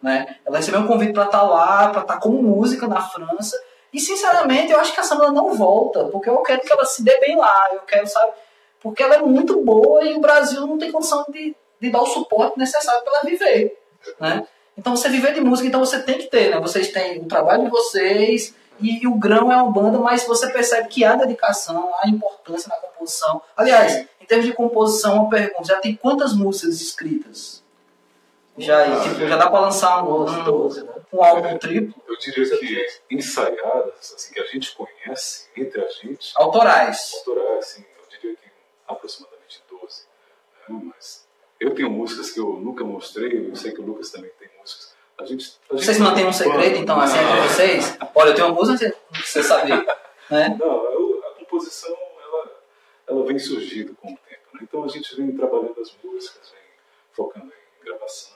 Né? 0.00 0.36
Ela 0.46 0.58
recebeu 0.58 0.80
um 0.80 0.86
convite 0.86 1.12
para 1.12 1.24
estar 1.24 1.42
lá, 1.42 1.88
para 1.88 2.02
estar 2.02 2.20
como 2.20 2.40
música 2.40 2.86
na 2.86 3.00
França. 3.00 3.60
E 3.92 3.98
sinceramente, 3.98 4.70
eu 4.70 4.78
acho 4.78 4.94
que 4.94 5.00
a 5.00 5.02
Samela 5.02 5.32
não 5.32 5.54
volta, 5.54 6.04
porque 6.04 6.30
eu 6.30 6.38
quero 6.42 6.60
que 6.60 6.72
ela 6.72 6.84
se 6.84 7.02
dê 7.02 7.18
bem 7.18 7.36
lá. 7.36 7.68
Eu 7.72 7.80
quero, 7.80 8.06
sabe? 8.06 8.32
Porque 8.86 9.02
ela 9.02 9.16
é 9.16 9.22
muito 9.22 9.62
boa 9.62 10.04
e 10.04 10.14
o 10.14 10.20
Brasil 10.20 10.66
não 10.66 10.78
tem 10.78 10.92
condição 10.92 11.24
de, 11.28 11.54
de 11.80 11.90
dar 11.90 12.02
o 12.02 12.06
suporte 12.06 12.58
necessário 12.58 13.02
para 13.02 13.18
ela 13.18 13.24
viver. 13.24 13.78
Né? 14.20 14.46
Então 14.76 14.96
você 14.96 15.08
viver 15.08 15.34
de 15.34 15.40
música, 15.40 15.68
então 15.68 15.80
você 15.80 16.00
tem 16.02 16.18
que 16.18 16.26
ter, 16.26 16.50
né? 16.50 16.60
Vocês 16.60 16.88
têm 16.92 17.22
o 17.22 17.26
trabalho 17.26 17.64
de 17.64 17.70
vocês 17.70 18.54
e, 18.80 19.06
o 19.06 19.14
Grão 19.14 19.50
é 19.50 19.56
uma 19.56 19.70
banda, 19.70 19.98
mas 19.98 20.24
você 20.24 20.50
percebe 20.50 20.88
que 20.88 21.04
há 21.04 21.16
dedicação, 21.16 21.90
há 22.00 22.08
importância 22.08 22.68
na 22.68 22.76
composição. 22.76 23.40
Aliás, 23.56 24.06
em 24.20 24.26
termos 24.26 24.46
de 24.46 24.52
composição, 24.52 25.14
uma 25.14 25.30
pergunta, 25.30 25.64
já 25.64 25.80
tem 25.80 25.96
quantas 25.96 26.34
músicas 26.34 26.80
escritas? 26.80 27.64
Já, 28.58 28.84
Ah, 28.84 29.00
tipo, 29.02 29.26
já 29.26 29.36
dá 29.36 29.50
para 29.50 29.60
lançar 29.60 30.02
um, 30.04 30.22
11, 30.22 30.40
um, 30.40 30.44
12, 30.44 30.84
né? 30.84 30.92
um 31.12 31.22
álbum 31.22 31.58
triplo? 31.58 31.94
Eu 32.08 32.18
diria 32.18 32.58
que 32.58 32.86
ensaiadas, 33.10 34.14
assim, 34.14 34.32
que 34.32 34.40
a 34.40 34.46
gente 34.46 34.74
conhece 34.74 35.46
entre 35.56 35.80
a 35.82 35.88
gente, 35.88 36.32
Autorais. 36.36 37.12
autorais, 37.18 37.72
que 37.74 37.84
aproximadamente 38.88 39.62
12. 39.70 40.02
né? 40.68 40.80
Mas 40.94 41.26
eu 41.60 41.74
tenho 41.74 41.90
músicas 41.90 42.30
que 42.30 42.40
eu 42.40 42.54
nunca 42.54 42.84
mostrei, 42.84 43.48
eu 43.50 43.56
sei 43.56 43.72
que 43.72 43.80
o 43.80 43.84
Lucas 43.84 44.10
também 44.10 44.30
tem 44.38 44.48
músicas. 44.60 44.94
A 45.18 45.24
gente, 45.24 45.58
a 45.70 45.74
Vocês 45.74 45.96
gente- 45.96 46.00
mantêm 46.06 46.26
um 46.26 46.32
segredo, 46.32 46.76
então, 46.76 47.00
assim, 47.00 47.16
entre 47.18 47.40
vocês? 47.48 47.98
Olha, 48.14 48.30
eu 48.30 48.34
tenho 48.34 48.46
uma 48.48 48.54
música 48.54 48.94
precisa 49.12 49.46
saber. 49.48 49.84
Né? 50.28 50.56
Não, 50.58 50.66
eu- 50.92 51.22
a 51.24 51.38
composição 51.38 51.96
ela, 52.20 52.50
ela 53.06 53.24
vem 53.26 53.38
surgindo 53.38 53.94
com 53.94 54.08
o 54.12 54.16
tempo. 54.28 54.42
Né? 54.54 54.60
Então 54.62 54.82
a 54.82 54.88
gente 54.88 55.14
vem 55.14 55.30
trabalhando 55.36 55.80
as 55.80 55.96
músicas, 56.02 56.50
vem 56.50 56.60
focando 57.12 57.46
em 57.46 57.84
gravação. 57.84 58.34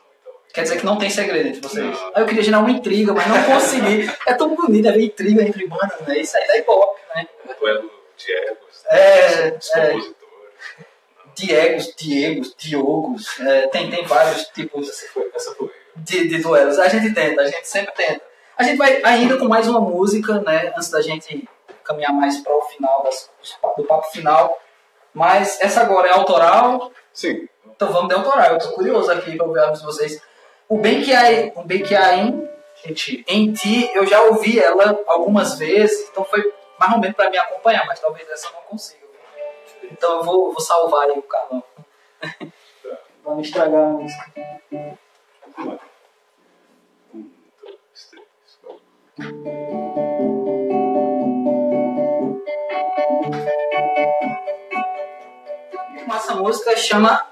Quer 0.54 0.62
dizer 0.62 0.78
que 0.78 0.84
não 0.86 0.96
tem 0.98 1.10
segredo 1.10 1.48
entre 1.48 1.60
vocês. 1.60 1.84
Não. 2.00 2.12
Aí 2.14 2.22
eu 2.22 2.26
queria 2.26 2.42
gerar 2.44 2.60
uma 2.60 2.70
intriga, 2.70 3.12
mas 3.12 3.26
não 3.26 3.42
consegui. 3.44 4.08
É 4.24 4.34
tão 4.34 4.54
bonito 4.54 4.88
haver 4.88 5.02
intriga 5.02 5.42
entre 5.42 5.66
bandas, 5.66 6.00
né? 6.06 6.18
Isso 6.20 6.36
aí 6.36 6.46
dá 6.46 6.56
ibope, 6.58 7.00
né? 7.14 7.28
Um 7.48 7.54
duelo 7.58 7.90
de 8.16 8.32
egos, 8.32 8.84
É, 8.88 9.50
dos 9.50 9.70
é. 9.74 9.92
Diegos, 11.34 11.94
Diegos, 11.96 12.54
Diogos. 12.56 13.40
é, 13.40 13.68
tem, 13.68 13.90
tem 13.90 14.04
vários 14.04 14.44
tipos 14.48 14.90
de, 15.96 16.28
de 16.28 16.38
duelos. 16.38 16.78
A 16.78 16.88
gente 16.88 17.14
tenta, 17.14 17.42
a 17.42 17.46
gente 17.46 17.68
sempre 17.68 17.92
tenta. 17.94 18.22
A 18.56 18.62
gente 18.62 18.76
vai 18.76 19.00
ainda 19.02 19.38
com 19.38 19.46
mais 19.46 19.66
uma 19.68 19.80
música, 19.80 20.40
né? 20.40 20.72
Antes 20.76 20.90
da 20.90 21.00
gente 21.00 21.48
caminhar 21.82 22.12
mais 22.12 22.38
para 22.40 22.54
o 22.54 22.62
final 22.62 23.02
das, 23.02 23.30
do 23.76 23.84
papo 23.84 24.10
final. 24.10 24.58
Mas 25.14 25.60
essa 25.60 25.80
agora 25.80 26.08
é 26.08 26.12
autoral. 26.12 26.92
Sim. 27.12 27.48
Então 27.66 27.92
vamos 27.92 28.08
de 28.08 28.14
autoral. 28.14 28.52
Eu 28.52 28.58
tô 28.58 28.72
curioso 28.72 29.10
aqui 29.10 29.36
para 29.36 29.46
ouvir 29.46 29.72
de 29.72 29.82
vocês. 29.82 30.20
O 30.68 30.78
Bem 30.78 31.02
Que 31.02 31.12
Há, 31.12 31.52
o 31.56 31.64
Bem 31.64 31.82
Que 31.82 31.96
Há 31.96 32.16
em, 32.16 32.48
gente, 32.84 33.24
em 33.26 33.52
Ti, 33.52 33.90
eu 33.94 34.06
já 34.06 34.22
ouvi 34.22 34.60
ela 34.60 35.00
algumas 35.06 35.58
vezes, 35.58 36.08
então 36.08 36.24
foi 36.24 36.40
mais 36.78 36.92
ou 36.92 37.00
menos 37.00 37.16
para 37.16 37.28
me 37.28 37.38
acompanhar, 37.38 37.84
mas 37.86 37.98
talvez 37.98 38.28
essa 38.28 38.46
eu 38.46 38.52
não 38.52 38.60
consiga. 38.62 39.00
Então 39.90 40.18
eu 40.18 40.24
vou, 40.24 40.52
vou 40.52 40.60
salvar 40.60 41.08
aí 41.08 41.18
o 41.18 41.22
Carlão. 41.22 41.62
pra 43.22 43.34
não 43.34 43.40
estragar 43.40 43.88
a 43.88 43.90
música. 43.90 44.32
Vamos 45.56 45.74
lá. 45.74 45.80
Um, 47.14 47.30
dois, 47.62 48.10
três, 48.10 48.58
quatro. 48.62 48.82
Essa 56.14 56.34
música 56.34 56.76
chama 56.76 57.26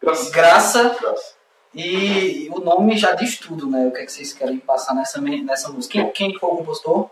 Graça. 0.00 0.30
Graça 0.30 0.96
Graça. 1.00 1.34
e 1.74 2.48
o 2.50 2.60
nome 2.60 2.96
já 2.96 3.12
diz 3.12 3.38
tudo, 3.38 3.70
né? 3.70 3.86
O 3.86 3.92
que, 3.92 4.00
é 4.00 4.04
que 4.04 4.12
vocês 4.12 4.32
querem 4.32 4.58
passar 4.58 4.94
nessa, 4.94 5.20
nessa 5.20 5.70
música. 5.70 5.92
Quem, 5.92 6.10
quem 6.10 6.38
foi 6.38 6.50
o 6.50 6.56
compositor? 6.56 7.10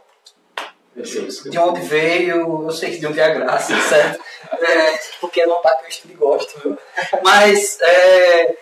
De 0.94 1.58
onde 1.58 1.80
veio, 1.82 2.64
eu 2.64 2.70
sei 2.70 2.90
que 2.90 2.98
de 2.98 3.06
onde 3.06 3.20
é 3.20 3.24
a 3.24 3.34
graça, 3.34 3.74
certo? 3.88 4.22
É, 4.52 4.98
porque 5.20 5.46
não 5.46 5.62
tá 5.62 5.74
que 5.76 5.84
eu 5.84 5.88
estudo 5.88 6.12
e 6.12 6.16
gosto, 6.16 6.60
viu? 6.60 6.78
Mas 7.22 7.80
é, 7.80 8.56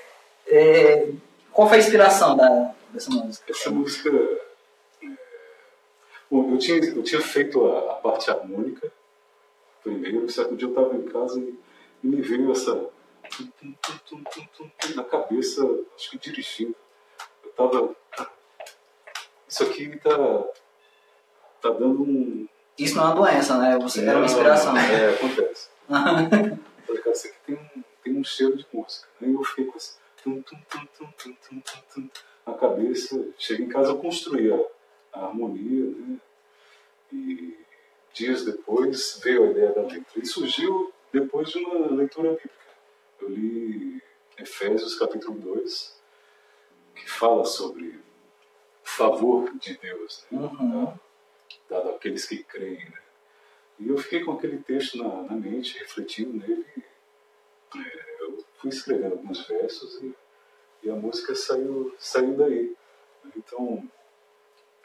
é, 0.46 1.08
qual 1.52 1.68
foi 1.68 1.78
a 1.78 1.80
inspiração 1.80 2.36
da, 2.36 2.74
dessa 2.90 3.10
música? 3.10 3.50
Essa 3.50 3.70
música. 3.70 4.10
é, 5.02 5.08
Bom, 6.30 6.52
eu 6.52 6.58
tinha, 6.58 6.78
eu 6.78 7.02
tinha 7.02 7.20
feito 7.20 7.66
a, 7.66 7.92
a 7.92 7.94
parte 7.94 8.30
harmônica 8.30 8.92
primeiro, 9.88 10.30
só 10.30 10.44
que 10.44 10.52
um 10.52 10.56
dia 10.56 10.68
eu 10.68 10.70
estava 10.70 10.94
em 10.94 11.02
casa 11.02 11.40
e, 11.40 11.58
e 12.02 12.06
me 12.06 12.20
veio 12.20 12.52
essa. 12.52 12.90
na 14.94 15.04
cabeça, 15.04 15.66
acho 15.96 16.10
que 16.10 16.18
dirigindo. 16.18 16.74
Eu 17.42 17.50
estava. 17.50 17.96
Isso 19.48 19.62
aqui 19.64 19.96
tá, 19.98 20.44
tá 21.60 21.70
dando 21.70 22.02
um. 22.02 22.48
Isso 22.78 22.96
não 22.96 23.04
é 23.04 23.06
uma 23.06 23.14
doença, 23.14 23.58
né? 23.58 23.78
Você 23.78 24.04
era 24.04 24.16
uma 24.16 24.26
inspiração. 24.26 24.76
É, 24.76 25.14
acontece. 25.14 25.68
Falei, 25.88 27.02
cara, 27.02 27.12
isso 27.12 27.26
aqui 27.26 27.36
tem 27.46 27.54
um, 27.56 27.84
tem 28.04 28.16
um 28.16 28.24
cheiro 28.24 28.56
de 28.56 28.66
música. 28.72 29.08
Aí 29.20 29.32
eu 29.32 29.42
fiquei 29.44 29.64
com 29.66 29.76
esse 29.76 29.96
tum, 30.22 30.42
tum, 30.42 30.56
tum, 30.68 30.86
tum, 30.96 31.06
tum, 31.18 31.32
tum, 31.32 31.60
tum, 31.60 31.80
tum, 31.94 32.10
na 32.46 32.54
cabeça. 32.54 33.26
Cheguei 33.36 33.66
em 33.66 33.68
casa, 33.68 33.90
eu 33.90 33.98
construí 33.98 34.52
a, 34.52 34.60
a 35.12 35.26
harmonia, 35.26 35.84
né? 35.84 36.16
E 37.12 37.58
dias 38.12 38.44
depois 38.44 39.20
veio 39.22 39.44
a 39.44 39.50
ideia 39.50 39.72
da 39.72 39.82
letra. 39.82 40.20
E 40.20 40.26
surgiu 40.26 40.92
depois 41.12 41.48
de 41.48 41.58
uma 41.58 41.88
leitura 41.90 42.30
bíblica. 42.30 42.54
Eu 43.20 43.28
li 43.30 44.02
Efésios 44.38 44.96
capítulo 44.96 45.38
2, 45.38 46.00
que 46.94 47.10
fala 47.10 47.44
sobre 47.44 47.88
o 47.88 48.88
favor 48.88 49.52
de 49.58 49.76
Deus, 49.78 50.24
né? 50.30 50.38
Uhum. 50.38 50.92
Dado 51.68 51.90
àqueles 51.90 52.24
que 52.26 52.42
creem. 52.42 52.84
Né? 52.84 52.98
E 53.80 53.88
eu 53.88 53.98
fiquei 53.98 54.24
com 54.24 54.32
aquele 54.32 54.58
texto 54.58 54.98
na, 54.98 55.22
na 55.22 55.34
mente, 55.34 55.78
refletindo 55.78 56.32
nele. 56.32 56.66
É, 57.76 58.22
eu 58.22 58.44
fui 58.56 58.70
escrevendo 58.70 59.12
alguns 59.12 59.46
versos 59.46 60.02
e, 60.02 60.14
e 60.82 60.90
a 60.90 60.94
música 60.94 61.34
saiu, 61.34 61.94
saiu 61.98 62.36
daí. 62.36 62.76
Então, 63.36 63.88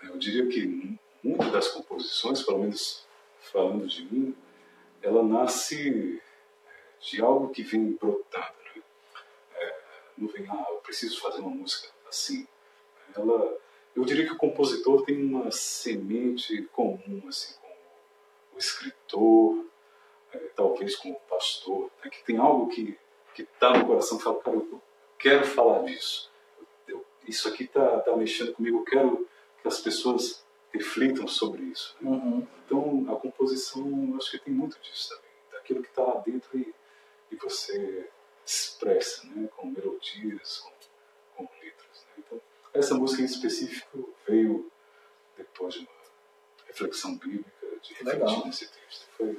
eu 0.03 0.17
diria 0.17 0.47
que 0.47 0.97
muitas 1.23 1.51
das 1.51 1.67
composições, 1.69 2.43
pelo 2.43 2.59
menos 2.59 3.07
falando 3.39 3.87
de 3.87 4.05
mim, 4.05 4.35
ela 5.01 5.23
nasce 5.23 6.21
é, 6.67 6.99
de 6.99 7.21
algo 7.21 7.49
que 7.49 7.63
vem 7.63 7.93
brotando. 7.93 8.55
Né? 8.75 8.83
É, 9.55 9.79
não 10.17 10.27
vem, 10.27 10.45
ah, 10.49 10.67
eu 10.69 10.77
preciso 10.77 11.19
fazer 11.19 11.39
uma 11.39 11.49
música 11.49 11.89
assim. 12.07 12.47
Ela, 13.15 13.57
eu 13.95 14.03
diria 14.05 14.25
que 14.25 14.33
o 14.33 14.37
compositor 14.37 15.03
tem 15.03 15.23
uma 15.23 15.51
semente 15.51 16.63
comum 16.71 17.21
assim 17.27 17.53
com 17.61 18.55
o 18.55 18.57
escritor, 18.57 19.65
é, 20.33 20.37
talvez 20.55 20.95
com 20.95 21.11
o 21.11 21.19
pastor, 21.21 21.91
né, 22.03 22.09
que 22.09 22.23
tem 22.23 22.37
algo 22.37 22.67
que 22.69 22.97
que 23.35 23.41
está 23.41 23.75
no 23.75 23.87
coração, 23.87 24.19
fala, 24.19 24.39
cara, 24.41 24.57
eu 24.57 24.79
quero 25.17 25.43
falar 25.43 25.81
disso. 25.85 26.31
Eu- 26.87 27.03
isso 27.27 27.47
aqui 27.47 27.63
está 27.63 27.99
tá 28.01 28.15
mexendo 28.15 28.53
comigo, 28.53 28.77
eu 28.77 28.83
quero 28.83 29.27
que 29.59 29.67
as 29.67 29.79
pessoas 29.79 30.45
reflitam 30.71 31.27
sobre 31.27 31.63
isso. 31.63 31.95
né? 31.99 32.11
Uhum. 32.11 32.47
Então, 32.63 33.05
a 33.11 33.15
composição, 33.19 33.81
eu 34.11 34.17
acho 34.17 34.29
que 34.29 34.37
tem 34.37 34.53
muito 34.53 34.79
disso 34.81 35.09
também, 35.09 35.31
daquilo 35.51 35.81
que 35.81 35.89
está 35.89 36.03
lá 36.03 36.19
dentro 36.19 36.55
e, 36.55 36.75
e 37.31 37.35
você 37.37 38.07
expressa, 38.45 39.25
né, 39.25 39.49
com 39.57 39.65
melodias, 39.65 40.59
com, 40.59 40.71
com 41.47 41.47
essa 42.73 42.95
música 42.95 43.21
em 43.21 43.25
específico 43.25 44.13
veio 44.27 44.69
depois 45.37 45.73
de 45.75 45.81
uma 45.81 45.87
reflexão 46.67 47.15
bíblica, 47.15 47.49
de 47.81 47.93
refletir 47.93 48.19
Legal. 48.19 48.45
nesse 48.45 48.67
texto. 48.67 49.05
Foi 49.17 49.35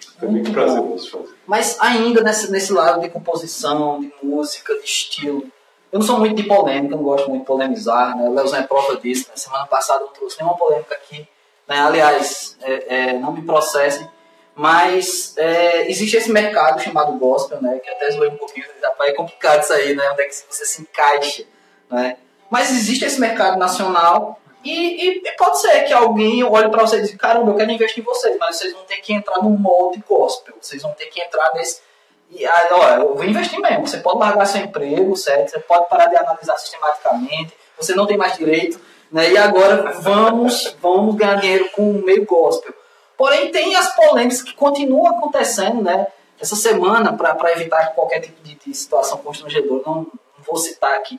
que 0.00 0.18
foi 0.18 0.28
muito 0.28 0.52
prazeroso 0.52 1.10
fazer. 1.10 1.34
Mas 1.46 1.78
ainda 1.80 2.22
nesse, 2.22 2.50
nesse 2.50 2.72
lado 2.72 3.00
de 3.00 3.08
composição, 3.08 4.00
de 4.00 4.12
música, 4.22 4.74
de 4.74 4.84
estilo. 4.84 5.50
Eu 5.92 5.98
não 5.98 6.06
sou 6.06 6.18
muito 6.18 6.36
de 6.36 6.44
polêmica, 6.44 6.94
não 6.94 7.02
gosto 7.02 7.28
muito 7.28 7.42
de 7.42 7.46
polemizar, 7.46 8.16
né? 8.16 8.28
O 8.28 8.34
Leozão 8.34 8.60
é 8.60 8.62
prova 8.62 8.96
disso. 8.96 9.28
Né? 9.28 9.36
Semana 9.36 9.66
passada 9.66 10.04
não 10.04 10.12
trouxe 10.12 10.38
nenhuma 10.38 10.56
polêmica 10.56 10.94
aqui. 10.94 11.28
Né? 11.66 11.78
Aliás, 11.80 12.56
é, 12.60 12.96
é, 12.96 13.12
não 13.18 13.32
me 13.32 13.42
processem. 13.42 14.08
Mas 14.54 15.36
é, 15.36 15.90
existe 15.90 16.16
esse 16.16 16.30
mercado 16.30 16.80
chamado 16.82 17.18
gospel, 17.18 17.60
né? 17.62 17.78
Que 17.78 17.90
até 17.90 18.10
zoei 18.10 18.28
um 18.28 18.36
pouquinho, 18.36 18.66
rapaz, 18.82 19.10
é 19.10 19.14
complicado 19.14 19.62
isso 19.62 19.72
aí, 19.72 19.94
né? 19.94 20.10
Onde 20.10 20.22
é 20.22 20.26
que 20.26 20.34
você 20.34 20.64
se 20.64 20.82
encaixa, 20.82 21.44
né? 21.90 22.16
Mas 22.50 22.70
existe 22.70 23.04
esse 23.04 23.20
mercado 23.20 23.58
nacional 23.58 24.38
e, 24.64 24.70
e- 24.72 25.22
e 25.24 25.32
pode 25.36 25.60
ser 25.60 25.82
que 25.84 25.92
alguém 25.92 26.42
olhe 26.44 26.68
para 26.68 26.82
você 26.82 26.98
e 26.98 27.02
diga, 27.02 27.18
caramba, 27.18 27.50
eu 27.52 27.56
quero 27.56 27.70
investir 27.70 28.02
em 28.02 28.04
vocês, 28.06 28.36
mas 28.38 28.56
vocês 28.56 28.72
vão 28.72 28.82
ter 28.84 28.96
que 28.98 29.12
entrar 29.12 29.42
no 29.42 29.50
molde 29.50 30.02
gospel, 30.08 30.54
vocês 30.60 30.82
vão 30.82 30.92
ter 30.92 31.06
que 31.06 31.20
entrar 31.22 31.50
nesse... 31.54 31.80
E 32.30 32.46
aí, 32.46 32.68
ó, 32.70 32.88
eu 32.90 33.14
vou 33.16 33.24
investir 33.24 33.58
mesmo, 33.60 33.86
você 33.88 33.98
pode 33.98 34.18
largar 34.20 34.46
seu 34.46 34.60
emprego, 34.60 35.16
certo? 35.16 35.50
Você 35.50 35.58
pode 35.60 35.88
parar 35.88 36.06
de 36.06 36.16
analisar 36.16 36.56
sistematicamente, 36.58 37.52
você 37.76 37.94
não 37.94 38.06
tem 38.06 38.16
mais 38.16 38.36
direito, 38.36 38.80
né? 39.10 39.32
E 39.32 39.36
agora 39.38 39.92
vamos, 40.00 40.76
vamos 40.80 41.16
ganhar 41.16 41.36
dinheiro 41.40 41.68
com 41.70 41.90
o 41.90 42.04
meio 42.04 42.24
gospel. 42.24 42.72
Porém, 43.16 43.50
tem 43.50 43.74
as 43.74 43.94
polêmicas 43.96 44.42
que 44.42 44.54
continuam 44.54 45.08
acontecendo, 45.08 45.82
né? 45.82 46.06
Essa 46.38 46.54
semana, 46.54 47.12
para 47.16 47.52
evitar 47.52 47.94
qualquer 47.94 48.20
tipo 48.20 48.40
de, 48.42 48.54
de 48.54 48.74
situação 48.74 49.18
constrangedora, 49.18 49.82
não, 49.84 49.94
não 49.94 50.10
vou 50.46 50.56
citar 50.56 50.94
aqui, 50.94 51.18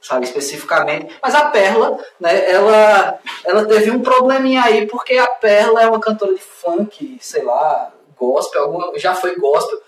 sabe, 0.00 0.24
especificamente, 0.24 1.14
mas 1.22 1.34
a 1.34 1.50
Perla, 1.50 1.98
né, 2.18 2.50
ela, 2.50 3.18
ela 3.44 3.66
teve 3.66 3.90
um 3.90 4.00
probleminha 4.00 4.62
aí, 4.62 4.86
porque 4.86 5.18
a 5.18 5.26
Perla 5.26 5.82
é 5.82 5.88
uma 5.88 6.00
cantora 6.00 6.34
de 6.34 6.40
funk, 6.40 7.18
sei 7.20 7.42
lá, 7.42 7.92
gospel, 8.16 8.62
alguma, 8.62 8.98
já 8.98 9.14
foi 9.14 9.36
gospel. 9.36 9.78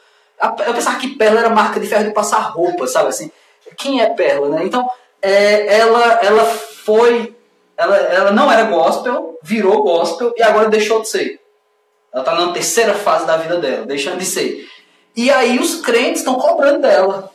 Eu 0.66 0.74
pensava 0.74 0.98
que 0.98 1.16
Perla 1.16 1.40
era 1.40 1.50
marca 1.50 1.78
de 1.78 1.86
ferro 1.86 2.04
de 2.04 2.12
passar 2.12 2.40
roupa, 2.40 2.86
sabe 2.86 3.08
assim? 3.08 3.30
Quem 3.76 4.00
é 4.00 4.10
Perla, 4.10 4.48
né? 4.48 4.64
Então, 4.64 4.88
é, 5.20 5.78
ela, 5.78 6.20
ela 6.22 6.44
foi. 6.44 7.34
Ela, 7.76 7.96
ela 7.96 8.30
não 8.32 8.50
era 8.50 8.64
gospel, 8.64 9.38
virou 9.42 9.82
gospel 9.82 10.34
e 10.36 10.42
agora 10.42 10.68
deixou 10.68 11.00
de 11.00 11.08
ser. 11.08 11.40
Ela 12.12 12.24
tá 12.24 12.34
na 12.34 12.52
terceira 12.52 12.94
fase 12.94 13.24
da 13.24 13.36
vida 13.36 13.58
dela, 13.58 13.86
deixando 13.86 14.18
de 14.18 14.26
ser. 14.26 14.68
E 15.16 15.30
aí 15.30 15.58
os 15.58 15.80
crentes 15.80 16.20
estão 16.20 16.34
cobrando 16.34 16.80
dela. 16.80 17.31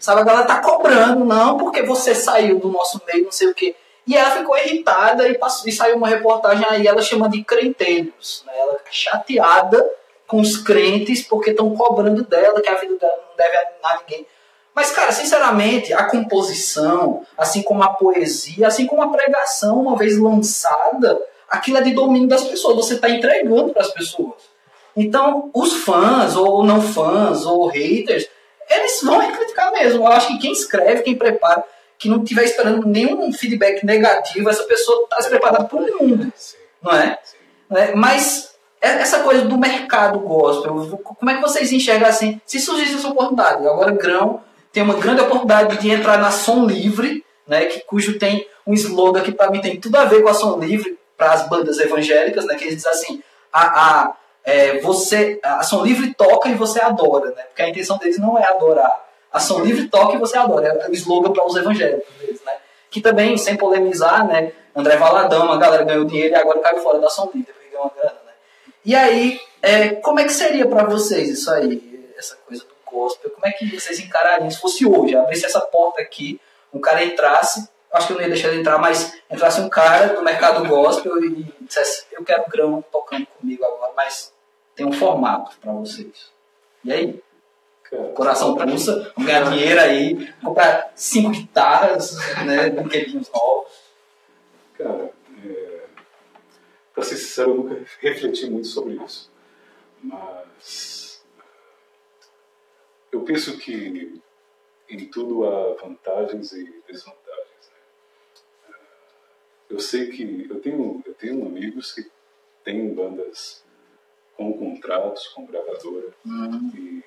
Sabe, 0.00 0.22
a 0.22 0.24
galera 0.24 0.46
tá 0.46 0.60
cobrando, 0.60 1.24
não, 1.26 1.58
porque 1.58 1.82
você 1.82 2.14
saiu 2.14 2.58
do 2.58 2.68
nosso 2.68 3.00
meio, 3.06 3.26
não 3.26 3.32
sei 3.32 3.48
o 3.48 3.54
quê. 3.54 3.76
E 4.06 4.16
ela 4.16 4.30
ficou 4.30 4.56
irritada 4.56 5.28
e, 5.28 5.36
passou, 5.36 5.68
e 5.68 5.72
saiu 5.72 5.96
uma 5.96 6.08
reportagem 6.08 6.66
aí, 6.68 6.86
ela 6.86 7.02
chama 7.02 7.28
de 7.28 7.44
crenteiros. 7.44 8.42
Né? 8.46 8.52
Ela 8.56 8.80
chateada 8.90 9.86
com 10.26 10.40
os 10.40 10.56
crentes 10.56 11.22
porque 11.22 11.50
estão 11.50 11.76
cobrando 11.76 12.24
dela, 12.24 12.62
que 12.62 12.68
a 12.68 12.76
vida 12.76 12.96
dela 12.96 13.16
não 13.28 13.36
deve 13.36 13.56
a 13.56 13.98
ninguém. 13.98 14.26
Mas, 14.74 14.90
cara, 14.90 15.12
sinceramente, 15.12 15.92
a 15.92 16.04
composição, 16.04 17.26
assim 17.36 17.62
como 17.62 17.82
a 17.82 17.88
poesia, 17.88 18.68
assim 18.68 18.86
como 18.86 19.02
a 19.02 19.08
pregação, 19.08 19.80
uma 19.80 19.96
vez 19.96 20.16
lançada, 20.18 21.20
aquilo 21.48 21.76
é 21.76 21.82
de 21.82 21.92
domínio 21.92 22.28
das 22.28 22.44
pessoas, 22.44 22.76
você 22.76 22.94
está 22.94 23.10
entregando 23.10 23.72
para 23.72 23.82
as 23.82 23.92
pessoas. 23.92 24.48
Então, 24.96 25.50
os 25.52 25.74
fãs, 25.84 26.36
ou 26.36 26.64
não 26.64 26.80
fãs, 26.80 27.44
ou 27.44 27.66
haters, 27.66 28.28
eles 28.70 29.02
vão 29.02 29.32
criticar 29.32 29.72
mesmo. 29.72 30.04
Eu 30.04 30.06
acho 30.06 30.28
que 30.28 30.38
quem 30.38 30.52
escreve, 30.52 31.02
quem 31.02 31.16
prepara, 31.16 31.64
que 31.98 32.08
não 32.08 32.22
estiver 32.22 32.44
esperando 32.44 32.86
nenhum 32.86 33.32
feedback 33.32 33.84
negativo, 33.84 34.48
essa 34.48 34.64
pessoa 34.64 35.04
está 35.04 35.28
preparada 35.28 35.64
para 35.64 35.78
o 35.78 35.82
mundo, 35.82 36.32
não 36.82 36.92
é? 36.92 37.18
né? 37.68 37.92
Mas 37.94 38.54
é- 38.80 39.00
essa 39.00 39.20
coisa 39.20 39.42
do 39.42 39.58
mercado 39.58 40.18
gospel, 40.20 40.98
como 41.02 41.30
é 41.30 41.34
que 41.34 41.42
vocês 41.42 41.70
enxergam 41.72 42.08
assim? 42.08 42.40
Se 42.46 42.58
surgisse 42.58 42.94
essa 42.94 43.08
oportunidade, 43.08 43.66
agora 43.66 43.92
Grão 43.92 44.40
tem 44.72 44.82
uma 44.82 44.94
grande 44.94 45.20
oportunidade 45.20 45.76
de 45.78 45.90
entrar 45.90 46.18
na 46.18 46.30
Som 46.30 46.64
Livre, 46.64 47.24
né? 47.46 47.66
Que, 47.66 47.80
cujo 47.80 48.18
tem 48.18 48.46
um 48.66 48.72
slogan 48.72 49.22
que 49.22 49.32
para 49.32 49.50
mim 49.50 49.60
tem 49.60 49.78
tudo 49.78 49.96
a 49.96 50.04
ver 50.04 50.22
com 50.22 50.28
a 50.28 50.34
Som 50.34 50.58
Livre, 50.58 50.98
para 51.16 51.32
as 51.32 51.46
bandas 51.48 51.78
evangélicas, 51.78 52.46
né? 52.46 52.54
Que 52.54 52.64
eles 52.64 52.76
dizem 52.76 52.90
assim, 52.90 53.22
a, 53.52 53.60
a, 53.60 54.16
é, 54.50 54.80
você, 54.80 55.38
a 55.42 55.60
ação 55.60 55.84
livre 55.84 56.12
toca 56.14 56.48
e 56.48 56.54
você 56.54 56.80
adora, 56.80 57.30
né? 57.30 57.42
Porque 57.44 57.62
a 57.62 57.68
intenção 57.68 57.98
deles 57.98 58.18
não 58.18 58.36
é 58.36 58.44
adorar. 58.44 59.08
Ação 59.32 59.60
livre 59.60 59.88
toca 59.88 60.16
e 60.16 60.18
você 60.18 60.36
adora. 60.36 60.66
É 60.66 60.88
o 60.88 60.92
slogan 60.92 61.32
para 61.32 61.46
os 61.46 61.54
evangélicos 61.54 62.12
deles, 62.18 62.42
né? 62.44 62.52
Que 62.90 63.00
também, 63.00 63.38
sem 63.38 63.56
polemizar, 63.56 64.26
né? 64.26 64.52
André 64.74 64.96
Valadão, 64.96 65.52
a 65.52 65.56
galera 65.56 65.84
ganhou 65.84 66.04
dinheiro 66.04 66.34
e 66.34 66.36
agora 66.36 66.58
caiu 66.58 66.82
fora 66.82 66.98
da 66.98 67.06
ação 67.06 67.30
livre, 67.32 67.52
porque 67.52 67.70
ganhou 67.70 67.84
uma 67.84 67.92
grana, 67.94 68.18
né? 68.26 68.32
E 68.84 68.96
aí, 68.96 69.40
é, 69.62 69.90
como 69.96 70.18
é 70.18 70.24
que 70.24 70.32
seria 70.32 70.66
para 70.66 70.84
vocês 70.84 71.28
isso 71.28 71.50
aí, 71.50 72.12
essa 72.18 72.36
coisa 72.46 72.64
do 72.64 72.74
gospel? 72.90 73.30
Como 73.30 73.46
é 73.46 73.52
que 73.52 73.78
vocês 73.78 74.00
encarariam 74.00 74.50
se 74.50 74.60
fosse 74.60 74.84
hoje, 74.84 75.14
abrisse 75.14 75.46
essa 75.46 75.60
porta 75.60 76.02
aqui, 76.02 76.40
um 76.72 76.80
cara 76.80 77.04
entrasse, 77.04 77.68
acho 77.92 78.06
que 78.06 78.12
eu 78.12 78.16
não 78.16 78.22
ia 78.22 78.30
deixar 78.30 78.48
ele 78.48 78.60
entrar, 78.60 78.78
mas 78.78 79.16
entrasse 79.30 79.60
um 79.60 79.68
cara 79.68 80.08
do 80.14 80.22
mercado 80.22 80.66
gospel 80.66 81.22
e 81.22 81.46
dissesse, 81.60 82.06
eu 82.12 82.24
quero 82.24 82.44
grão 82.48 82.82
tocando 82.90 83.26
comigo 83.38 83.64
agora, 83.64 83.92
mas 83.96 84.32
tem 84.80 84.86
um 84.86 84.92
formato 84.92 85.58
para 85.60 85.72
vocês. 85.74 86.32
E 86.82 86.90
aí? 86.90 87.22
Cara, 87.82 88.12
Coração 88.12 88.56
pulsa, 88.56 89.12
vamos 89.14 89.30
ganhar 89.30 89.50
dinheiro 89.50 89.78
aí, 89.78 90.32
comprar 90.42 90.90
cinco 90.94 91.28
guitarras, 91.32 92.16
né, 92.46 92.70
brinquedinhos 92.70 93.30
novos. 93.30 93.72
Cara, 94.78 95.12
é, 95.44 95.86
para 96.94 97.04
ser 97.04 97.16
sincero, 97.16 97.50
eu 97.50 97.56
nunca 97.56 97.84
refleti 98.00 98.48
muito 98.48 98.68
sobre 98.68 98.94
isso. 99.04 99.30
Mas 100.02 101.22
eu 103.12 103.20
penso 103.20 103.58
que 103.58 104.18
em 104.88 105.04
tudo 105.10 105.44
há 105.44 105.74
vantagens 105.74 106.52
e 106.52 106.82
desvantagens. 106.88 107.70
Né? 108.66 108.76
Eu 109.68 109.78
sei 109.78 110.06
que 110.06 110.46
eu 110.48 110.58
tenho, 110.58 111.02
eu 111.04 111.12
tenho 111.12 111.44
amigos 111.44 111.92
que 111.92 112.10
têm 112.64 112.94
bandas 112.94 113.62
com 114.40 114.54
contratos, 114.54 115.28
com 115.28 115.44
gravadora, 115.44 116.14
Hum, 116.24 116.70
e, 116.74 117.04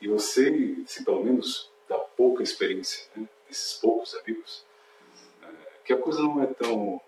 e 0.00 0.06
eu 0.06 0.18
sei, 0.18 0.82
se 0.86 1.04
pelo 1.04 1.22
menos 1.22 1.70
da 1.86 1.98
pouca 1.98 2.42
experiência 2.42 3.06
né, 3.14 3.28
desses 3.46 3.74
poucos 3.74 4.14
amigos, 4.14 4.64
é, 5.42 5.46
que 5.84 5.92
a 5.92 5.98
coisa 5.98 6.22
não 6.22 6.42
é 6.42 6.46
tão, 6.46 6.98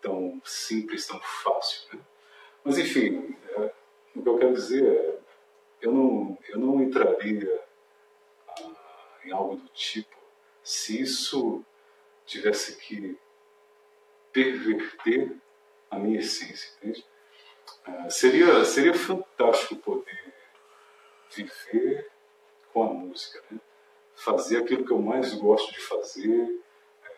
tão 0.00 0.40
simples, 0.42 1.06
tão 1.06 1.20
fácil. 1.20 1.82
Né? 1.92 2.00
Mas 2.64 2.78
enfim, 2.78 3.36
é, 3.58 3.72
o 4.16 4.22
que 4.22 4.28
eu 4.28 4.38
quero 4.38 4.54
dizer 4.54 4.86
é, 4.86 5.18
eu 5.82 5.92
não, 5.92 6.38
eu 6.48 6.58
não 6.58 6.82
entraria 6.82 7.62
ah, 8.48 9.18
em 9.26 9.32
algo 9.32 9.56
do 9.56 9.68
tipo 9.68 10.16
se 10.62 10.98
isso 10.98 11.62
tivesse 12.24 12.76
que 12.76 13.18
perverter 14.32 15.36
a 15.90 15.98
minha 15.98 16.20
essência, 16.20 16.72
entende? 16.78 17.04
Seria, 18.08 18.64
seria 18.64 18.94
fantástico 18.94 19.76
poder 19.76 20.34
viver 21.34 22.10
com 22.72 22.82
a 22.82 22.86
música, 22.86 23.42
né? 23.50 23.58
fazer 24.14 24.58
aquilo 24.58 24.84
que 24.84 24.92
eu 24.92 25.00
mais 25.00 25.34
gosto 25.34 25.72
de 25.72 25.80
fazer, 25.80 26.60
é, 27.04 27.10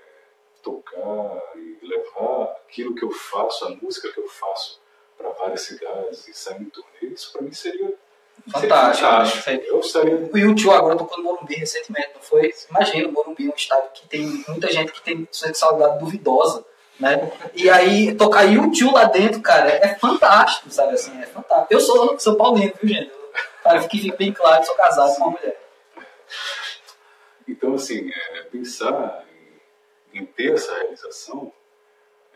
tocar 0.63 1.43
e 1.57 1.79
levar 1.83 2.45
aquilo 2.65 2.95
que 2.95 3.05
eu 3.05 3.11
faço, 3.11 3.67
a 3.67 3.71
música 3.71 4.13
que 4.13 4.19
eu 4.19 4.29
faço 4.29 4.81
para 5.17 5.31
várias 5.31 5.63
cidades 5.63 6.27
e 6.29 6.35
sair 6.35 6.63
em 6.63 6.71
turnê, 6.71 7.15
isso 7.15 7.33
para 7.33 7.43
mim 7.43 7.53
seria 7.53 7.95
Fantástico, 8.49 9.09
fantástico. 9.09 9.51
né? 9.51 9.61
Eu 9.65 9.81
estaria 9.81 10.31
O 10.33 10.39
YouTube 10.39 10.71
agora 10.71 10.97
tocou 10.97 11.19
no 11.19 11.25
Morumbi 11.25 11.55
recentemente, 11.55 12.11
não 12.15 12.21
foi? 12.21 12.55
Imagina, 12.71 13.09
o 13.09 13.13
Morumbi 13.13 13.49
é 13.49 13.51
um 13.51 13.57
estádio 13.57 13.91
que 13.95 14.07
tem 14.09 14.45
muita 14.47 14.71
gente 14.71 14.93
que 14.93 15.03
tem 15.03 15.27
sexualidade 15.33 15.99
duvidosa, 15.99 16.65
né? 16.99 17.31
E 17.55 17.69
aí, 17.69 18.15
tocar 18.15 18.45
YouTube 18.45 18.95
lá 18.95 19.05
dentro, 19.05 19.41
cara, 19.41 19.69
é 19.69 19.95
fantástico, 19.99 20.71
sabe 20.71 20.95
assim? 20.95 21.19
É 21.21 21.27
fantástico. 21.27 21.73
Eu 21.73 21.81
sou 21.81 22.19
São 22.19 22.37
Paulino, 22.37 22.73
viu, 22.83 22.89
gente? 22.89 23.13
Cara, 23.63 23.87
que 23.87 23.99
fique 23.99 24.17
bem 24.17 24.33
claro, 24.33 24.65
sou 24.65 24.75
casado 24.77 25.15
com 25.17 25.25
uma 25.25 25.31
mulher. 25.33 25.61
Então, 27.49 27.75
assim, 27.75 28.11
é, 28.11 28.43
pensar 28.43 29.25
em, 30.13 30.21
em 30.21 30.27
ter 30.27 30.55
essa 30.55 30.75
realização 30.75 31.53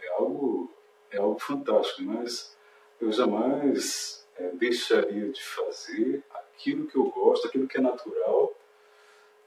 é 0.03 0.09
algo, 0.15 0.73
é 1.11 1.19
algo 1.19 1.39
fantástico, 1.39 2.03
mas 2.03 2.57
eu 3.01 3.11
jamais 3.11 4.27
é, 4.37 4.49
deixaria 4.51 5.31
de 5.31 5.43
fazer 5.43 6.23
aquilo 6.31 6.87
que 6.87 6.97
eu 6.97 7.05
gosto, 7.05 7.47
aquilo 7.47 7.67
que 7.67 7.79
é 7.79 7.81
natural, 7.81 8.55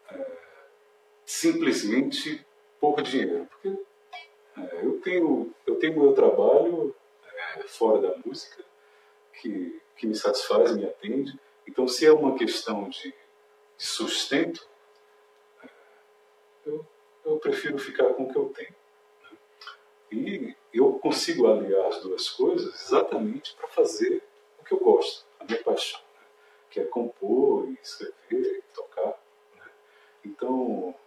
é, 0.09 0.26
simplesmente 1.26 2.45
por 2.80 3.01
dinheiro. 3.01 3.47
Porque 3.49 3.78
é, 4.58 4.86
eu 4.86 4.99
tenho 5.01 5.54
eu 5.66 5.76
tenho 5.76 5.99
meu 5.99 6.14
trabalho 6.14 6.95
é, 7.58 7.64
fora 7.64 8.01
da 8.01 8.18
música 8.26 8.64
que, 9.41 9.82
que 9.97 10.08
me 10.08 10.16
satisfaz, 10.16 10.76
me 10.76 10.86
atende. 10.86 11.39
Então, 11.68 11.88
se 11.88 12.06
é 12.06 12.12
uma 12.12 12.38
questão 12.38 12.89
de, 12.89 13.14
de 13.78 13.86
sustento, 13.86 14.68
eu, 16.66 16.86
eu 17.26 17.38
prefiro 17.39 17.78
ficar 17.78 18.14
com 18.14 18.24
o 18.24 18.32
que 18.32 18.38
eu 18.38 18.49
tenho. 18.49 18.76
né? 19.24 19.38
E 20.12 20.56
eu 20.74 20.93
consigo 20.93 21.47
aliar 21.47 21.88
as 21.88 22.01
duas 22.01 22.30
coisas 22.30 22.86
exatamente 22.86 23.56
para 23.56 23.68
fazer 23.68 24.24
o 24.60 24.64
que 24.64 24.74
eu 24.74 24.80
gosto, 24.80 25.26
a 25.39 25.45
minha 25.45 25.62
paixão, 25.64 25.99
né? 26.16 26.26
que 26.70 26.80
é 26.80 26.86
compor, 26.86 27.70
escrever, 27.82 28.64
tocar. 28.74 29.20
né? 29.56 29.72
Então, 30.24 30.93
é, 30.93 31.03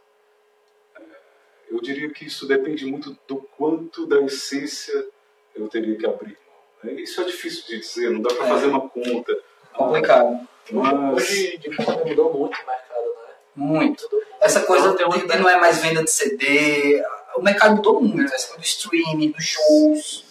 eu 1.70 1.80
diria 1.80 2.10
que 2.10 2.24
isso 2.26 2.46
depende 2.46 2.84
muito 2.86 3.16
do 3.26 3.36
quanto 3.56 4.06
da 4.06 4.20
essência 4.20 5.06
eu 5.54 5.68
teria 5.68 5.96
que 5.96 6.06
abrir 6.06 6.36
mão. 6.46 6.92
né? 6.94 7.00
Isso 7.00 7.20
é 7.20 7.24
difícil 7.24 7.64
de 7.66 7.80
dizer, 7.80 8.10
não 8.10 8.20
dá 8.22 8.32
para 8.34 8.44
É. 8.46 8.48
fazer 8.48 8.66
uma 8.66 8.88
conta. 8.88 9.36
Complicado. 9.74 10.48
Mas 10.70 11.14
Hoje, 11.14 11.58
de 11.58 11.74
fato, 11.76 12.06
mudou 12.06 12.32
muito 12.32 12.54
o 12.54 12.66
mercado, 12.66 13.04
né? 13.04 13.34
Muito. 13.54 14.08
Essa 14.40 14.60
coisa 14.62 14.88
Então, 14.88 15.08
de, 15.10 15.26
de 15.26 15.38
não 15.38 15.48
é 15.48 15.58
mais 15.58 15.78
venda 15.80 16.02
de 16.02 16.10
CD. 16.10 17.02
O 17.36 17.42
mercado 17.42 17.76
mudou 17.76 18.00
muito. 18.00 18.32
Essa 18.34 18.48
coisa 18.48 18.60
do 18.62 18.64
streaming, 18.64 19.30
dos 19.30 19.44
shows. 19.44 20.24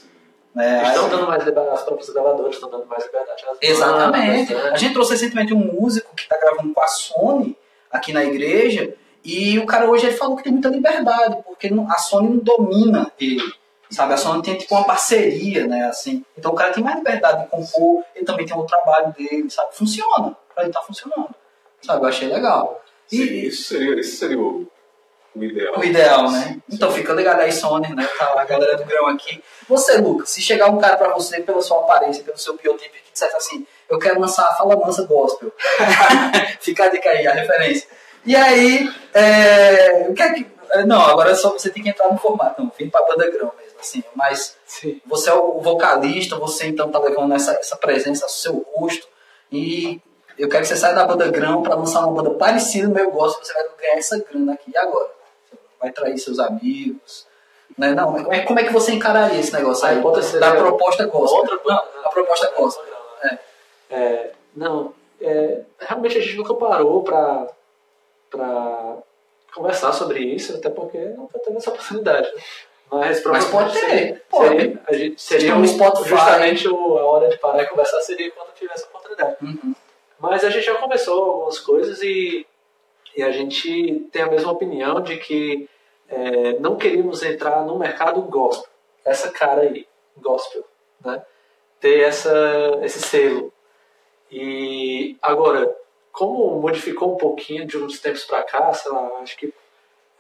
Né? 0.54 0.84
Estão 0.88 1.10
dando 1.10 1.28
mais 1.28 1.44
liberdade, 1.44 1.76
as 1.76 1.84
próprias 1.84 2.10
gravadoras 2.10 2.56
estão 2.56 2.70
dando 2.70 2.86
mais 2.86 3.04
liberdade 3.06 3.44
Exatamente. 3.62 4.48
bandas, 4.54 4.64
né? 4.66 4.72
A 4.72 4.78
gente 4.78 4.94
trouxe 4.94 5.12
recentemente 5.12 5.54
um 5.54 5.58
músico 5.60 6.16
que 6.16 6.24
está 6.24 6.38
gravando 6.38 6.74
com 6.74 6.82
a 6.82 6.88
Sony 6.88 7.58
aqui 7.92 8.14
na 8.14 8.24
igreja 8.24 8.96
e 9.26 9.58
o 9.58 9.66
cara 9.66 9.90
hoje 9.90 10.06
ele 10.06 10.16
falou 10.16 10.38
que 10.38 10.44
tem 10.44 10.52
muita 10.52 10.70
liberdade, 10.70 11.38
porque 11.44 11.68
a 11.90 11.98
Sony 11.98 12.30
não 12.30 12.38
domina 12.38 13.12
ele. 13.20 13.42
Sabe, 13.90 14.14
a 14.14 14.18
Sony 14.18 14.44
tem 14.44 14.56
tipo 14.56 14.76
uma 14.76 14.84
parceria, 14.84 15.66
né? 15.66 15.86
Assim. 15.86 16.24
Então 16.38 16.52
o 16.52 16.56
cara 16.56 16.72
tem 16.72 16.84
mais 16.84 16.98
liberdade 16.98 17.44
de 17.44 17.50
compor, 17.50 18.04
ele 18.16 18.24
também 18.24 18.46
tem 18.46 18.56
o 18.56 18.64
trabalho 18.64 19.14
dele, 19.18 19.50
sabe? 19.50 19.76
Funciona. 19.76 20.38
Pra 20.54 20.64
ele 20.64 20.72
tá 20.72 20.82
funcionando. 20.82 21.34
Sabe, 21.82 22.04
eu 22.04 22.08
achei 22.08 22.28
legal. 22.28 22.82
sim, 23.08 23.18
E, 23.18 23.48
isso 23.48 23.64
seria, 23.70 24.00
isso 24.00 24.18
seria 24.18 24.40
o, 24.40 24.68
o 25.36 25.44
ideal. 25.44 25.80
o 25.80 25.84
ideal, 25.84 26.32
né? 26.32 26.58
Então 26.72 26.92
fica 26.92 27.12
ligado 27.14 27.42
aí, 27.42 27.52
Sony, 27.52 27.94
né? 27.96 28.08
Tá 28.18 28.34
a 28.38 28.46
galera 28.46 28.78
do 28.78 28.86
grão 28.86 29.08
aqui. 29.08 29.44
Você, 29.68 29.98
Lucas, 29.98 30.30
se 30.30 30.42
chegar 30.42 30.70
um 30.70 30.78
cara 30.78 30.98
pra 30.98 31.14
você, 31.14 31.42
pela 31.42 31.62
sua 31.62 31.80
aparência, 31.80 32.24
pelo 32.24 32.38
seu 32.38 32.56
biotipo, 32.58 32.94
que 32.94 33.12
dissesse 33.12 33.36
assim, 33.36 33.66
eu 33.90 33.98
quero 33.98 34.20
lançar 34.20 34.44
a 34.44 34.54
Fala 34.54 34.76
Mansa 34.76 35.04
Gospel. 35.06 35.52
fica 36.62 36.86
a 36.86 36.90
dica 36.90 37.10
aí, 37.10 37.26
a 37.26 37.34
referência. 37.34 37.88
E 38.26 38.36
aí, 38.36 38.90
é, 39.14 40.08
o 40.10 40.14
que 40.14 40.24
é 40.24 40.34
que... 40.34 40.56
Não, 40.88 41.00
agora 41.00 41.32
é 41.32 41.36
só 41.36 41.52
você 41.52 41.70
tem 41.70 41.84
que 41.84 41.90
entrar 41.90 42.12
no 42.12 42.18
formato, 42.18 42.62
não, 42.62 42.72
vem 42.78 42.90
pra 42.90 43.06
banda 43.06 43.30
grão 43.32 43.52
mesmo, 43.58 43.80
assim. 43.80 44.04
Mas 44.14 44.58
Sim. 44.66 45.00
você 45.06 45.30
é 45.30 45.34
o 45.34 45.62
vocalista, 45.62 46.36
você 46.36 46.68
então 46.68 46.92
tá 46.92 47.00
levando 47.00 47.34
essa, 47.34 47.54
essa 47.54 47.78
presença, 47.78 48.28
seu 48.28 48.66
rosto, 48.74 49.08
e 49.52 50.02
eu 50.38 50.50
quero 50.50 50.64
que 50.64 50.68
você 50.68 50.76
saia 50.76 50.94
da 50.94 51.06
banda 51.06 51.30
grão 51.30 51.62
pra 51.62 51.76
lançar 51.76 52.06
uma 52.06 52.12
banda 52.12 52.32
parecida 52.32 52.88
no 52.88 52.94
meu 52.94 53.10
gosto, 53.12 53.44
você 53.44 53.54
vai 53.54 53.64
ganhar 53.80 53.98
essa 53.98 54.18
grana 54.18 54.54
aqui. 54.54 54.72
E 54.72 54.78
agora? 54.78 55.10
Você 55.50 55.58
vai 55.80 55.92
trair 55.92 56.18
seus 56.18 56.40
amigos? 56.40 57.26
Né? 57.78 57.94
Não, 57.94 58.12
mas 58.12 58.46
como 58.46 58.60
é, 58.60 58.64
é 58.64 58.66
que 58.66 58.74
você 58.74 58.94
encararia 58.94 59.40
esse 59.40 59.54
negócio 59.54 59.86
aí? 59.86 59.96
A 59.96 60.00
hipótese 60.00 60.40
da 60.40 60.48
seria 60.48 60.62
proposta 60.62 61.06
gospel. 61.06 61.40
Outra 61.40 61.60
não, 61.66 61.84
a 62.04 62.10
proposta 62.10 62.52
gospel. 62.58 62.86
É. 63.24 63.38
É, 63.90 64.32
não, 64.56 64.94
é, 65.22 65.62
realmente 65.80 66.18
a 66.18 66.22
gente 66.22 66.36
nunca 66.36 66.54
parou 66.54 67.04
pra, 67.04 67.48
pra 68.36 68.98
conversar 69.54 69.94
sobre 69.94 70.20
isso, 70.20 70.56
até 70.58 70.70
porque 70.70 70.98
nunca 70.98 71.40
teve 71.40 71.58
essa 71.58 71.70
oportunidade. 71.70 72.28
né? 72.34 72.42
Mas, 72.92 73.24
Mas 73.24 73.46
pode 73.46 73.74
ter, 73.80 74.24
pode. 74.30 74.48
Seria, 74.58 74.82
a 74.88 74.94
gente, 74.94 75.22
seria 75.22 75.56
um- 75.56 75.66
Spotify. 75.66 76.10
justamente 76.10 76.68
o- 76.70 76.98
a 76.98 77.06
hora 77.06 77.30
de 77.30 77.38
parar 77.40 77.64
e 77.64 77.68
conversar 77.68 78.00
seria 78.02 78.30
quando 78.32 78.54
tivesse 78.54 78.84
a 78.84 78.88
oportunidade. 78.88 79.38
Uhum. 79.42 79.74
Mas 80.20 80.44
a 80.44 80.50
gente 80.50 80.66
já 80.66 80.76
começou 80.76 81.24
algumas 81.24 81.60
coisas 81.60 82.02
e, 82.04 82.46
e 83.18 83.24
a 83.24 83.32
gente 83.32 84.08
tem 84.12 84.22
a 84.22 84.28
mesma 84.30 84.52
opinião 84.52 85.02
de 85.02 85.18
que 85.18 85.68
é, 86.08 86.54
não 86.60 86.76
queríamos 86.78 87.24
entrar 87.24 87.66
no 87.66 87.78
mercado 87.80 88.22
gospel. 88.22 88.70
Essa 89.04 89.32
cara 89.32 89.62
aí, 89.64 89.88
gospel, 90.18 90.64
né? 91.04 91.22
Ter 91.80 92.02
essa, 92.02 92.80
esse 92.84 93.00
selo. 93.02 93.52
E 94.32 95.18
agora, 95.22 95.76
como 96.16 96.60
modificou 96.60 97.14
um 97.14 97.18
pouquinho 97.18 97.66
de 97.66 97.78
uns 97.78 98.00
tempos 98.00 98.24
pra 98.24 98.42
cá, 98.44 98.72
sei 98.74 98.92
lá, 98.92 99.08
acho 99.22 99.38
que 99.38 99.54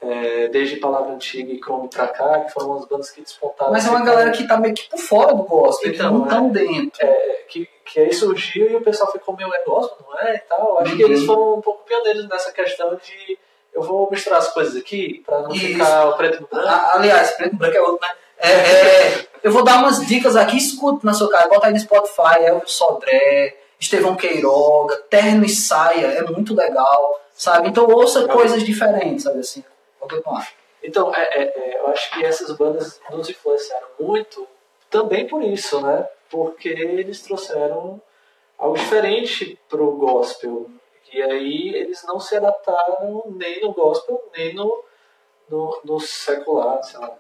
é, 0.01 0.47
desde 0.49 0.75
Palavra 0.75 1.13
Antiga 1.13 1.51
e 1.51 1.57
Chrome 1.57 1.87
pra 1.89 2.07
cá, 2.07 2.41
que 2.41 2.51
foram 2.51 2.75
as 2.75 2.85
bandas 2.85 3.09
que 3.09 3.21
despontaram. 3.21 3.71
Mas 3.71 3.85
é 3.85 3.89
uma 3.89 3.97
assim, 3.99 4.05
galera 4.07 4.31
que 4.31 4.47
tá 4.47 4.57
meio 4.57 4.73
que 4.75 4.89
por 4.89 4.99
fora 4.99 5.33
do 5.33 5.43
gospel, 5.43 5.91
Então, 5.91 6.13
não 6.13 6.23
estão 6.25 6.49
dentro. 6.49 7.03
é, 7.03 7.43
que, 7.47 7.67
que 7.85 7.99
aí 8.01 8.13
surgiu 8.13 8.69
e 8.69 8.75
o 8.75 8.81
pessoal 8.81 9.11
ficou 9.11 9.35
meio 9.35 9.49
negócio, 9.49 9.95
não 10.05 10.19
é? 10.19 10.35
E 10.35 10.39
tal. 10.39 10.79
Acho 10.79 10.95
que 10.95 11.03
Uhum. 11.03 11.09
eles 11.09 11.25
foram 11.25 11.55
um 11.55 11.61
pouco 11.61 11.83
pioneiros 11.85 12.27
nessa 12.27 12.51
questão 12.51 12.95
de 12.95 13.39
eu 13.73 13.81
vou 13.81 14.09
misturar 14.11 14.39
as 14.39 14.53
coisas 14.53 14.75
aqui 14.75 15.23
pra 15.25 15.39
não 15.41 15.51
Isso. 15.51 15.65
ficar 15.65 16.07
o 16.09 16.17
preto 16.17 16.41
no 16.41 16.47
branco. 16.47 16.67
A- 16.67 16.93
aliás, 16.95 17.31
preto 17.31 17.53
e 17.55 17.57
branco 17.57 17.77
é 17.77 17.81
outro, 17.81 17.99
né? 18.01 18.13
É, 18.37 18.51
é, 18.51 19.27
eu 19.43 19.51
vou 19.51 19.63
dar 19.63 19.77
umas 19.79 20.05
dicas 20.05 20.35
aqui, 20.35 20.57
escute 20.57 21.05
na 21.05 21.13
sua 21.13 21.29
cara, 21.29 21.47
bota 21.47 21.67
aí 21.67 21.73
no 21.73 21.79
Spotify, 21.79 22.41
Elvis 22.43 22.71
Sodré, 22.73 23.55
Estevão 23.79 24.15
Queiroga, 24.15 24.97
Terno 25.09 25.45
e 25.45 25.49
Saia, 25.49 26.07
é 26.07 26.21
muito 26.23 26.55
legal, 26.55 27.21
sabe? 27.33 27.69
Então 27.69 27.87
ouça 27.87 28.27
coisas 28.27 28.63
diferentes, 28.63 29.23
sabe 29.23 29.39
assim? 29.39 29.63
Vou 29.99 30.09
continuar. 30.09 30.47
Então, 30.83 31.13
é, 31.13 31.21
é, 31.21 31.43
é, 31.43 31.79
eu 31.79 31.87
acho 31.87 32.11
que 32.11 32.23
essas 32.23 32.55
bandas 32.55 32.99
nos 33.09 33.29
influenciaram 33.29 33.87
muito 33.99 34.47
também 34.89 35.27
por 35.27 35.41
isso, 35.43 35.81
né? 35.81 36.07
Porque 36.29 36.69
eles 36.69 37.21
trouxeram 37.21 38.01
algo 38.57 38.77
diferente 38.77 39.59
pro 39.67 39.91
gospel. 39.91 40.69
E 41.11 41.21
aí 41.21 41.69
eles 41.75 42.03
não 42.03 42.19
se 42.19 42.35
adaptaram 42.35 43.23
nem 43.27 43.61
no 43.61 43.73
gospel, 43.73 44.21
nem 44.35 44.53
no, 44.53 44.83
no, 45.49 45.81
no 45.83 45.99
secular, 45.99 46.83
sei 46.83 46.99
lá. 46.99 47.15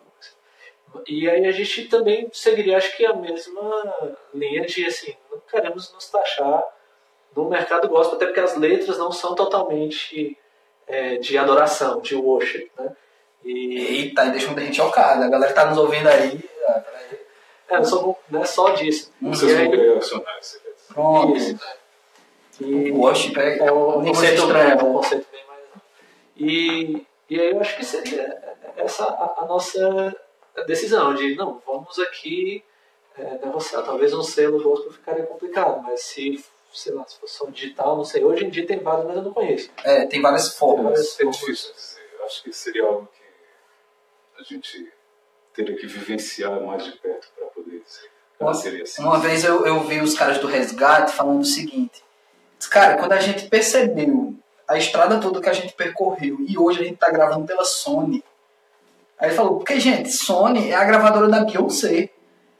E 1.07 1.29
aí 1.29 1.45
a 1.45 1.51
gente 1.51 1.87
também 1.87 2.29
seguiria, 2.31 2.77
acho 2.77 2.95
que 2.95 3.05
a 3.05 3.13
mesma 3.13 4.15
linha 4.33 4.65
de, 4.65 4.85
assim, 4.85 5.13
não 5.35 5.41
queremos 5.49 5.91
nos 5.93 6.09
taxar 6.09 6.63
no 7.35 7.49
mercado 7.49 7.87
gospel, 7.89 8.15
até 8.15 8.25
porque 8.25 8.39
as 8.39 8.55
letras 8.55 8.97
não 8.97 9.11
são 9.11 9.35
totalmente 9.35 10.37
é, 10.87 11.17
de 11.17 11.37
adoração, 11.37 11.99
de 12.01 12.15
worship, 12.15 12.71
né? 12.77 12.95
E 13.43 13.77
Eita, 13.77 14.25
deixa 14.27 14.47
muita 14.47 14.61
gente 14.61 14.77
chocada, 14.77 15.25
a 15.25 15.29
galera 15.29 15.51
que 15.51 15.59
tá 15.59 15.65
nos 15.65 15.77
ouvindo 15.77 16.07
aí. 16.07 16.39
ah, 16.67 16.83
é, 17.69 17.77
não, 17.77 17.83
só, 17.83 18.15
não 18.29 18.41
é 18.41 18.45
só 18.45 18.69
disso. 18.71 19.11
Músicas 19.19 19.57
congregacionais. 19.65 20.59
Pronto. 20.87 21.37
Isso. 21.37 21.59
E 22.61 22.91
O 22.91 22.99
worship 23.01 23.37
é, 23.37 23.67
é 23.67 23.71
um 23.71 24.03
conceito, 24.05 24.41
é 24.41 24.45
estranha. 24.45 24.75
um 24.75 24.93
conceito 24.93 25.27
bem 25.31 25.45
mais. 25.45 25.61
E, 26.37 27.05
e 27.29 27.39
aí 27.39 27.51
eu 27.51 27.59
acho 27.59 27.75
que 27.75 27.83
seria 27.83 28.55
essa 28.77 29.03
a, 29.03 29.43
a 29.43 29.45
nossa 29.45 30.15
decisão 30.65 31.13
de 31.13 31.35
não, 31.35 31.61
vamos 31.65 31.99
aqui 31.99 32.63
é, 33.17 33.45
negociar. 33.45 33.81
Talvez 33.83 34.13
um 34.13 34.23
selo 34.23 34.61
gospel 34.61 34.91
ficaria 34.91 35.25
complicado, 35.25 35.81
mas 35.81 36.01
se, 36.01 36.43
sei 36.73 36.93
lá, 36.93 37.05
se 37.07 37.19
fosse 37.19 37.35
só 37.35 37.45
digital, 37.45 37.97
não 37.97 38.05
sei. 38.05 38.23
Hoje 38.23 38.45
em 38.45 38.49
dia 38.49 38.65
tem 38.65 38.79
vários, 38.79 39.05
mas 39.05 39.15
eu 39.17 39.23
não 39.23 39.33
conheço. 39.33 39.69
É, 39.83 40.05
tem 40.05 40.21
várias 40.21 40.55
formas. 40.57 41.19
É 41.19 41.25
difícil 41.25 41.73
acho 42.25 42.43
que 42.43 42.51
seria 42.51 42.83
algo 42.83 43.07
que 43.13 44.41
a 44.41 44.43
gente 44.43 44.91
teria 45.53 45.75
que 45.75 45.87
vivenciar 45.87 46.59
mais 46.61 46.83
de 46.83 46.91
perto 46.93 47.27
para 47.35 47.47
poder 47.47 47.81
dizer. 47.81 48.09
Seria 48.53 48.83
assim. 48.83 49.01
Uma 49.01 49.19
vez 49.19 49.45
eu, 49.45 49.65
eu 49.65 49.79
vi 49.81 50.01
os 50.01 50.13
caras 50.13 50.39
do 50.39 50.47
resgate 50.47 51.13
falando 51.13 51.41
o 51.41 51.45
seguinte: 51.45 52.03
Cara, 52.69 52.97
quando 52.97 53.13
a 53.13 53.19
gente 53.19 53.47
percebeu 53.47 54.35
a 54.67 54.77
estrada 54.77 55.21
toda 55.21 55.39
que 55.39 55.47
a 55.47 55.53
gente 55.53 55.73
percorreu 55.73 56.37
e 56.45 56.57
hoje 56.57 56.81
a 56.81 56.83
gente 56.83 56.97
tá 56.97 57.09
gravando 57.09 57.45
pela 57.45 57.63
Sony. 57.63 58.23
Aí 59.17 59.29
ele 59.29 59.35
falou: 59.35 59.57
Porque, 59.57 59.79
gente, 59.79 60.11
Sony 60.11 60.71
é 60.71 60.75
a 60.75 60.83
gravadora 60.83 61.29
da 61.29 61.45
Beyoncé. 61.45 62.09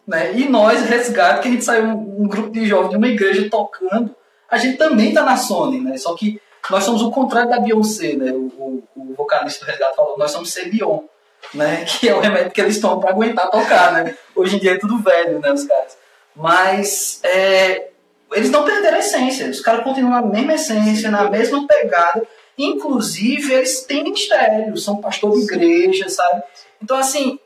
Né? 0.07 0.33
E 0.35 0.47
nós, 0.47 0.83
resgate, 0.85 1.41
que 1.41 1.47
a 1.47 1.51
gente 1.51 1.63
saiu 1.63 1.85
um, 1.85 2.27
grupo 2.27 2.51
de 2.51 2.65
jovens 2.65 2.91
de 2.91 2.97
uma 2.97 3.07
igreja 3.07 3.49
tocando, 3.49 4.15
a 4.49 4.57
gente 4.57 4.77
também 4.77 5.13
tá 5.13 5.23
na 5.23 5.35
Sony, 5.35 5.81
né? 5.81 5.97
Só 5.97 6.15
que 6.15 6.39
nós 6.69 6.83
somos 6.83 7.01
o 7.01 7.11
contrário 7.11 7.49
da 7.49 7.59
Beyoncé, 7.59 8.13
né? 8.13 8.31
O, 8.31 8.45
o, 8.57 8.83
o 8.95 9.15
vocalista 9.15 9.65
do 9.65 9.69
resgate 9.69 9.95
falou: 9.95 10.17
Nós 10.17 10.31
somos 10.31 10.51
Cebion. 10.51 11.01
Né, 11.53 11.85
que 11.99 12.09
é 12.09 12.15
o 12.15 12.19
remédio 12.19 12.51
que 12.51 12.59
eles 12.59 12.79
tomam 12.79 12.99
para 12.99 13.11
aguentar 13.11 13.51
tocar, 13.51 13.93
né? 13.93 14.15
Hoje 14.35 14.55
em 14.55 14.59
dia 14.59 14.73
é 14.73 14.79
tudo 14.79 14.97
velho, 14.97 15.39
né, 15.39 15.51
os 15.51 15.63
caras. 15.63 15.95
Mas 16.35 17.19
é, 17.23 17.89
eles 18.33 18.49
não 18.49 18.65
perderam 18.65 18.97
a 18.97 18.99
essência, 18.99 19.47
os 19.47 19.61
caras 19.61 19.83
continuam 19.83 20.11
na 20.11 20.21
mesma 20.21 20.55
essência, 20.55 21.11
na 21.11 21.29
mesma 21.29 21.65
pegada. 21.67 22.27
Inclusive, 22.57 23.53
eles 23.53 23.81
têm 23.81 24.03
ministério, 24.03 24.75
são 24.77 24.97
pastor 24.97 25.33
de 25.33 25.43
igreja, 25.43 26.09
sabe? 26.09 26.43
Então, 26.81 26.97
assim, 26.97 27.39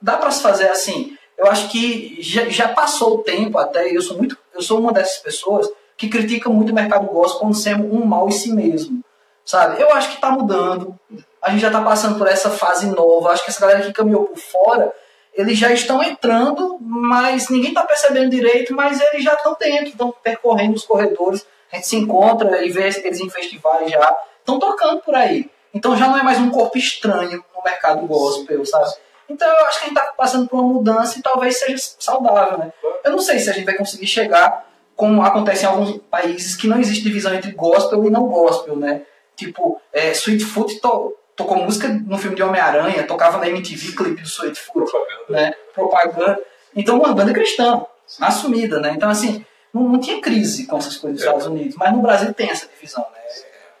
dá 0.00 0.16
para 0.16 0.30
se 0.30 0.42
fazer 0.42 0.68
assim. 0.68 1.16
Eu 1.40 1.46
acho 1.50 1.70
que 1.70 2.18
já, 2.20 2.50
já 2.50 2.68
passou 2.68 3.14
o 3.14 3.22
tempo 3.22 3.56
até, 3.56 3.96
eu 3.96 4.02
sou 4.02 4.18
muito, 4.18 4.36
eu 4.54 4.60
sou 4.60 4.78
uma 4.78 4.92
dessas 4.92 5.22
pessoas 5.22 5.66
que 5.96 6.06
critica 6.06 6.50
muito 6.50 6.70
o 6.70 6.74
mercado 6.74 7.06
gospel 7.06 7.40
como 7.40 7.54
sendo 7.54 7.94
um 7.94 8.04
mal 8.04 8.28
em 8.28 8.30
si 8.30 8.52
mesmo, 8.52 9.02
sabe? 9.42 9.80
Eu 9.80 9.90
acho 9.94 10.10
que 10.10 10.14
está 10.16 10.30
mudando, 10.30 10.94
a 11.40 11.50
gente 11.50 11.62
já 11.62 11.68
está 11.68 11.80
passando 11.80 12.18
por 12.18 12.28
essa 12.28 12.50
fase 12.50 12.88
nova, 12.88 13.30
acho 13.30 13.42
que 13.42 13.50
essa 13.50 13.60
galera 13.62 13.80
que 13.80 13.90
caminhou 13.90 14.26
por 14.26 14.36
fora, 14.36 14.92
eles 15.32 15.58
já 15.58 15.72
estão 15.72 16.02
entrando, 16.02 16.76
mas 16.78 17.48
ninguém 17.48 17.70
está 17.70 17.84
percebendo 17.84 18.28
direito, 18.28 18.74
mas 18.74 19.00
eles 19.00 19.24
já 19.24 19.32
estão 19.32 19.56
dentro, 19.58 19.88
estão 19.88 20.14
percorrendo 20.22 20.74
os 20.74 20.84
corredores, 20.84 21.46
a 21.72 21.76
gente 21.76 21.88
se 21.88 21.96
encontra 21.96 22.62
e 22.62 22.68
vê 22.68 22.82
eles 23.02 23.18
em 23.18 23.30
festivais 23.30 23.90
já, 23.90 24.14
estão 24.40 24.58
tocando 24.58 25.00
por 25.00 25.14
aí. 25.14 25.50
Então 25.72 25.96
já 25.96 26.06
não 26.06 26.18
é 26.18 26.22
mais 26.22 26.38
um 26.38 26.50
corpo 26.50 26.76
estranho 26.76 27.42
no 27.56 27.62
mercado 27.64 28.06
gospel, 28.06 28.66
sabe? 28.66 28.90
Então 29.30 29.48
eu 29.48 29.66
acho 29.66 29.78
que 29.78 29.84
a 29.84 29.88
gente 29.88 29.98
está 29.98 30.12
passando 30.12 30.48
por 30.48 30.58
uma 30.60 30.72
mudança 30.72 31.18
e 31.18 31.22
talvez 31.22 31.58
seja 31.58 31.76
saudável, 31.98 32.58
né? 32.58 32.72
Eu 33.04 33.12
não 33.12 33.20
sei 33.20 33.38
se 33.38 33.48
a 33.48 33.52
gente 33.52 33.64
vai 33.64 33.74
conseguir 33.76 34.06
chegar 34.06 34.68
como 34.96 35.22
acontece 35.22 35.64
em 35.64 35.68
alguns 35.68 35.98
países 36.10 36.56
que 36.56 36.66
não 36.68 36.78
existe 36.78 37.04
divisão 37.04 37.32
entre 37.34 37.52
gospel 37.52 38.04
e 38.04 38.10
não 38.10 38.26
gospel, 38.26 38.76
né? 38.76 39.02
Tipo, 39.36 39.80
é, 39.92 40.10
Sweetfoot 40.10 40.80
to, 40.80 41.16
tocou 41.34 41.56
música 41.58 41.88
no 41.88 42.18
filme 42.18 42.36
de 42.36 42.42
Homem-Aranha, 42.42 43.06
tocava 43.06 43.38
na 43.38 43.48
MTV 43.48 43.92
clipe 43.96 44.20
do 44.20 44.28
Sweetfoot, 44.28 44.90
Propaganda. 44.90 45.24
né? 45.30 45.54
Propaganda. 45.72 46.40
Então 46.76 46.98
uma 46.98 47.14
banda 47.14 47.32
cristã, 47.32 47.86
assumida, 48.20 48.78
né? 48.80 48.92
Então 48.96 49.08
assim, 49.08 49.44
não, 49.72 49.82
não 49.84 50.00
tinha 50.00 50.20
crise 50.20 50.66
com 50.66 50.76
essas 50.76 50.96
coisas 50.96 51.20
nos 51.20 51.24
É. 51.24 51.26
Estados 51.28 51.46
Unidos, 51.46 51.76
mas 51.76 51.92
no 51.92 52.02
Brasil 52.02 52.34
tem 52.34 52.50
essa 52.50 52.66
divisão, 52.68 53.06
né? 53.14 53.20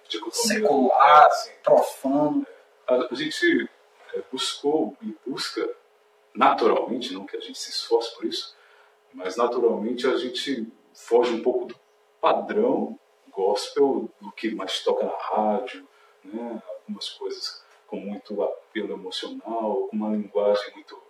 Dicotomia. 0.08 0.46
Secular, 0.58 1.26
É, 1.26 1.30
sim. 1.34 1.50
profano. 1.62 2.46
A, 2.88 3.14
gente 3.14 3.44
é, 3.62 3.79
buscou 4.30 4.96
e 5.02 5.14
busca 5.26 5.68
naturalmente, 6.34 7.12
não 7.12 7.26
que 7.26 7.36
a 7.36 7.40
gente 7.40 7.58
se 7.58 7.70
esforce 7.70 8.14
por 8.14 8.24
isso, 8.24 8.54
mas 9.12 9.36
naturalmente 9.36 10.06
a 10.06 10.16
gente 10.16 10.66
foge 10.94 11.32
um 11.32 11.42
pouco 11.42 11.66
do 11.66 11.76
padrão 12.20 12.98
gospel, 13.30 14.08
do 14.20 14.32
que 14.32 14.54
mais 14.54 14.82
toca 14.82 15.04
na 15.04 15.16
rádio, 15.16 15.86
né? 16.24 16.62
algumas 16.68 17.08
coisas 17.10 17.62
com 17.86 17.96
muito 17.96 18.42
apelo 18.42 18.92
emocional, 18.92 19.88
com 19.88 19.96
uma 19.96 20.10
linguagem 20.10 20.72
muito 20.74 21.00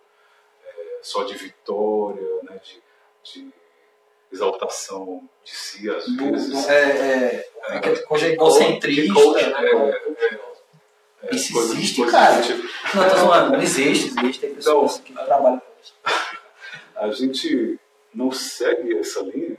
é, 0.65 0.99
só 1.01 1.23
de 1.23 1.35
vitória, 1.35 2.39
né? 2.43 2.59
de, 2.63 2.81
de 3.23 3.53
exaltação 4.31 5.27
de 5.43 5.51
si 5.51 5.89
às 5.89 6.07
vezes. 6.15 6.67
É, 6.67 6.73
é, 6.73 7.49
é, 7.63 7.77
aquele 7.77 7.99
coisa 8.03 8.25
De 8.27 8.33
egocentrista. 8.33 9.13
coach, 9.13 9.45
né? 9.49 10.39
É, 11.23 11.35
Isso 11.35 11.57
existe, 11.59 12.05
cara? 12.05 12.41
Não, 12.93 13.09
tô 13.09 13.17
zoando. 13.17 13.51
Não 13.51 13.61
existe, 13.61 14.13
existe. 14.19 14.39
Tem 14.41 14.55
pessoas 14.55 14.97
que 14.99 15.13
trabalham 15.13 15.59
com 15.59 15.71
isso. 15.81 15.93
a 16.95 17.11
gente 17.11 17.79
não 18.13 18.31
segue 18.31 18.97
essa 18.97 19.21
linha, 19.21 19.57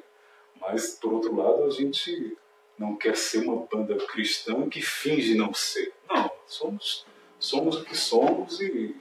mas 0.61 0.99
por 1.01 1.13
outro 1.13 1.35
lado 1.35 1.65
a 1.65 1.71
gente 1.71 2.37
não 2.79 2.97
quer 2.97 3.17
ser 3.17 3.39
uma 3.39 3.67
banda 3.71 3.95
cristã 4.07 4.69
que 4.69 4.81
finge 4.81 5.35
não 5.35 5.55
ser. 5.55 5.93
Não, 6.11 6.31
somos, 6.47 7.07
somos 7.39 7.77
o 7.77 7.85
que 7.85 7.97
somos 7.97 8.61
e, 8.61 8.97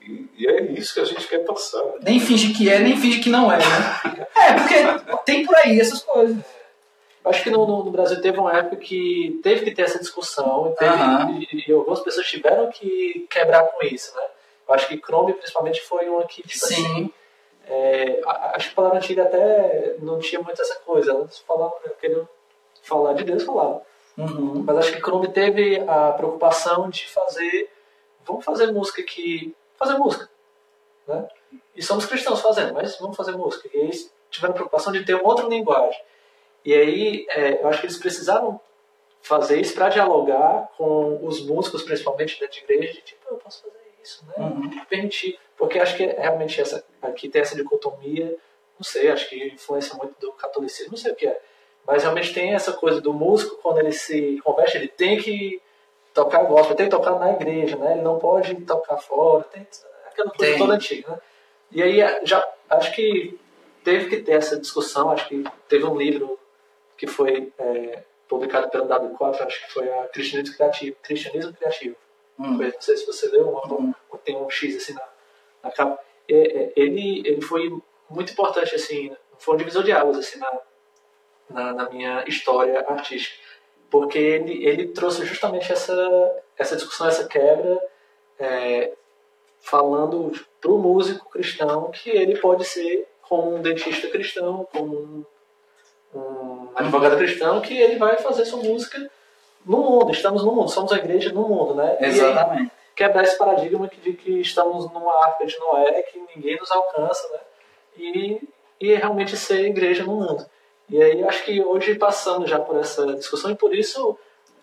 e, 0.00 0.28
e 0.38 0.46
é 0.46 0.72
isso 0.72 0.94
que 0.94 1.00
a 1.00 1.04
gente 1.04 1.28
quer 1.28 1.44
passar. 1.44 1.82
Nem 2.02 2.18
finge 2.18 2.52
que 2.54 2.68
é, 2.70 2.78
nem 2.78 2.96
finge 2.96 3.20
que 3.20 3.28
não 3.28 3.52
é, 3.52 3.58
né? 3.58 4.26
É, 4.34 4.52
porque 4.54 4.74
tem 5.26 5.44
por 5.44 5.54
aí 5.56 5.78
essas 5.78 6.02
coisas. 6.02 6.38
Acho 7.24 7.42
que 7.44 7.50
no, 7.50 7.66
no- 7.66 7.84
no 7.84 7.90
Brasil 7.90 8.20
teve 8.22 8.38
uma 8.38 8.56
época 8.56 8.76
que 8.76 9.38
teve 9.42 9.64
que 9.66 9.70
ter 9.72 9.82
essa 9.82 9.98
discussão 9.98 10.68
e, 10.72 10.76
teve- 10.76 10.90
Aham. 10.90 11.38
e- 11.52 11.64
e 11.68 11.72
algumas 11.72 12.00
pessoas 12.00 12.26
tiveram 12.26 12.70
que 12.70 13.26
quebrar 13.30 13.64
com 13.64 13.84
isso, 13.86 14.14
né? 14.16 14.22
Eu 14.66 14.74
acho 14.74 14.88
que 14.88 14.96
Chrome 14.98 15.34
principalmente 15.34 15.80
foi 15.82 16.08
uma 16.08 16.24
que, 16.24 16.42
tipo 16.42 16.64
assim, 16.64 16.74
Sim. 16.82 17.12
é, 17.66 18.20
a- 18.24 18.52
acho 18.56 18.68
que 18.68 18.72
a 18.72 18.76
palavra 18.76 18.98
antiga 18.98 19.24
até 19.24 19.96
não 20.00 20.18
tinha 20.18 20.40
muito 20.40 20.60
essa 20.62 20.76
coisa, 20.76 21.10
elas 21.10 21.38
falavam, 21.40 21.74
queriam 22.00 22.26
falar 22.82 23.12
de 23.12 23.24
Deus, 23.24 23.42
falavam. 23.44 23.82
Uhum. 24.16 24.62
Mas 24.66 24.78
acho 24.78 24.92
que 24.92 25.00
Chrome 25.00 25.28
teve 25.28 25.78
a 25.86 26.12
preocupação 26.12 26.88
de 26.88 27.06
fazer, 27.08 27.70
vamos 28.24 28.44
fazer 28.44 28.72
música 28.72 29.02
que, 29.02 29.54
fazer 29.76 29.98
música, 29.98 30.28
né? 31.06 31.28
E 31.76 31.82
somos 31.82 32.06
cristãos 32.06 32.40
fazendo, 32.40 32.72
mas 32.74 32.96
vamos 32.98 33.16
fazer 33.16 33.32
música. 33.32 33.68
E 33.74 33.76
eles 33.78 34.10
tiveram 34.30 34.52
a 34.52 34.54
preocupação 34.56 34.92
de 34.92 35.04
ter 35.04 35.14
uma 35.14 35.26
outra 35.28 35.46
linguagem. 35.46 36.00
E 36.64 36.74
aí, 36.74 37.26
é, 37.30 37.62
eu 37.62 37.68
acho 37.68 37.80
que 37.80 37.86
eles 37.86 37.98
precisaram 37.98 38.60
fazer 39.22 39.60
isso 39.60 39.74
para 39.74 39.88
dialogar 39.88 40.70
com 40.76 41.24
os 41.24 41.44
músicos, 41.44 41.82
principalmente 41.82 42.38
de 42.38 42.58
igreja, 42.60 42.92
de 42.92 43.02
tipo, 43.02 43.20
eu 43.30 43.36
posso 43.36 43.62
fazer 43.62 43.78
isso, 44.02 44.24
né? 44.26 44.34
Uhum. 44.38 44.84
Permitir. 44.86 45.38
Porque 45.56 45.78
acho 45.78 45.96
que 45.96 46.06
realmente 46.06 46.60
essa, 46.60 46.84
aqui 47.02 47.28
tem 47.28 47.42
essa 47.42 47.54
dicotomia, 47.54 48.36
não 48.78 48.84
sei, 48.84 49.10
acho 49.10 49.28
que 49.28 49.48
influencia 49.48 49.94
muito 49.96 50.18
do 50.18 50.32
catolicismo, 50.32 50.92
não 50.92 50.98
sei 50.98 51.12
o 51.12 51.14
que 51.16 51.26
é. 51.26 51.40
Mas 51.86 52.02
realmente 52.02 52.32
tem 52.32 52.54
essa 52.54 52.72
coisa 52.72 53.00
do 53.00 53.12
músico, 53.12 53.58
quando 53.62 53.78
ele 53.78 53.92
se 53.92 54.40
converte, 54.42 54.78
ele 54.78 54.88
tem 54.88 55.18
que 55.18 55.60
tocar 56.14 56.44
gospel, 56.44 56.76
tem 56.76 56.86
que 56.86 56.96
tocar 56.96 57.18
na 57.18 57.32
igreja, 57.32 57.76
né? 57.76 57.92
Ele 57.92 58.02
não 58.02 58.18
pode 58.18 58.54
tocar 58.62 58.96
fora, 58.96 59.44
tem 59.44 59.66
aquela 60.06 60.30
coisa 60.30 60.52
Tem. 60.52 60.58
toda 60.58 60.74
antiga, 60.74 61.10
né? 61.10 61.18
E 61.70 61.82
aí 61.82 62.00
já 62.24 62.44
acho 62.68 62.94
que 62.94 63.38
teve 63.84 64.08
que 64.08 64.22
ter 64.22 64.32
essa 64.32 64.58
discussão, 64.58 65.10
acho 65.10 65.28
que 65.28 65.44
teve 65.68 65.84
um 65.84 65.96
livro 65.96 66.39
que 67.00 67.06
foi 67.06 67.50
é, 67.58 68.02
publicado 68.28 68.68
pelo 68.68 68.86
W4, 68.86 69.40
acho 69.40 69.66
que 69.66 69.72
foi 69.72 69.90
a 69.90 70.06
Cristianismo 70.08 70.54
Criativo. 70.54 70.96
Cristianismo 71.02 71.54
Criativo. 71.54 71.96
Hum. 72.38 72.58
Foi, 72.58 72.66
Não 72.66 72.80
sei 72.80 72.96
se 72.98 73.06
você 73.06 73.26
leu, 73.28 73.48
uma, 73.48 73.74
Hum. 73.74 73.94
tem 74.22 74.36
um 74.36 74.50
X 74.50 74.76
assim 74.76 74.92
na, 74.92 75.08
na 75.62 75.70
capa. 75.70 75.98
É, 76.28 76.34
é, 76.34 76.72
ele, 76.76 77.26
ele 77.26 77.40
foi 77.40 77.74
muito 78.10 78.32
importante, 78.34 78.74
assim, 78.74 79.16
foi 79.38 79.54
um 79.54 79.56
divisor 79.56 79.82
de 79.82 79.92
águas 79.92 80.18
assim, 80.18 80.38
na, 80.38 80.60
na, 81.48 81.72
na 81.72 81.88
minha 81.88 82.22
história 82.28 82.78
artística. 82.86 83.34
Porque 83.90 84.18
ele, 84.18 84.62
ele 84.66 84.88
trouxe 84.88 85.24
justamente 85.24 85.72
essa, 85.72 86.42
essa 86.58 86.76
discussão, 86.76 87.08
essa 87.08 87.26
quebra, 87.26 87.80
é, 88.38 88.92
falando 89.60 90.32
para 90.60 90.70
o 90.70 90.76
músico 90.76 91.30
cristão 91.30 91.90
que 91.90 92.10
ele 92.10 92.38
pode 92.38 92.66
ser 92.66 93.08
como 93.22 93.56
um 93.56 93.62
dentista 93.62 94.06
cristão, 94.08 94.68
como 94.70 94.98
um, 94.98 95.24
um 96.14 96.49
advogado 96.74 97.16
cristão, 97.16 97.60
que 97.60 97.76
ele 97.76 97.96
vai 97.96 98.16
fazer 98.18 98.44
sua 98.44 98.62
música 98.62 99.10
no 99.64 99.78
mundo. 99.78 100.10
Estamos 100.10 100.44
no 100.44 100.52
mundo, 100.52 100.68
somos 100.68 100.92
a 100.92 100.96
igreja 100.96 101.32
no 101.32 101.48
mundo, 101.48 101.74
né? 101.74 101.96
Aí, 102.00 102.08
Exatamente. 102.08 102.72
quebrar 102.94 103.22
esse 103.22 103.36
paradigma 103.36 103.88
de 103.88 104.12
que 104.12 104.40
estamos 104.40 104.90
numa 104.92 105.24
arca 105.24 105.46
de 105.46 105.58
Noé, 105.58 106.02
que 106.02 106.22
ninguém 106.34 106.56
nos 106.58 106.70
alcança, 106.70 107.28
né? 107.32 107.38
E, 107.98 108.48
e 108.80 108.94
realmente 108.94 109.36
ser 109.36 109.66
igreja 109.66 110.04
no 110.04 110.16
mundo. 110.16 110.46
E 110.88 111.00
aí 111.02 111.22
acho 111.22 111.44
que 111.44 111.62
hoje 111.62 111.94
passando 111.94 112.46
já 112.46 112.58
por 112.58 112.76
essa 112.76 113.14
discussão 113.14 113.50
e 113.50 113.54
por 113.54 113.74
isso 113.74 114.18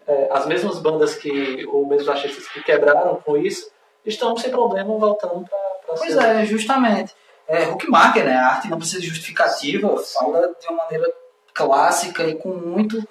é, 0.06 0.28
as 0.32 0.46
mesmas 0.46 0.80
bandas 0.80 1.16
que, 1.16 1.66
ou 1.68 1.86
mesmos 1.86 2.10
artistas 2.10 2.48
que 2.48 2.64
quebraram 2.64 3.16
com 3.24 3.38
isso, 3.38 3.70
estão 4.06 4.36
sem 4.36 4.52
problema 4.52 4.98
voltando 4.98 5.48
para 5.48 5.68
Pois 5.96 6.18
é, 6.18 6.46
justamente. 6.46 7.16
É, 7.48 7.64
Huckmacher, 7.70 8.26
né? 8.26 8.36
A 8.36 8.48
arte 8.48 8.70
não 8.70 8.78
precisa 8.78 9.00
de 9.00 9.08
justificativa, 9.08 9.98
fala 9.98 10.54
de 10.60 10.68
uma 10.68 10.84
maneira 10.84 11.08
clássica 11.58 12.24
e 12.24 12.36
com 12.36 12.50
muito, 12.50 13.04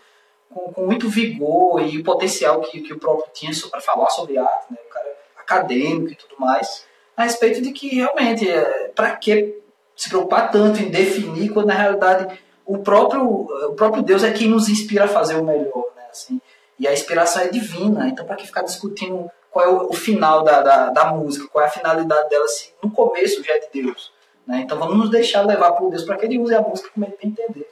com, 0.49 0.73
com 0.73 0.87
muito 0.87 1.09
vigor 1.09 1.83
e 1.83 1.99
o 1.99 2.05
potencial 2.05 2.61
que, 2.61 2.81
que 2.81 2.93
o 2.93 2.99
próprio 2.99 3.29
tinha 3.35 3.51
para 3.69 3.81
falar 3.81 4.09
sobre 4.11 4.39
arte, 4.39 4.67
né? 4.71 4.79
O 4.87 4.89
cara 4.89 5.17
acadêmico 5.37 6.13
e 6.13 6.17
tudo 6.17 6.41
mais, 6.41 6.85
a 7.17 7.23
respeito 7.23 7.63
de 7.63 7.73
que 7.73 7.95
realmente, 7.95 8.49
é, 8.49 8.91
para 8.95 9.15
que 9.17 9.63
se 9.95 10.09
preocupar 10.09 10.51
tanto 10.51 10.83
em 10.83 10.91
definir 10.91 11.51
quando 11.51 11.69
na 11.69 11.75
realidade 11.75 12.39
o 12.65 12.79
próprio, 12.79 13.23
o 13.25 13.75
próprio 13.75 14.03
Deus 14.03 14.25
é 14.25 14.33
quem 14.33 14.49
nos 14.49 14.69
inspira 14.69 15.05
a 15.05 15.09
fazer 15.09 15.37
o 15.37 15.45
melhor, 15.45 15.93
né? 15.97 16.05
Assim, 16.11 16.41
e 16.79 16.87
a 16.87 16.93
inspiração 16.93 17.43
é 17.43 17.49
divina, 17.49 18.09
então 18.09 18.27
para 18.27 18.37
que 18.37 18.47
ficar 18.47 18.63
discutindo 18.63 19.31
qual 19.51 19.65
é 19.65 19.69
o, 19.69 19.91
o 19.91 19.93
final 19.95 20.43
da, 20.43 20.61
da, 20.61 20.91
da 20.91 21.05
música, 21.07 21.49
qual 21.49 21.65
é 21.65 21.69
a 21.69 21.71
finalidade 21.71 22.29
dela, 22.29 22.47
se 22.49 22.73
no 22.83 22.91
começo 22.91 23.43
já 23.43 23.55
é 23.55 23.61
de 23.61 23.83
Deus. 23.83 24.13
Né? 24.47 24.63
Então 24.65 24.79
vamos 24.79 24.97
nos 24.99 25.11
deixar 25.11 25.43
levar 25.47 25.73
por 25.73 25.91
Deus 25.91 26.05
para 26.05 26.17
que 26.17 26.27
ele 26.27 26.39
use 26.39 26.55
a 26.55 26.61
música 26.61 26.91
como 26.93 27.07
ele 27.07 27.17
que 27.17 27.27
entender. 27.27 27.69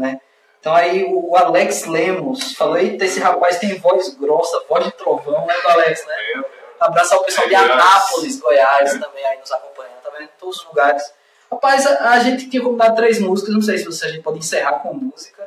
Né? 0.00 0.18
Então 0.58 0.74
aí 0.74 1.04
o, 1.04 1.36
Alex 1.36 1.86
Lemos 1.86 2.54
falou, 2.54 2.78
eita, 2.78 3.04
esse 3.04 3.20
rapaz 3.20 3.58
tem 3.58 3.78
voz 3.78 4.14
grossa, 4.14 4.62
voz 4.68 4.84
de 4.84 4.92
trovão, 4.92 5.46
né, 5.46 5.54
do 5.62 5.68
Alex, 5.68 6.06
né? 6.06 6.14
É, 6.14 6.38
é. 6.38 6.44
Abraçar 6.80 7.18
o 7.18 7.24
pessoal 7.24 7.46
de. 7.46 7.54
Anápolis, 7.54 8.40
Goiás, 8.40 8.92
também 8.98 9.24
aí 9.26 9.38
nos 9.38 9.52
acompanhando, 9.52 10.00
tá 10.02 10.10
vendo? 10.10 10.24
Em 10.24 10.30
todos 10.38 10.58
os 10.58 10.66
lugares. 10.66 11.12
Rapaz, 11.52 11.86
a, 11.86 12.10
a 12.10 12.18
gente 12.20 12.48
tinha 12.48 12.62
combinado 12.62 12.96
três 12.96 13.20
músicas, 13.20 13.52
não 13.52 13.60
sei 13.60 13.76
se 13.76 13.84
você, 13.84 14.06
a 14.06 14.08
gente 14.08 14.22
pode 14.22 14.38
encerrar 14.38 14.78
com 14.80 14.94
música. 14.94 15.46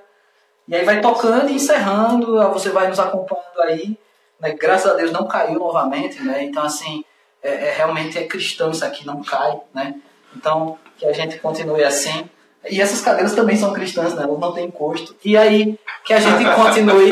E 0.67 0.75
aí 0.75 0.85
vai 0.85 1.01
tocando 1.01 1.49
e 1.49 1.55
encerrando, 1.55 2.39
aí 2.39 2.47
você 2.49 2.69
vai 2.69 2.87
nos 2.87 2.99
acompanhando 2.99 3.61
aí. 3.61 3.97
Né? 4.39 4.53
Graças 4.53 4.91
a 4.91 4.93
Deus 4.95 5.11
não 5.11 5.27
caiu 5.27 5.57
novamente, 5.57 6.21
né? 6.21 6.43
Então, 6.43 6.63
assim, 6.63 7.03
é, 7.41 7.69
é- 7.69 7.73
realmente 7.73 8.17
é 8.17 8.27
cristão 8.27 8.71
isso 8.71 8.85
aqui, 8.85 9.05
não 9.05 9.23
cai, 9.23 9.59
né? 9.73 9.95
Então, 10.35 10.77
que 10.97 11.05
a 11.05 11.13
gente 11.13 11.39
continue 11.39 11.83
assim. 11.83 12.29
E 12.69 12.81
essas 12.81 13.01
cadeiras 13.01 13.33
também 13.33 13.57
são 13.57 13.73
cristãs, 13.73 14.13
né? 14.13 14.23
Elas 14.23 14.39
não 14.39 14.53
têm 14.53 14.65
encosto. 14.65 15.15
E 15.23 15.35
aí, 15.35 15.77
que 16.05 16.13
a 16.13 16.19
gente 16.19 16.43
continue 16.55 17.11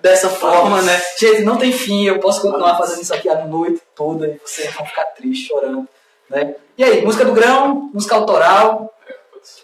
dessa 0.00 0.28
forma, 0.28 0.82
né? 0.82 1.00
Gente, 1.18 1.42
não 1.42 1.56
tem 1.56 1.72
fim, 1.72 2.04
eu 2.04 2.18
posso 2.18 2.42
continuar 2.42 2.76
fazendo 2.76 3.02
isso 3.02 3.14
aqui 3.14 3.28
a 3.28 3.44
noite 3.44 3.82
toda 3.94 4.26
e 4.26 4.40
vocês 4.44 4.72
vão 4.74 4.86
ficar 4.86 5.04
tristes, 5.04 5.46
chorando, 5.46 5.88
né? 6.28 6.54
E 6.76 6.84
aí, 6.84 7.04
música 7.04 7.24
do 7.24 7.32
grão, 7.32 7.90
música 7.92 8.14
autoral, 8.14 8.92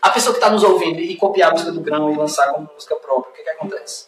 a 0.01 0.11
pessoa 0.11 0.33
que 0.33 0.39
está 0.39 0.51
nos 0.51 0.63
ouvindo 0.63 1.01
e 1.01 1.17
copiar 1.17 1.51
a 1.51 1.53
música 1.53 1.73
do 1.73 1.81
grão 1.81 2.13
e 2.13 2.17
lançar 2.17 2.53
como 2.53 2.71
música 2.73 2.95
própria, 2.97 3.31
o 3.31 3.35
que, 3.35 3.43
que 3.43 3.51
acontece? 3.51 4.07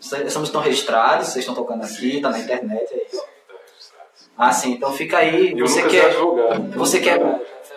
Essa 0.00 0.16
essa 0.18 0.38
música 0.38 0.44
estão 0.44 0.60
registrados, 0.60 1.28
vocês 1.28 1.44
estão 1.44 1.54
tocando 1.54 1.84
aqui, 1.84 2.20
tá 2.20 2.30
na 2.30 2.38
internet, 2.38 2.92
é 2.92 3.06
isso. 3.06 3.22
Tá 3.48 3.54
registrado. 3.66 4.08
Ah, 4.36 4.52
sim, 4.52 4.72
então 4.72 4.92
fica 4.92 5.18
aí, 5.18 5.54
você 5.54 5.82
quer, 5.84 6.12
é 6.12 6.76
você 6.76 7.00
quer 7.00 7.20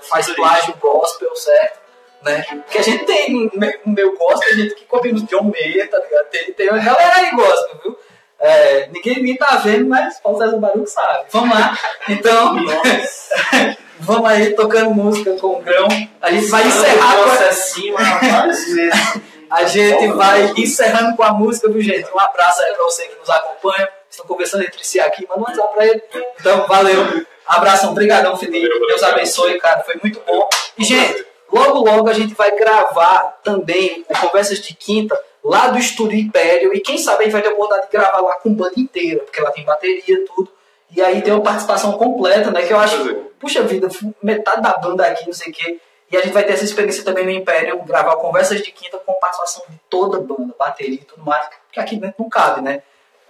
faz 0.01 0.29
plágio 0.31 0.75
gospel, 0.79 1.35
certo? 1.35 1.88
Né? 2.23 2.45
Porque 2.65 2.77
a 2.77 2.81
gente 2.81 3.05
tem 3.05 3.49
me- 3.53 3.79
meu 3.85 4.17
gospel, 4.17 4.49
a 4.49 4.55
gente 4.55 4.75
que 4.75 4.85
copia 4.85 5.13
no 5.13 5.21
John 5.23 5.43
Mayer, 5.43 5.89
tá 5.89 5.97
ligado? 5.99 6.25
Tem, 6.25 6.51
tem 6.53 6.69
uma 6.69 6.79
galera 6.83 7.15
aí 7.15 7.31
gospel, 7.31 7.79
viu? 7.83 7.97
É, 8.41 8.87
ninguém, 8.91 9.15
ninguém 9.17 9.37
tá 9.37 9.55
vendo, 9.57 9.87
mas 9.87 10.19
Paulo 10.19 10.37
César 10.37 10.57
Baruco 10.57 10.87
sabe. 10.87 11.25
Vamos 11.29 11.57
lá. 11.57 11.77
Então, 12.09 12.55
vamos 13.99 14.29
aí 14.29 14.53
tocando 14.55 14.91
música 14.91 15.33
com 15.35 15.47
o 15.57 15.61
grão. 15.61 15.87
A 16.21 16.31
gente 16.31 16.47
vai 16.47 16.65
encerrar 16.67 17.15
com 17.15 17.29
a... 17.29 17.33
acima, 17.47 17.99
várias 18.21 18.65
vezes. 18.65 19.19
A 19.49 19.63
gente 19.65 20.07
vai 20.09 20.53
encerrando 20.57 21.17
com 21.17 21.23
a 21.23 21.33
música, 21.33 21.67
viu, 21.71 21.81
gente? 21.81 22.07
Um 22.13 22.19
abraço 22.19 22.61
aí 22.61 22.71
pra 22.75 22.83
você 22.85 23.07
que 23.07 23.15
nos 23.19 23.27
acompanha. 23.31 23.89
Estão 24.07 24.23
conversando 24.27 24.63
entre 24.63 24.85
si 24.85 24.99
aqui, 24.99 25.25
manda 25.27 25.41
um 25.41 25.43
WhatsApp 25.43 25.73
pra 25.73 25.87
ele. 25.87 26.03
Então, 26.39 26.67
valeu. 26.67 27.25
Abração, 27.47 27.95
brigadão, 27.95 28.37
Felipe. 28.37 28.69
Deus 28.87 29.01
abençoe, 29.01 29.57
cara. 29.59 29.83
Foi 29.83 29.95
muito 30.03 30.21
bom. 30.23 30.47
E, 30.77 30.83
gente, 30.83 31.25
logo, 31.51 31.79
logo 31.79 32.09
a 32.09 32.13
gente 32.13 32.33
vai 32.33 32.55
gravar 32.55 33.39
também 33.43 34.05
o 34.09 34.17
Conversas 34.19 34.59
de 34.59 34.75
Quinta 34.75 35.19
lá 35.43 35.67
do 35.67 35.77
Estúdio 35.77 36.19
Império. 36.19 36.73
E 36.73 36.79
quem 36.79 36.97
sabe 36.97 37.21
a 37.21 37.23
gente 37.23 37.33
vai 37.33 37.41
ter 37.41 37.49
a 37.49 37.53
oportunidade 37.53 37.91
de 37.91 37.97
gravar 37.97 38.19
lá 38.21 38.35
com 38.35 38.53
banda 38.53 38.73
inteira, 38.77 39.23
porque 39.23 39.41
lá 39.41 39.51
tem 39.51 39.63
bateria, 39.63 40.25
tudo. 40.25 40.49
E 40.95 41.01
aí 41.01 41.21
tem 41.21 41.33
uma 41.33 41.43
participação 41.43 41.93
completa, 41.93 42.51
né? 42.51 42.63
Que 42.63 42.73
eu 42.73 42.79
acho, 42.79 43.15
puxa 43.39 43.61
vida, 43.63 43.87
metade 44.21 44.61
da 44.61 44.77
banda 44.77 45.05
aqui, 45.05 45.25
não 45.25 45.33
sei 45.33 45.51
o 45.51 45.53
quê. 45.53 45.79
E 46.11 46.17
a 46.17 46.21
gente 46.21 46.33
vai 46.33 46.43
ter 46.43 46.53
essa 46.53 46.63
experiência 46.63 47.03
também 47.03 47.23
no 47.23 47.31
Império, 47.31 47.83
gravar 47.83 48.15
conversas 48.15 48.61
de 48.61 48.71
quinta 48.71 48.97
com 48.97 49.13
participação 49.13 49.63
de 49.69 49.79
toda 49.89 50.17
a 50.17 50.21
banda, 50.21 50.55
bateria 50.57 50.95
e 50.95 51.05
tudo 51.05 51.23
mais, 51.23 51.47
porque 51.67 51.79
aqui 51.79 51.95
dentro 51.97 52.15
não 52.23 52.29
cabe, 52.29 52.61
né? 52.61 52.81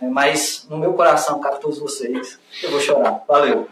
É, 0.01 0.05
Mas 0.05 0.65
no 0.70 0.78
meu 0.78 0.93
coração, 0.93 1.41
cara, 1.41 1.57
todos 1.57 1.78
vocês, 1.78 2.39
eu 2.63 2.72
vou 2.72 2.80
chorar. 2.80 3.22
Valeu. 3.28 3.67